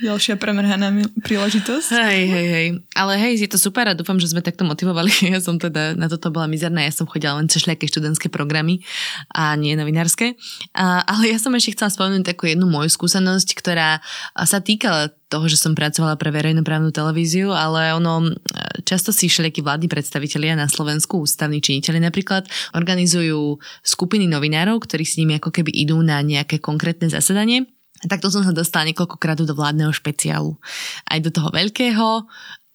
Ďalšia 0.00 0.40
premrhaná 0.40 0.88
príležitosť. 1.20 1.92
Hej, 1.92 2.20
hej, 2.24 2.46
hej. 2.48 2.66
Ale 2.96 3.20
hej, 3.20 3.44
je 3.44 3.52
to 3.52 3.60
super 3.60 3.84
a 3.84 3.92
dúfam, 3.92 4.16
že 4.16 4.32
sme 4.32 4.40
takto 4.40 4.64
motivovali. 4.64 5.12
Ja 5.30 5.38
som 5.38 5.60
teda 5.60 5.94
na 5.94 6.08
toto 6.08 6.32
bola 6.32 6.48
mizerná, 6.48 6.82
ja 6.82 6.90
som 6.90 7.04
chodila 7.04 7.36
len 7.36 7.46
cez 7.46 7.62
všelijaké 7.62 7.86
študentské 7.86 8.26
programy 8.32 8.82
a 9.30 9.54
nie 9.54 9.76
novinárske. 9.76 10.34
A, 10.72 11.04
ale 11.04 11.30
ja 11.30 11.38
som 11.38 11.52
ešte 11.52 11.76
chcela 11.76 11.92
spomenúť 11.92 12.32
takú 12.32 12.48
jednu 12.48 12.64
moju 12.66 12.88
skúsenosť, 12.88 13.48
ktorá 13.60 14.00
sa 14.34 14.58
týkala 14.58 15.12
toho, 15.30 15.46
že 15.46 15.60
som 15.60 15.78
pracovala 15.78 16.18
pre 16.18 16.34
verejnoprávnu 16.34 16.90
televíziu, 16.90 17.54
ale 17.54 17.94
ono 17.94 18.34
často 18.82 19.14
si 19.14 19.30
všelijakí 19.30 19.62
vládni 19.62 19.86
predstavitelia 19.86 20.58
na 20.58 20.66
Slovensku, 20.66 21.22
ústavní 21.22 21.62
činiteľi 21.62 22.02
napríklad, 22.02 22.50
organizujú 22.74 23.60
skupiny 23.86 24.26
novinárov, 24.26 24.82
ktorí 24.82 25.04
s 25.06 25.20
nimi 25.20 25.38
ako 25.38 25.54
keby 25.54 25.70
idú 25.70 26.02
na 26.02 26.18
nejaké 26.24 26.58
konkrétne 26.58 27.06
zasadanie 27.06 27.70
Takto 28.06 28.32
som 28.32 28.46
sa 28.46 28.56
dostala 28.56 28.88
niekoľkokrát 28.88 29.40
do 29.44 29.52
vládneho 29.52 29.92
špeciálu. 29.92 30.56
Aj 31.04 31.20
do 31.20 31.28
toho 31.28 31.52
veľkého, 31.52 32.24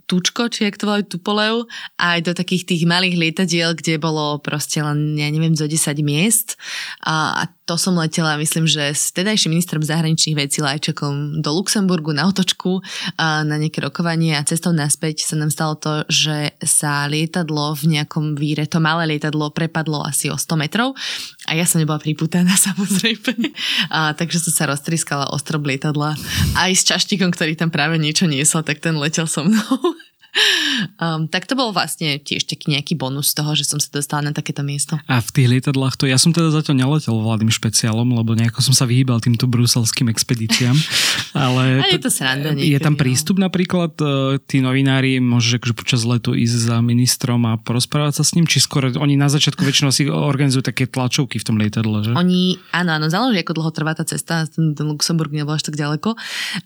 Tučko, 0.05 0.53
či 0.53 0.69
jak 0.69 0.77
to 0.77 0.85
volajú 0.85 1.17
Tupolev, 1.17 1.55
aj 1.97 2.29
do 2.29 2.31
takých 2.37 2.69
tých 2.69 2.83
malých 2.85 3.17
lietadiel, 3.17 3.73
kde 3.73 3.97
bolo 3.97 4.37
proste 4.37 4.77
len, 4.77 5.17
ja 5.17 5.25
neviem, 5.33 5.57
zo 5.57 5.65
10 5.65 5.97
miest. 6.05 6.61
A, 7.01 7.49
to 7.65 7.81
som 7.81 7.97
letela, 7.97 8.37
myslím, 8.37 8.69
že 8.69 8.93
s 8.93 9.09
tedajším 9.09 9.57
ministrom 9.57 9.81
zahraničných 9.81 10.37
vecí 10.37 10.61
Lajčakom 10.61 11.41
do 11.41 11.49
Luxemburgu 11.49 12.13
na 12.13 12.29
otočku 12.29 12.85
na 13.17 13.57
nejaké 13.57 13.81
rokovanie 13.81 14.37
a 14.37 14.45
cestou 14.45 14.69
naspäť 14.69 15.25
sa 15.25 15.33
nám 15.33 15.49
stalo 15.49 15.73
to, 15.73 16.05
že 16.05 16.53
sa 16.61 17.09
lietadlo 17.09 17.73
v 17.73 17.97
nejakom 17.97 18.37
víre, 18.37 18.69
to 18.69 18.77
malé 18.77 19.17
lietadlo 19.17 19.49
prepadlo 19.49 20.05
asi 20.05 20.29
o 20.29 20.37
100 20.37 20.61
metrov 20.61 20.93
a 21.49 21.57
ja 21.57 21.65
som 21.65 21.81
nebola 21.81 21.97
priputaná 21.97 22.53
samozrejme. 22.69 23.49
A, 23.89 24.13
takže 24.13 24.45
som 24.45 24.53
sa 24.53 24.69
roztriskala 24.69 25.33
ostrob 25.33 25.65
lietadla 25.65 26.13
aj 26.53 26.71
s 26.71 26.85
čaštíkom, 26.85 27.33
ktorý 27.33 27.57
tam 27.57 27.73
práve 27.73 27.97
niečo 27.97 28.29
niesol, 28.29 28.61
tak 28.61 28.77
ten 28.77 28.93
letel 28.93 29.25
so 29.25 29.41
mnou. 29.41 29.97
Um, 30.99 31.31
tak 31.31 31.47
to 31.47 31.55
bol 31.55 31.71
vlastne 31.71 32.19
tiež 32.19 32.43
taký 32.51 32.75
nejaký 32.75 32.99
bonus 32.99 33.31
z 33.31 33.39
toho, 33.39 33.55
že 33.55 33.63
som 33.63 33.79
sa 33.79 33.87
dostala 33.87 34.27
na 34.27 34.33
takéto 34.35 34.61
miesto. 34.67 34.99
A 35.07 35.23
v 35.23 35.29
tých 35.31 35.47
lietadlách 35.47 35.95
to, 35.95 36.11
ja 36.11 36.19
som 36.19 36.35
teda 36.35 36.51
zatiaľ 36.51 36.75
neletel 36.83 37.15
vládnym 37.15 37.51
špeciálom, 37.51 38.11
lebo 38.11 38.35
nejako 38.35 38.59
som 38.59 38.75
sa 38.75 38.83
vyhýbal 38.83 39.23
týmto 39.23 39.47
bruselským 39.47 40.11
expedíciám. 40.11 40.75
ale 41.47 41.79
a 41.83 41.87
je 41.87 41.99
to 42.03 42.11
sranda 42.11 42.51
Je 42.51 42.75
tam 42.83 42.99
no. 42.99 42.99
prístup 42.99 43.39
napríklad, 43.39 43.95
e, 44.03 44.37
tí 44.43 44.59
novinári 44.59 45.23
môžeš 45.23 45.63
akože 45.63 45.75
počas 45.75 46.01
letu 46.03 46.35
ísť 46.35 46.55
za 46.67 46.77
ministrom 46.83 47.47
a 47.47 47.55
porozprávať 47.55 48.19
sa 48.19 48.23
s 48.27 48.35
ním, 48.35 48.43
či 48.43 48.59
skôr 48.59 48.91
oni 48.91 49.15
na 49.15 49.31
začiatku 49.31 49.63
väčšinou 49.63 49.95
si 49.95 50.11
organizujú 50.11 50.67
také 50.67 50.91
tlačovky 50.91 51.39
v 51.39 51.45
tom 51.47 51.55
lietadle, 51.55 52.03
že? 52.03 52.11
Oni, 52.11 52.59
áno, 52.75 52.99
áno, 52.99 53.07
záleží, 53.07 53.39
ako 53.39 53.63
dlho 53.63 53.71
trvá 53.71 53.95
tá 53.95 54.03
cesta, 54.03 54.43
ten, 54.51 54.75
ten 54.75 54.85
Luxemburg 54.91 55.31
nebol 55.31 55.55
až 55.55 55.71
tak 55.71 55.79
ďaleko, 55.79 56.19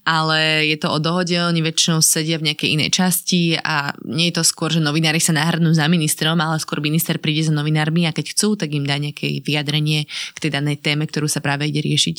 ale 0.09 0.65
je 0.65 0.77
to 0.81 0.89
o 0.89 0.97
dohode, 0.97 1.37
oni 1.37 1.61
väčšinou 1.61 2.01
sedia 2.01 2.41
v 2.41 2.49
nejakej 2.49 2.69
inej 2.73 2.89
časti 2.97 3.58
a 3.61 3.93
nie 4.07 4.31
je 4.31 4.39
to 4.39 4.43
skôr, 4.47 4.71
že 4.71 4.81
novinári 4.81 5.19
sa 5.21 5.35
nahrnú 5.35 5.71
za 5.75 5.85
ministrom, 5.91 6.39
ale 6.39 6.57
skôr 6.57 6.79
minister 6.79 7.19
príde 7.19 7.45
za 7.45 7.53
novinármi 7.53 8.07
a 8.07 8.15
keď 8.15 8.33
chcú, 8.33 8.55
tak 8.55 8.71
im 8.71 8.87
dá 8.87 8.95
nejaké 8.97 9.43
vyjadrenie 9.43 10.07
k 10.07 10.41
tej 10.41 10.51
danej 10.55 10.79
téme, 10.79 11.05
ktorú 11.05 11.27
sa 11.27 11.43
práve 11.43 11.67
ide 11.69 11.83
riešiť. 11.83 12.17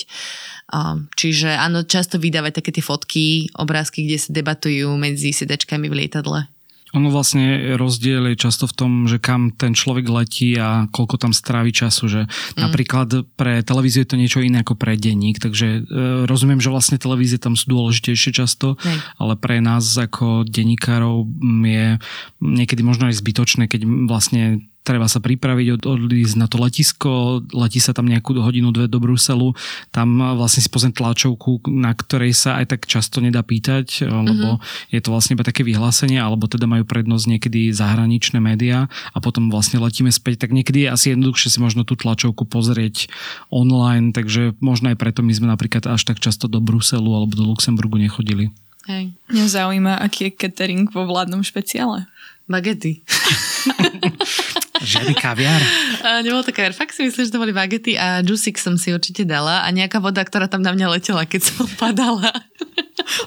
Čiže 1.17 1.57
áno, 1.57 1.83
často 1.89 2.21
vydávať 2.21 2.63
také 2.63 2.71
tie 2.77 2.85
fotky, 2.85 3.51
obrázky, 3.59 4.07
kde 4.07 4.19
sa 4.21 4.31
debatujú 4.31 4.95
medzi 4.95 5.33
sedačkami 5.35 5.91
v 5.91 6.07
lietadle. 6.07 6.47
Ono 6.95 7.09
vlastne 7.11 7.77
rozdiel 7.79 8.35
je 8.35 8.37
často 8.41 8.67
v 8.67 8.75
tom, 8.75 8.93
že 9.07 9.23
kam 9.23 9.55
ten 9.55 9.75
človek 9.75 10.11
letí 10.11 10.59
a 10.59 10.91
koľko 10.91 11.17
tam 11.23 11.33
strávi 11.35 11.71
času, 11.71 12.05
že 12.11 12.21
mm. 12.27 12.59
napríklad 12.59 13.09
pre 13.39 13.63
televíziu 13.63 14.03
je 14.03 14.11
to 14.11 14.21
niečo 14.21 14.41
iné 14.43 14.63
ako 14.63 14.75
pre 14.75 14.99
denník, 14.99 15.39
takže 15.39 15.67
e, 15.67 15.81
rozumiem, 16.27 16.59
že 16.59 16.73
vlastne 16.73 16.99
televízie 16.99 17.39
tam 17.39 17.55
sú 17.55 17.71
dôležitejšie 17.71 18.31
často, 18.35 18.75
Hej. 18.83 18.97
ale 19.23 19.35
pre 19.39 19.63
nás 19.63 19.87
ako 19.95 20.47
denníkárov 20.47 21.27
je 21.63 21.99
niekedy 22.43 22.83
možno 22.83 23.07
aj 23.07 23.19
zbytočné, 23.19 23.71
keď 23.71 23.87
vlastne 24.11 24.70
treba 24.81 25.07
sa 25.07 25.21
pripraviť, 25.21 25.67
od, 25.77 25.83
odísť 25.85 26.37
na 26.41 26.49
to 26.49 26.57
letisko, 26.57 27.45
letí 27.53 27.79
sa 27.79 27.93
tam 27.93 28.09
nejakú 28.09 28.33
hodinu, 28.41 28.73
dve 28.73 28.89
do 28.89 28.97
Bruselu, 28.97 29.53
tam 29.93 30.19
vlastne 30.37 30.65
si 30.65 30.73
pozrieť 30.73 31.05
tlačovku, 31.05 31.69
na 31.69 31.93
ktorej 31.93 32.33
sa 32.33 32.59
aj 32.59 32.77
tak 32.77 32.81
často 32.89 33.21
nedá 33.21 33.45
pýtať, 33.45 34.09
mm-hmm. 34.09 34.25
lebo 34.25 34.49
je 34.89 35.01
to 35.05 35.13
vlastne 35.13 35.37
iba 35.37 35.45
také 35.45 35.63
vyhlásenie, 35.63 36.17
alebo 36.17 36.49
teda 36.49 36.65
majú 36.65 36.89
prednosť 36.89 37.25
niekedy 37.29 37.71
zahraničné 37.77 38.41
médiá 38.41 38.89
a 39.13 39.19
potom 39.21 39.53
vlastne 39.53 39.79
letíme 39.79 40.09
späť, 40.09 40.49
tak 40.49 40.57
niekedy 40.57 40.89
je 40.89 40.93
asi 40.93 41.07
jednoduchšie 41.13 41.53
si 41.53 41.59
možno 41.61 41.85
tú 41.85 41.95
tlačovku 41.95 42.49
pozrieť 42.49 43.13
online, 43.53 44.17
takže 44.17 44.57
možno 44.65 44.91
aj 44.91 44.97
preto 44.97 45.21
my 45.21 45.33
sme 45.37 45.49
napríklad 45.53 45.85
až 45.87 46.09
tak 46.09 46.19
často 46.19 46.49
do 46.49 46.59
Bruselu 46.59 47.09
alebo 47.09 47.37
do 47.37 47.45
Luxemburgu 47.45 48.01
nechodili. 48.01 48.49
Hej. 48.89 49.13
Mňa 49.29 49.47
zaujíma, 49.47 49.93
aký 50.01 50.33
je 50.33 50.37
catering 50.41 50.89
vo 50.89 51.05
vládnom 51.05 51.45
špeciále. 51.45 52.09
Bagety. 52.51 53.07
Žiadny 54.81 55.15
kaviár? 55.15 55.63
A 56.03 56.25
nebol 56.25 56.43
to 56.43 56.51
kaviár. 56.51 56.75
Fakt 56.75 56.97
si 56.97 57.07
myslím, 57.07 57.29
že 57.29 57.33
to 57.37 57.39
boli 57.39 57.55
bagety 57.55 57.95
a 57.95 58.25
džusik 58.25 58.59
som 58.59 58.75
si 58.81 58.91
určite 58.91 59.29
dala 59.29 59.63
a 59.63 59.69
nejaká 59.71 60.03
voda, 60.03 60.25
ktorá 60.25 60.51
tam 60.51 60.65
na 60.65 60.75
mňa 60.75 60.99
letela, 60.99 61.23
keď 61.29 61.47
som 61.47 61.69
padala. 61.83 62.33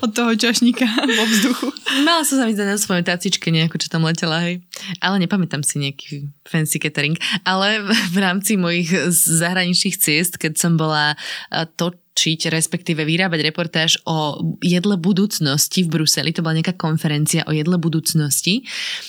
Od 0.03 0.11
toho 0.11 0.33
čašníka 0.35 0.85
vo 0.85 1.23
vzduchu. 1.29 1.67
Mala 2.03 2.27
som 2.27 2.41
sa 2.41 2.45
mi 2.49 2.53
na 2.57 2.75
svojej 2.75 3.05
tacičke 3.05 3.47
nejako, 3.47 3.79
čo 3.79 3.87
tam 3.87 4.03
letela, 4.03 4.43
hej. 4.43 4.65
Ale 4.99 5.23
nepamätám 5.23 5.63
si 5.63 5.79
nejaký 5.79 6.27
fancy 6.43 6.81
catering. 6.81 7.15
Ale 7.47 7.85
v 7.85 8.17
rámci 8.17 8.59
mojich 8.59 8.91
zahraničných 9.13 9.97
ciest, 9.97 10.35
keď 10.35 10.59
som 10.59 10.75
bola 10.75 11.15
to, 11.77 11.95
točiť, 12.13 12.53
respektíve 12.53 13.01
vyrábať 13.01 13.41
reportáž 13.41 13.97
o 14.05 14.37
jedle 14.61 15.01
budúcnosti 15.01 15.81
v 15.81 15.97
Bruseli. 15.97 16.29
To 16.37 16.45
bola 16.45 16.61
nejaká 16.61 16.77
konferencia 16.77 17.41
o 17.49 17.51
jedle 17.51 17.81
budúcnosti. 17.81 18.61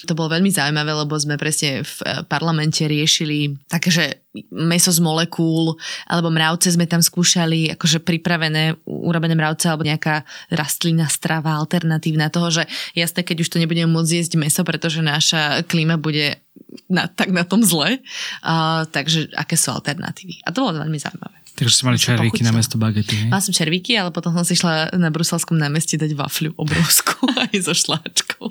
To 0.09 0.17
bolo 0.17 0.33
veľmi 0.33 0.49
zaujímavé, 0.49 0.89
lebo 0.97 1.13
sme 1.21 1.37
presne 1.37 1.85
v 1.85 1.95
eh, 2.03 2.25
parlamente 2.25 2.81
riešili 2.81 3.61
takže 3.69 4.25
meso 4.51 4.91
z 4.91 4.99
molekúl, 4.99 5.79
alebo 6.11 6.27
mravce 6.27 6.75
sme 6.75 6.91
tam 6.91 6.99
skúšali, 6.99 7.79
akože 7.79 8.03
pripravené, 8.03 8.83
urobené 8.83 9.39
mravce, 9.39 9.71
alebo 9.71 9.87
nejaká 9.87 10.27
rastlina 10.51 11.07
strava 11.07 11.55
alternatívna 11.55 12.35
toho, 12.35 12.51
že 12.51 12.67
jasné, 12.99 13.23
keď 13.23 13.47
už 13.47 13.53
to 13.55 13.61
nebudeme 13.63 13.87
môcť 13.95 14.11
jesť 14.11 14.35
meso, 14.35 14.67
pretože 14.67 15.07
naša 15.07 15.63
klíma 15.71 16.03
bude 16.03 16.43
na, 16.91 17.07
tak 17.07 17.31
na 17.31 17.47
tom 17.47 17.63
zle. 17.63 18.03
Uh, 18.43 18.83
takže 18.91 19.31
aké 19.39 19.55
sú 19.55 19.71
alternatívy. 19.71 20.43
A 20.43 20.51
to 20.51 20.67
bolo 20.67 20.83
veľmi 20.83 20.99
zaujímavé. 20.99 21.44
Takže 21.55 21.75
si 21.75 21.83
mali 21.87 21.99
červíky 22.03 22.43
na 22.43 22.51
mesto 22.51 22.75
bagety, 22.75 23.31
Mala 23.31 23.39
som 23.39 23.55
červíky, 23.55 23.95
ale 23.95 24.11
potom 24.11 24.35
som 24.35 24.43
si 24.43 24.59
šla 24.59 24.91
na 24.99 25.09
bruselskom 25.15 25.55
námestí 25.55 25.95
dať 25.95 26.19
wafľu 26.19 26.51
obrovskú 26.59 27.31
aj 27.47 27.55
so 27.63 27.75
šláčkou. 27.75 28.51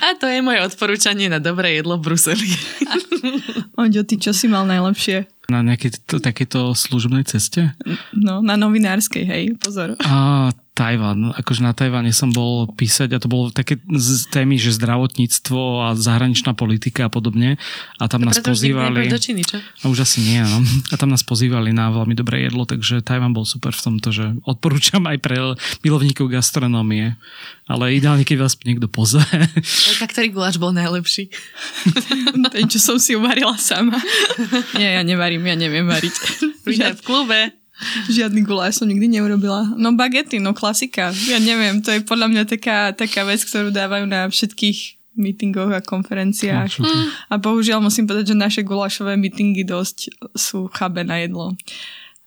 A 0.00 0.16
to 0.16 0.28
je 0.28 0.40
moje 0.40 0.64
odporúčanie 0.64 1.28
na 1.28 1.36
dobré 1.36 1.76
jedlo 1.76 2.00
v 2.00 2.08
Bruseli. 2.08 2.48
Oďo, 3.80 4.00
ty 4.04 4.16
čo 4.16 4.32
si 4.32 4.48
mal 4.48 4.64
najlepšie? 4.64 5.28
Na 5.52 5.60
nejakej 5.60 6.08
takéto 6.24 6.72
služobnej 6.72 7.28
ceste? 7.28 7.76
No, 8.16 8.40
na 8.40 8.56
novinárskej, 8.56 9.24
hej, 9.28 9.44
pozor. 9.60 9.92
A 10.00 10.48
Tajvan. 10.72 11.36
Akože 11.36 11.60
na 11.60 11.76
Tajvane 11.76 12.16
som 12.16 12.32
bol 12.32 12.64
písať 12.64 13.12
a 13.12 13.20
to 13.20 13.28
bolo 13.28 13.52
také 13.52 13.76
z 13.92 14.24
témy, 14.32 14.56
že 14.56 14.72
zdravotníctvo 14.72 15.60
a 15.84 15.86
zahraničná 15.92 16.56
politika 16.56 17.06
a 17.06 17.10
podobne. 17.12 17.60
A 18.00 18.08
tam 18.08 18.24
to 18.24 18.32
nás 18.32 18.40
pozývali... 18.40 19.12
Do 19.12 19.20
Číny, 19.20 19.44
čo? 19.44 19.60
A 19.60 19.92
už 19.92 20.08
asi 20.08 20.24
nie, 20.24 20.40
no. 20.40 20.64
A 20.88 20.96
tam 20.96 21.12
nás 21.12 21.20
pozývali 21.20 21.76
na 21.76 21.92
veľmi 21.92 22.16
dobré 22.16 22.48
jedlo, 22.48 22.64
takže 22.64 23.04
Tajvan 23.04 23.36
bol 23.36 23.44
super 23.44 23.76
v 23.76 23.84
tomto, 23.84 24.16
že 24.16 24.32
odporúčam 24.48 25.04
aj 25.04 25.20
pre 25.20 25.36
milovníkov 25.84 26.32
gastronómie. 26.32 27.20
Ale 27.68 27.92
ideálne, 27.92 28.24
keď 28.24 28.48
vás 28.48 28.56
niekto 28.64 28.88
pozve. 28.88 29.28
A 30.00 30.04
ktorý 30.08 30.32
guláš 30.32 30.56
bol 30.56 30.72
najlepší? 30.72 31.28
Ten, 32.48 32.64
čo 32.72 32.80
som 32.80 32.96
si 32.96 33.12
uvarila 33.12 33.60
sama. 33.60 34.00
Nie, 34.80 34.96
ja 34.96 35.02
nevarím, 35.04 35.44
ja 35.44 35.56
neviem 35.56 35.84
variť. 35.84 36.16
V 36.64 37.04
klube. 37.04 37.61
Žiadny 38.08 38.40
guláš 38.46 38.80
som 38.80 38.86
nikdy 38.88 39.18
neurobila. 39.18 39.74
No 39.74 39.94
bagety, 39.94 40.38
no 40.38 40.54
klasika. 40.54 41.10
Ja 41.26 41.38
neviem, 41.42 41.82
to 41.82 41.90
je 41.90 42.00
podľa 42.02 42.30
mňa 42.30 42.42
taká, 42.46 42.94
taká 42.94 43.26
vec, 43.26 43.42
ktorú 43.42 43.74
dávajú 43.74 44.06
na 44.06 44.30
všetkých 44.30 45.02
mítingoch 45.16 45.72
a 45.72 45.84
konferenciách. 45.84 46.80
Mm. 46.80 47.06
A 47.28 47.34
bohužiaľ 47.36 47.84
musím 47.84 48.08
povedať, 48.08 48.32
že 48.32 48.36
naše 48.38 48.62
gulášové 48.64 49.20
mítingy 49.20 49.66
dosť 49.66 50.08
sú 50.32 50.72
chabe 50.72 51.04
na 51.04 51.20
jedlo. 51.20 51.52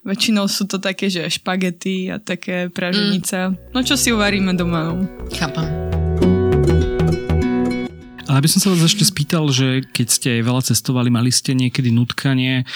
Väčšinou 0.05 0.45
sú 0.45 0.69
to 0.69 0.77
také, 0.77 1.09
že 1.09 1.25
špagety 1.25 2.13
a 2.13 2.21
také 2.21 2.69
praženice. 2.69 3.49
Mm. 3.49 3.73
No 3.73 3.81
čo 3.81 3.97
si 3.97 4.13
uvaríme 4.13 4.53
doma, 4.53 4.93
no. 4.93 5.01
Chápam. 5.33 5.94
A 8.35 8.43
Ale 8.43 8.43
by 8.43 8.51
som 8.51 8.59
sa 8.59 8.67
vás 8.75 8.83
ešte 8.83 9.07
spýtal, 9.07 9.47
že 9.47 9.87
keď 9.95 10.07
ste 10.11 10.31
veľa 10.43 10.59
cestovali, 10.67 11.07
mali 11.07 11.31
ste 11.31 11.55
niekedy 11.55 11.87
nutkanie 11.87 12.67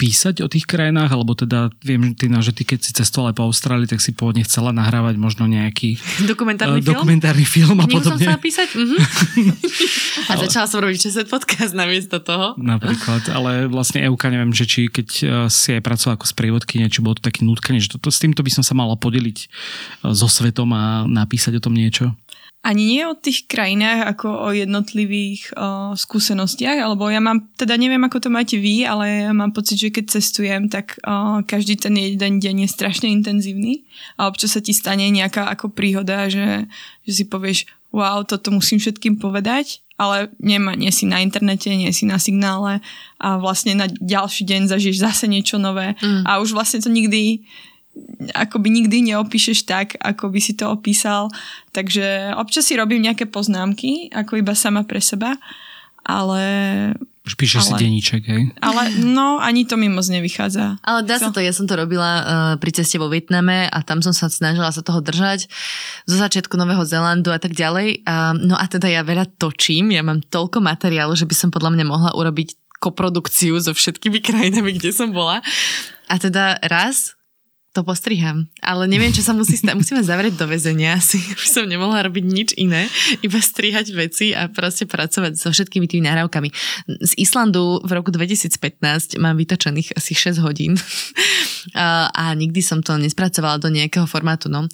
písať 0.00 0.40
o 0.40 0.48
tých 0.48 0.64
krajinách, 0.64 1.12
alebo 1.12 1.36
teda 1.36 1.68
viem, 1.84 2.16
Tina, 2.16 2.40
že 2.40 2.56
ty 2.56 2.64
keď 2.64 2.88
si 2.88 2.96
cestovala 2.96 3.36
po 3.36 3.44
Austrálii, 3.44 3.84
tak 3.84 4.00
si 4.00 4.16
pôvodne 4.16 4.40
chcela 4.48 4.72
nahrávať 4.72 5.20
možno 5.20 5.44
nejaký 5.44 6.00
dokumentárny, 6.24 6.80
uh, 6.80 6.88
film? 6.88 6.94
dokumentárny 6.96 7.44
film 7.44 7.76
a 7.76 7.84
Knihu 7.84 8.00
podobne. 8.00 8.24
som 8.24 8.32
sa 8.32 8.40
písať? 8.40 8.68
Uh-huh. 8.72 8.96
a 10.32 10.40
ale... 10.40 10.48
začala 10.48 10.64
som 10.64 10.80
robiť 10.80 11.12
60 11.12 11.28
podcast 11.28 11.76
namiesto 11.76 12.16
toho. 12.24 12.56
Napríklad, 12.56 13.28
ale 13.28 13.68
vlastne 13.68 14.00
Euka, 14.08 14.32
neviem, 14.32 14.56
že 14.56 14.64
či 14.64 14.88
keď 14.88 15.08
si 15.52 15.76
aj 15.76 15.84
pracovala 15.84 16.16
ako 16.16 16.32
sprievodkynia, 16.32 16.88
či 16.88 17.04
bolo 17.04 17.20
to 17.20 17.28
taký 17.28 17.44
nutkanie, 17.44 17.84
že 17.84 17.92
toto, 17.92 18.08
s 18.08 18.24
týmto 18.24 18.40
by 18.40 18.48
som 18.48 18.64
sa 18.64 18.72
mala 18.72 18.96
podeliť 18.96 19.52
so 20.16 20.32
svetom 20.32 20.72
a 20.72 21.04
napísať 21.04 21.60
o 21.60 21.64
tom 21.68 21.76
niečo. 21.76 22.16
Ani 22.58 22.90
nie 22.90 23.06
o 23.06 23.14
tých 23.14 23.46
krajinách, 23.46 24.18
ako 24.18 24.28
o 24.28 24.48
jednotlivých 24.50 25.54
o, 25.54 25.94
skúsenostiach, 25.94 26.82
alebo 26.82 27.06
ja 27.06 27.22
mám, 27.22 27.46
teda 27.54 27.78
neviem, 27.78 28.02
ako 28.02 28.26
to 28.26 28.30
máte 28.34 28.58
vy, 28.58 28.82
ale 28.82 29.30
ja 29.30 29.32
mám 29.32 29.54
pocit, 29.54 29.78
že 29.78 29.94
keď 29.94 30.18
cestujem, 30.18 30.66
tak 30.66 30.98
o, 31.06 31.40
každý 31.46 31.78
ten 31.78 31.94
jeden 31.94 32.42
deň 32.42 32.66
je 32.66 32.68
strašne 32.68 33.06
intenzívny 33.14 33.86
a 34.18 34.26
občas 34.26 34.58
sa 34.58 34.60
ti 34.60 34.74
stane 34.74 35.06
nejaká 35.06 35.46
ako 35.54 35.70
príhoda, 35.70 36.26
že, 36.26 36.66
že 37.06 37.12
si 37.22 37.24
povieš, 37.30 37.70
wow, 37.94 38.26
toto 38.26 38.50
musím 38.50 38.82
všetkým 38.82 39.22
povedať, 39.22 39.80
ale 39.98 40.30
nemá, 40.38 40.78
nie 40.78 40.90
si 40.94 41.06
na 41.06 41.18
internete, 41.22 41.70
nie 41.74 41.90
si 41.90 42.06
na 42.06 42.22
signále 42.22 42.78
a 43.18 43.38
vlastne 43.38 43.74
na 43.74 43.90
ďalší 43.90 44.46
deň 44.46 44.70
zažiješ 44.70 44.98
zase 44.98 45.24
niečo 45.26 45.58
nové 45.58 45.98
mm. 45.98 46.22
a 46.22 46.38
už 46.38 46.54
vlastne 46.54 46.78
to 46.78 46.90
nikdy 46.90 47.42
akoby 48.34 48.68
nikdy 48.70 49.12
neopíšeš 49.12 49.64
tak, 49.68 49.94
ako 50.00 50.32
by 50.32 50.40
si 50.42 50.52
to 50.58 50.68
opísal. 50.68 51.30
Takže 51.72 52.34
občas 52.34 52.66
si 52.66 52.74
robím 52.74 53.06
nejaké 53.06 53.30
poznámky, 53.30 54.10
ako 54.10 54.40
iba 54.40 54.52
sama 54.58 54.82
pre 54.84 54.98
seba, 54.98 55.38
ale... 56.08 56.42
Už 57.28 57.36
píšeš 57.36 57.60
ale, 57.60 57.68
si 57.68 57.72
deníček, 57.84 58.22
hej? 58.24 58.42
Ale 58.64 58.82
no, 59.04 59.36
ani 59.36 59.68
to 59.68 59.76
mi 59.76 59.92
moc 59.92 60.08
nevychádza. 60.08 60.80
Ale 60.80 61.04
dá 61.04 61.20
sa 61.20 61.28
to, 61.28 61.44
ja 61.44 61.52
som 61.52 61.68
to 61.68 61.76
robila 61.76 62.10
uh, 62.16 62.24
pri 62.56 62.72
ceste 62.72 62.96
vo 62.96 63.12
Vietname 63.12 63.68
a 63.68 63.78
tam 63.84 64.00
som 64.00 64.16
sa 64.16 64.32
snažila 64.32 64.72
sa 64.72 64.80
toho 64.80 65.04
držať 65.04 65.44
zo 66.08 66.16
začiatku 66.16 66.56
Nového 66.56 66.80
Zelandu 66.88 67.28
a 67.28 67.36
tak 67.36 67.52
ďalej. 67.52 68.08
Uh, 68.08 68.32
no 68.32 68.56
a 68.56 68.64
teda 68.64 68.88
ja 68.88 69.04
veľa 69.04 69.28
točím, 69.36 69.92
ja 69.92 70.00
mám 70.00 70.24
toľko 70.24 70.64
materiálu, 70.64 71.12
že 71.12 71.28
by 71.28 71.34
som 71.36 71.52
podľa 71.52 71.76
mňa 71.76 71.84
mohla 71.84 72.10
urobiť 72.16 72.56
koprodukciu 72.80 73.60
so 73.60 73.76
všetkými 73.76 74.24
krajinami, 74.24 74.80
kde 74.80 74.96
som 74.96 75.12
bola. 75.12 75.44
A 76.08 76.16
teda 76.16 76.56
raz 76.64 77.17
to 77.76 77.84
postriham. 77.84 78.48
Ale 78.64 78.88
neviem, 78.88 79.12
čo 79.12 79.20
sa 79.20 79.36
musí 79.36 79.54
stať. 79.54 79.76
Musíme 79.76 80.00
zavrieť 80.00 80.40
do 80.40 80.48
väzenia 80.48 80.96
asi. 80.96 81.20
Už 81.38 81.46
som 81.52 81.64
nemohla 81.68 82.08
robiť 82.08 82.24
nič 82.24 82.50
iné, 82.56 82.88
iba 83.20 83.38
strihať 83.38 83.92
veci 83.92 84.32
a 84.32 84.48
proste 84.48 84.88
pracovať 84.88 85.36
so 85.36 85.52
všetkými 85.52 85.84
tými 85.84 86.08
nahrávkami. 86.08 86.48
Z 87.04 87.12
Islandu 87.20 87.78
v 87.84 87.90
roku 87.92 88.08
2015 88.08 89.20
mám 89.20 89.36
vytočených 89.36 89.94
asi 89.94 90.12
6 90.16 90.40
hodín 90.40 90.80
a, 91.76 92.08
a 92.08 92.32
nikdy 92.32 92.64
som 92.64 92.80
to 92.80 92.96
nespracovala 92.96 93.60
do 93.60 93.68
nejakého 93.68 94.08
formátu. 94.08 94.48
No. 94.48 94.64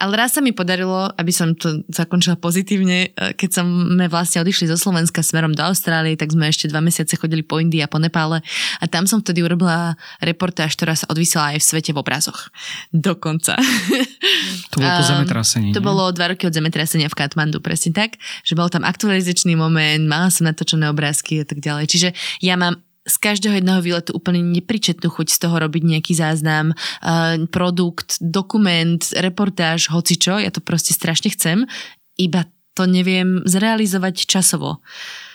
Ale 0.00 0.12
raz 0.16 0.34
sa 0.34 0.40
mi 0.40 0.56
podarilo, 0.56 1.12
aby 1.14 1.32
som 1.34 1.52
to 1.52 1.84
zakončila 1.92 2.40
pozitívne, 2.40 3.12
e, 3.12 3.36
keď 3.36 3.60
sme 3.60 4.06
vlastne 4.08 4.40
odišli 4.40 4.70
zo 4.72 4.80
Slovenska 4.80 5.20
smerom 5.20 5.52
do 5.52 5.62
Austrálie, 5.64 6.16
tak 6.16 6.32
sme 6.32 6.48
ešte 6.48 6.70
dva 6.70 6.80
mesiace 6.80 7.18
chodili 7.20 7.44
po 7.44 7.60
Indii 7.60 7.84
a 7.84 7.90
po 7.90 8.00
Nepále 8.00 8.40
a 8.80 8.84
tam 8.88 9.04
som 9.04 9.20
vtedy 9.20 9.44
urobila 9.44 9.98
reportáž, 10.22 10.78
ktorá 10.78 10.96
sa 10.96 11.10
odvysela 11.10 11.54
aj 11.54 11.60
v 11.60 11.68
svete 11.68 11.90
v 11.92 12.00
obrazoch. 12.00 12.37
Dokonca. 12.92 13.56
To 14.72 14.76
bolo 14.80 14.90
po 14.98 15.04
zemetrasení. 15.12 15.68
To 15.74 15.80
bolo 15.84 16.10
dva 16.12 16.34
roky 16.34 16.46
od 16.48 16.54
zemetrasenia 16.54 17.08
v 17.08 17.18
Katmandu, 17.18 17.62
presne 17.62 17.94
tak, 17.94 18.16
že 18.44 18.58
bol 18.58 18.68
tam 18.72 18.84
aktualizačný 18.84 19.54
moment, 19.54 20.04
mala 20.06 20.28
som 20.28 20.48
natočené 20.48 20.88
obrázky 20.88 21.42
a 21.42 21.46
tak 21.46 21.60
ďalej. 21.60 21.84
Čiže 21.88 22.08
ja 22.44 22.56
mám 22.56 22.80
z 23.08 23.16
každého 23.16 23.56
jedného 23.56 23.80
výletu 23.80 24.12
úplne 24.12 24.44
nepričetnú 24.44 25.08
chuť 25.08 25.32
z 25.32 25.38
toho 25.40 25.56
robiť 25.56 25.82
nejaký 25.82 26.12
záznam, 26.12 26.76
uh, 26.76 27.40
produkt, 27.48 28.20
dokument, 28.20 29.00
reportáž, 29.16 29.88
hocičo, 29.88 30.36
ja 30.36 30.52
to 30.52 30.60
proste 30.60 30.92
strašne 30.92 31.32
chcem, 31.32 31.64
iba 32.20 32.44
to 32.76 32.84
neviem 32.84 33.42
zrealizovať 33.48 34.28
časovo. 34.28 34.84
Že 34.84 35.27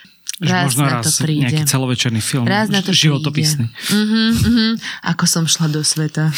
raz 0.50 0.74
možno 0.74 0.84
raz 0.89 1.06
to 1.06 1.24
príde. 1.24 1.48
nejaký 1.48 1.64
celovečerný 1.70 2.22
film, 2.24 2.44
raz 2.48 2.68
na 2.68 2.84
to 2.84 2.91
životopisný. 2.91 3.70
Uh-huh, 3.70 4.32
uh-huh. 4.34 4.72
Ako 5.14 5.24
som 5.30 5.48
šla 5.48 5.72
do 5.72 5.86
sveta. 5.86 6.34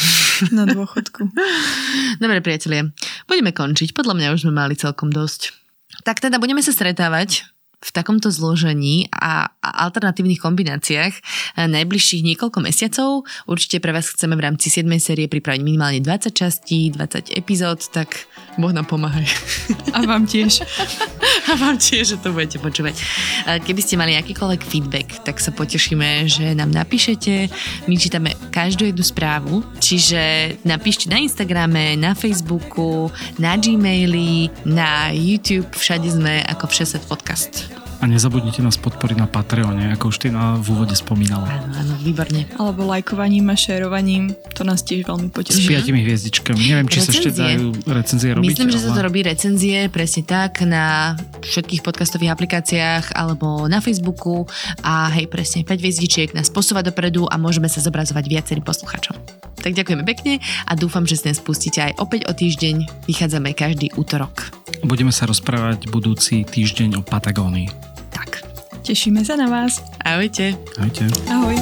Na 0.52 0.68
dôchodku. 0.68 1.32
Dobre, 2.22 2.38
priatelia, 2.44 2.92
budeme 3.24 3.50
končiť. 3.50 3.96
Podľa 3.96 4.14
mňa 4.14 4.28
už 4.36 4.40
sme 4.46 4.52
mali 4.54 4.76
celkom 4.76 5.08
dosť. 5.08 5.56
Tak 6.04 6.20
teda 6.20 6.36
budeme 6.36 6.60
sa 6.60 6.70
stretávať 6.70 7.55
v 7.76 7.90
takomto 7.92 8.32
zložení 8.32 9.06
a 9.12 9.52
alternatívnych 9.60 10.40
kombináciách 10.40 11.12
eh, 11.12 11.68
najbližších 11.68 12.24
niekoľko 12.24 12.58
mesiacov. 12.64 13.28
Určite 13.44 13.84
pre 13.84 13.92
vás 13.92 14.08
chceme 14.08 14.32
v 14.32 14.44
rámci 14.48 14.72
7. 14.72 14.88
série 14.96 15.28
pripraviť 15.28 15.60
minimálne 15.60 16.00
20 16.00 16.32
častí, 16.32 16.88
20 16.88 17.36
epizód, 17.36 17.84
tak 17.92 18.26
Boh 18.56 18.72
nám 18.72 18.88
pomáhaj. 18.88 19.28
A 19.92 20.08
vám 20.08 20.24
tiež. 20.24 20.64
A 21.52 21.54
vám 21.54 21.78
tiež, 21.78 22.16
že 22.16 22.18
to 22.18 22.34
budete 22.34 22.58
počúvať. 22.58 22.98
Keby 23.62 23.80
ste 23.84 23.94
mali 23.94 24.18
akýkoľvek 24.18 24.62
feedback, 24.66 25.22
tak 25.22 25.38
sa 25.38 25.54
potešíme, 25.54 26.26
že 26.26 26.58
nám 26.58 26.74
napíšete. 26.74 27.46
My 27.86 27.94
čítame 27.94 28.34
každú 28.50 28.88
jednu 28.88 29.04
správu, 29.06 29.62
čiže 29.78 30.56
napíšte 30.66 31.06
na 31.06 31.22
Instagrame, 31.22 31.94
na 31.94 32.18
Facebooku, 32.18 33.14
na 33.38 33.54
Gmaili, 33.54 34.50
na 34.66 35.14
YouTube, 35.14 35.70
všade 35.76 36.10
sme 36.10 36.42
ako 36.50 36.66
Všeset 36.66 37.06
podcast. 37.06 37.75
A 38.06 38.14
nezabudnite 38.14 38.62
nás 38.62 38.78
podporiť 38.78 39.18
na 39.18 39.26
Patreone, 39.26 39.90
ako 39.98 40.14
už 40.14 40.22
ty 40.22 40.28
na 40.30 40.54
v 40.62 40.78
úvode 40.78 40.94
spomínala. 40.94 41.50
Áno, 41.50 41.74
áno, 41.74 41.94
výborne. 42.06 42.46
Alebo 42.54 42.86
lajkovaním 42.86 43.50
a 43.50 43.58
šerovaním, 43.58 44.30
to 44.54 44.62
nás 44.62 44.86
tiež 44.86 45.10
veľmi 45.10 45.34
poteší. 45.34 45.66
S 45.66 45.66
piatimi 45.66 46.06
hviezdičkami. 46.06 46.70
Neviem, 46.70 46.86
či 46.86 47.02
recenzie. 47.02 47.10
sa 47.10 47.18
ešte 47.18 47.30
dajú 47.34 47.66
recenzie 47.82 48.30
robiť. 48.30 48.46
Myslím, 48.46 48.70
ale... 48.70 48.74
že 48.78 48.82
sa 48.86 48.90
to 48.94 49.00
robí 49.02 49.26
recenzie 49.26 49.90
presne 49.90 50.22
tak 50.22 50.62
na 50.62 51.18
všetkých 51.42 51.82
podcastových 51.82 52.30
aplikáciách 52.30 53.10
alebo 53.10 53.66
na 53.66 53.82
Facebooku 53.82 54.46
a 54.86 55.10
hej, 55.10 55.26
presne 55.26 55.66
5 55.66 55.74
hviezdičiek 55.74 56.30
nás 56.30 56.46
posúva 56.46 56.86
dopredu 56.86 57.26
a 57.26 57.34
môžeme 57.42 57.66
sa 57.66 57.82
zobrazovať 57.82 58.22
viacerým 58.22 58.62
poslucháčom. 58.62 59.18
Tak 59.58 59.74
ďakujeme 59.74 60.06
pekne 60.06 60.38
a 60.62 60.78
dúfam, 60.78 61.02
že 61.10 61.18
si 61.18 61.26
nás 61.26 61.42
pustíte 61.42 61.82
aj 61.82 61.98
opäť 61.98 62.30
o 62.30 62.32
týždeň. 62.38 63.10
Vychádzame 63.10 63.50
každý 63.50 63.90
útorok. 63.98 64.54
Budeme 64.86 65.10
sa 65.10 65.26
rozprávať 65.26 65.90
budúci 65.90 66.46
týždeň 66.46 67.00
o 67.00 67.02
Patagónii. 67.02 67.95
Tešíme 68.86 69.26
sa 69.26 69.34
na 69.34 69.50
vás. 69.50 69.82
Ahojte. 70.06 70.54
Ahojte. 70.78 71.10
Ahoj. 71.26 71.58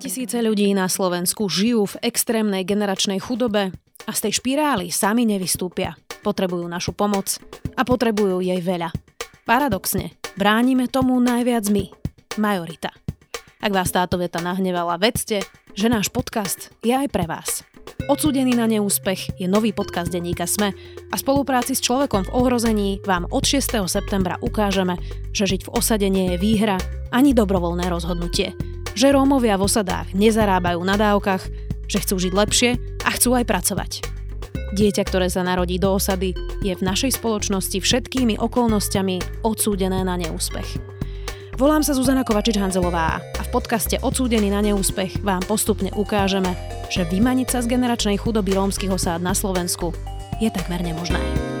tisíce 0.00 0.42
ľudí 0.42 0.70
na 0.72 0.86
Slovensku 0.90 1.50
žijú 1.50 1.90
v 1.90 2.06
extrémnej 2.06 2.62
generačnej 2.62 3.18
chudobe 3.18 3.74
a 4.06 4.10
z 4.14 4.20
tej 4.26 4.38
špirály 4.38 4.88
sami 4.88 5.26
nevystúpia. 5.26 5.98
Potrebujú 6.22 6.66
našu 6.70 6.94
pomoc 6.94 7.34
a 7.74 7.82
potrebujú 7.82 8.38
jej 8.38 8.62
veľa. 8.62 8.94
Paradoxne, 9.42 10.19
bránime 10.36 10.86
tomu 10.86 11.18
najviac 11.18 11.66
my, 11.70 11.90
majorita. 12.38 12.90
Ak 13.60 13.72
vás 13.74 13.92
táto 13.92 14.16
veta 14.16 14.40
nahnevala, 14.40 14.96
vedzte, 14.96 15.44
že 15.74 15.86
náš 15.90 16.08
podcast 16.08 16.72
je 16.80 16.94
aj 16.96 17.08
pre 17.12 17.28
vás. 17.28 17.62
Odsúdený 18.08 18.56
na 18.56 18.64
neúspech 18.66 19.36
je 19.36 19.46
nový 19.46 19.70
podcast 19.76 20.10
denníka 20.10 20.48
SME 20.48 20.72
a 21.10 21.14
v 21.14 21.22
spolupráci 21.22 21.76
s 21.76 21.84
človekom 21.84 22.26
v 22.26 22.32
ohrození 22.34 22.88
vám 23.04 23.28
od 23.28 23.44
6. 23.44 23.86
septembra 23.86 24.40
ukážeme, 24.40 24.96
že 25.30 25.46
žiť 25.46 25.68
v 25.68 25.72
osade 25.76 26.06
nie 26.08 26.34
je 26.34 26.36
výhra 26.40 26.80
ani 27.12 27.36
dobrovoľné 27.36 27.86
rozhodnutie. 27.92 28.56
Že 28.96 29.14
Rómovia 29.14 29.60
v 29.60 29.66
osadách 29.68 30.16
nezarábajú 30.16 30.80
na 30.82 30.96
dávkach, 30.98 31.42
že 31.86 31.98
chcú 32.02 32.16
žiť 32.18 32.32
lepšie 32.34 32.70
a 33.04 33.08
chcú 33.14 33.36
aj 33.36 33.44
pracovať. 33.46 34.19
Dieťa, 34.70 35.02
ktoré 35.02 35.26
sa 35.26 35.42
narodí 35.42 35.82
do 35.82 35.94
osady, 35.94 36.34
je 36.62 36.72
v 36.74 36.82
našej 36.82 37.18
spoločnosti 37.18 37.78
všetkými 37.82 38.38
okolnostiami 38.38 39.42
odsúdené 39.42 40.06
na 40.06 40.14
neúspech. 40.14 40.78
Volám 41.60 41.84
sa 41.84 41.92
Zuzana 41.92 42.24
Kovačič-Hanzelová 42.24 43.20
a 43.20 43.42
v 43.44 43.52
podcaste 43.52 44.00
Odsúdený 44.00 44.48
na 44.48 44.64
neúspech 44.64 45.20
vám 45.20 45.44
postupne 45.44 45.92
ukážeme, 45.92 46.56
že 46.88 47.04
vymaniť 47.04 47.52
sa 47.52 47.58
z 47.60 47.76
generačnej 47.76 48.16
chudoby 48.16 48.56
rómskych 48.56 48.88
osád 48.88 49.20
na 49.20 49.36
Slovensku 49.36 49.92
je 50.40 50.48
takmer 50.48 50.80
nemožné. 50.80 51.59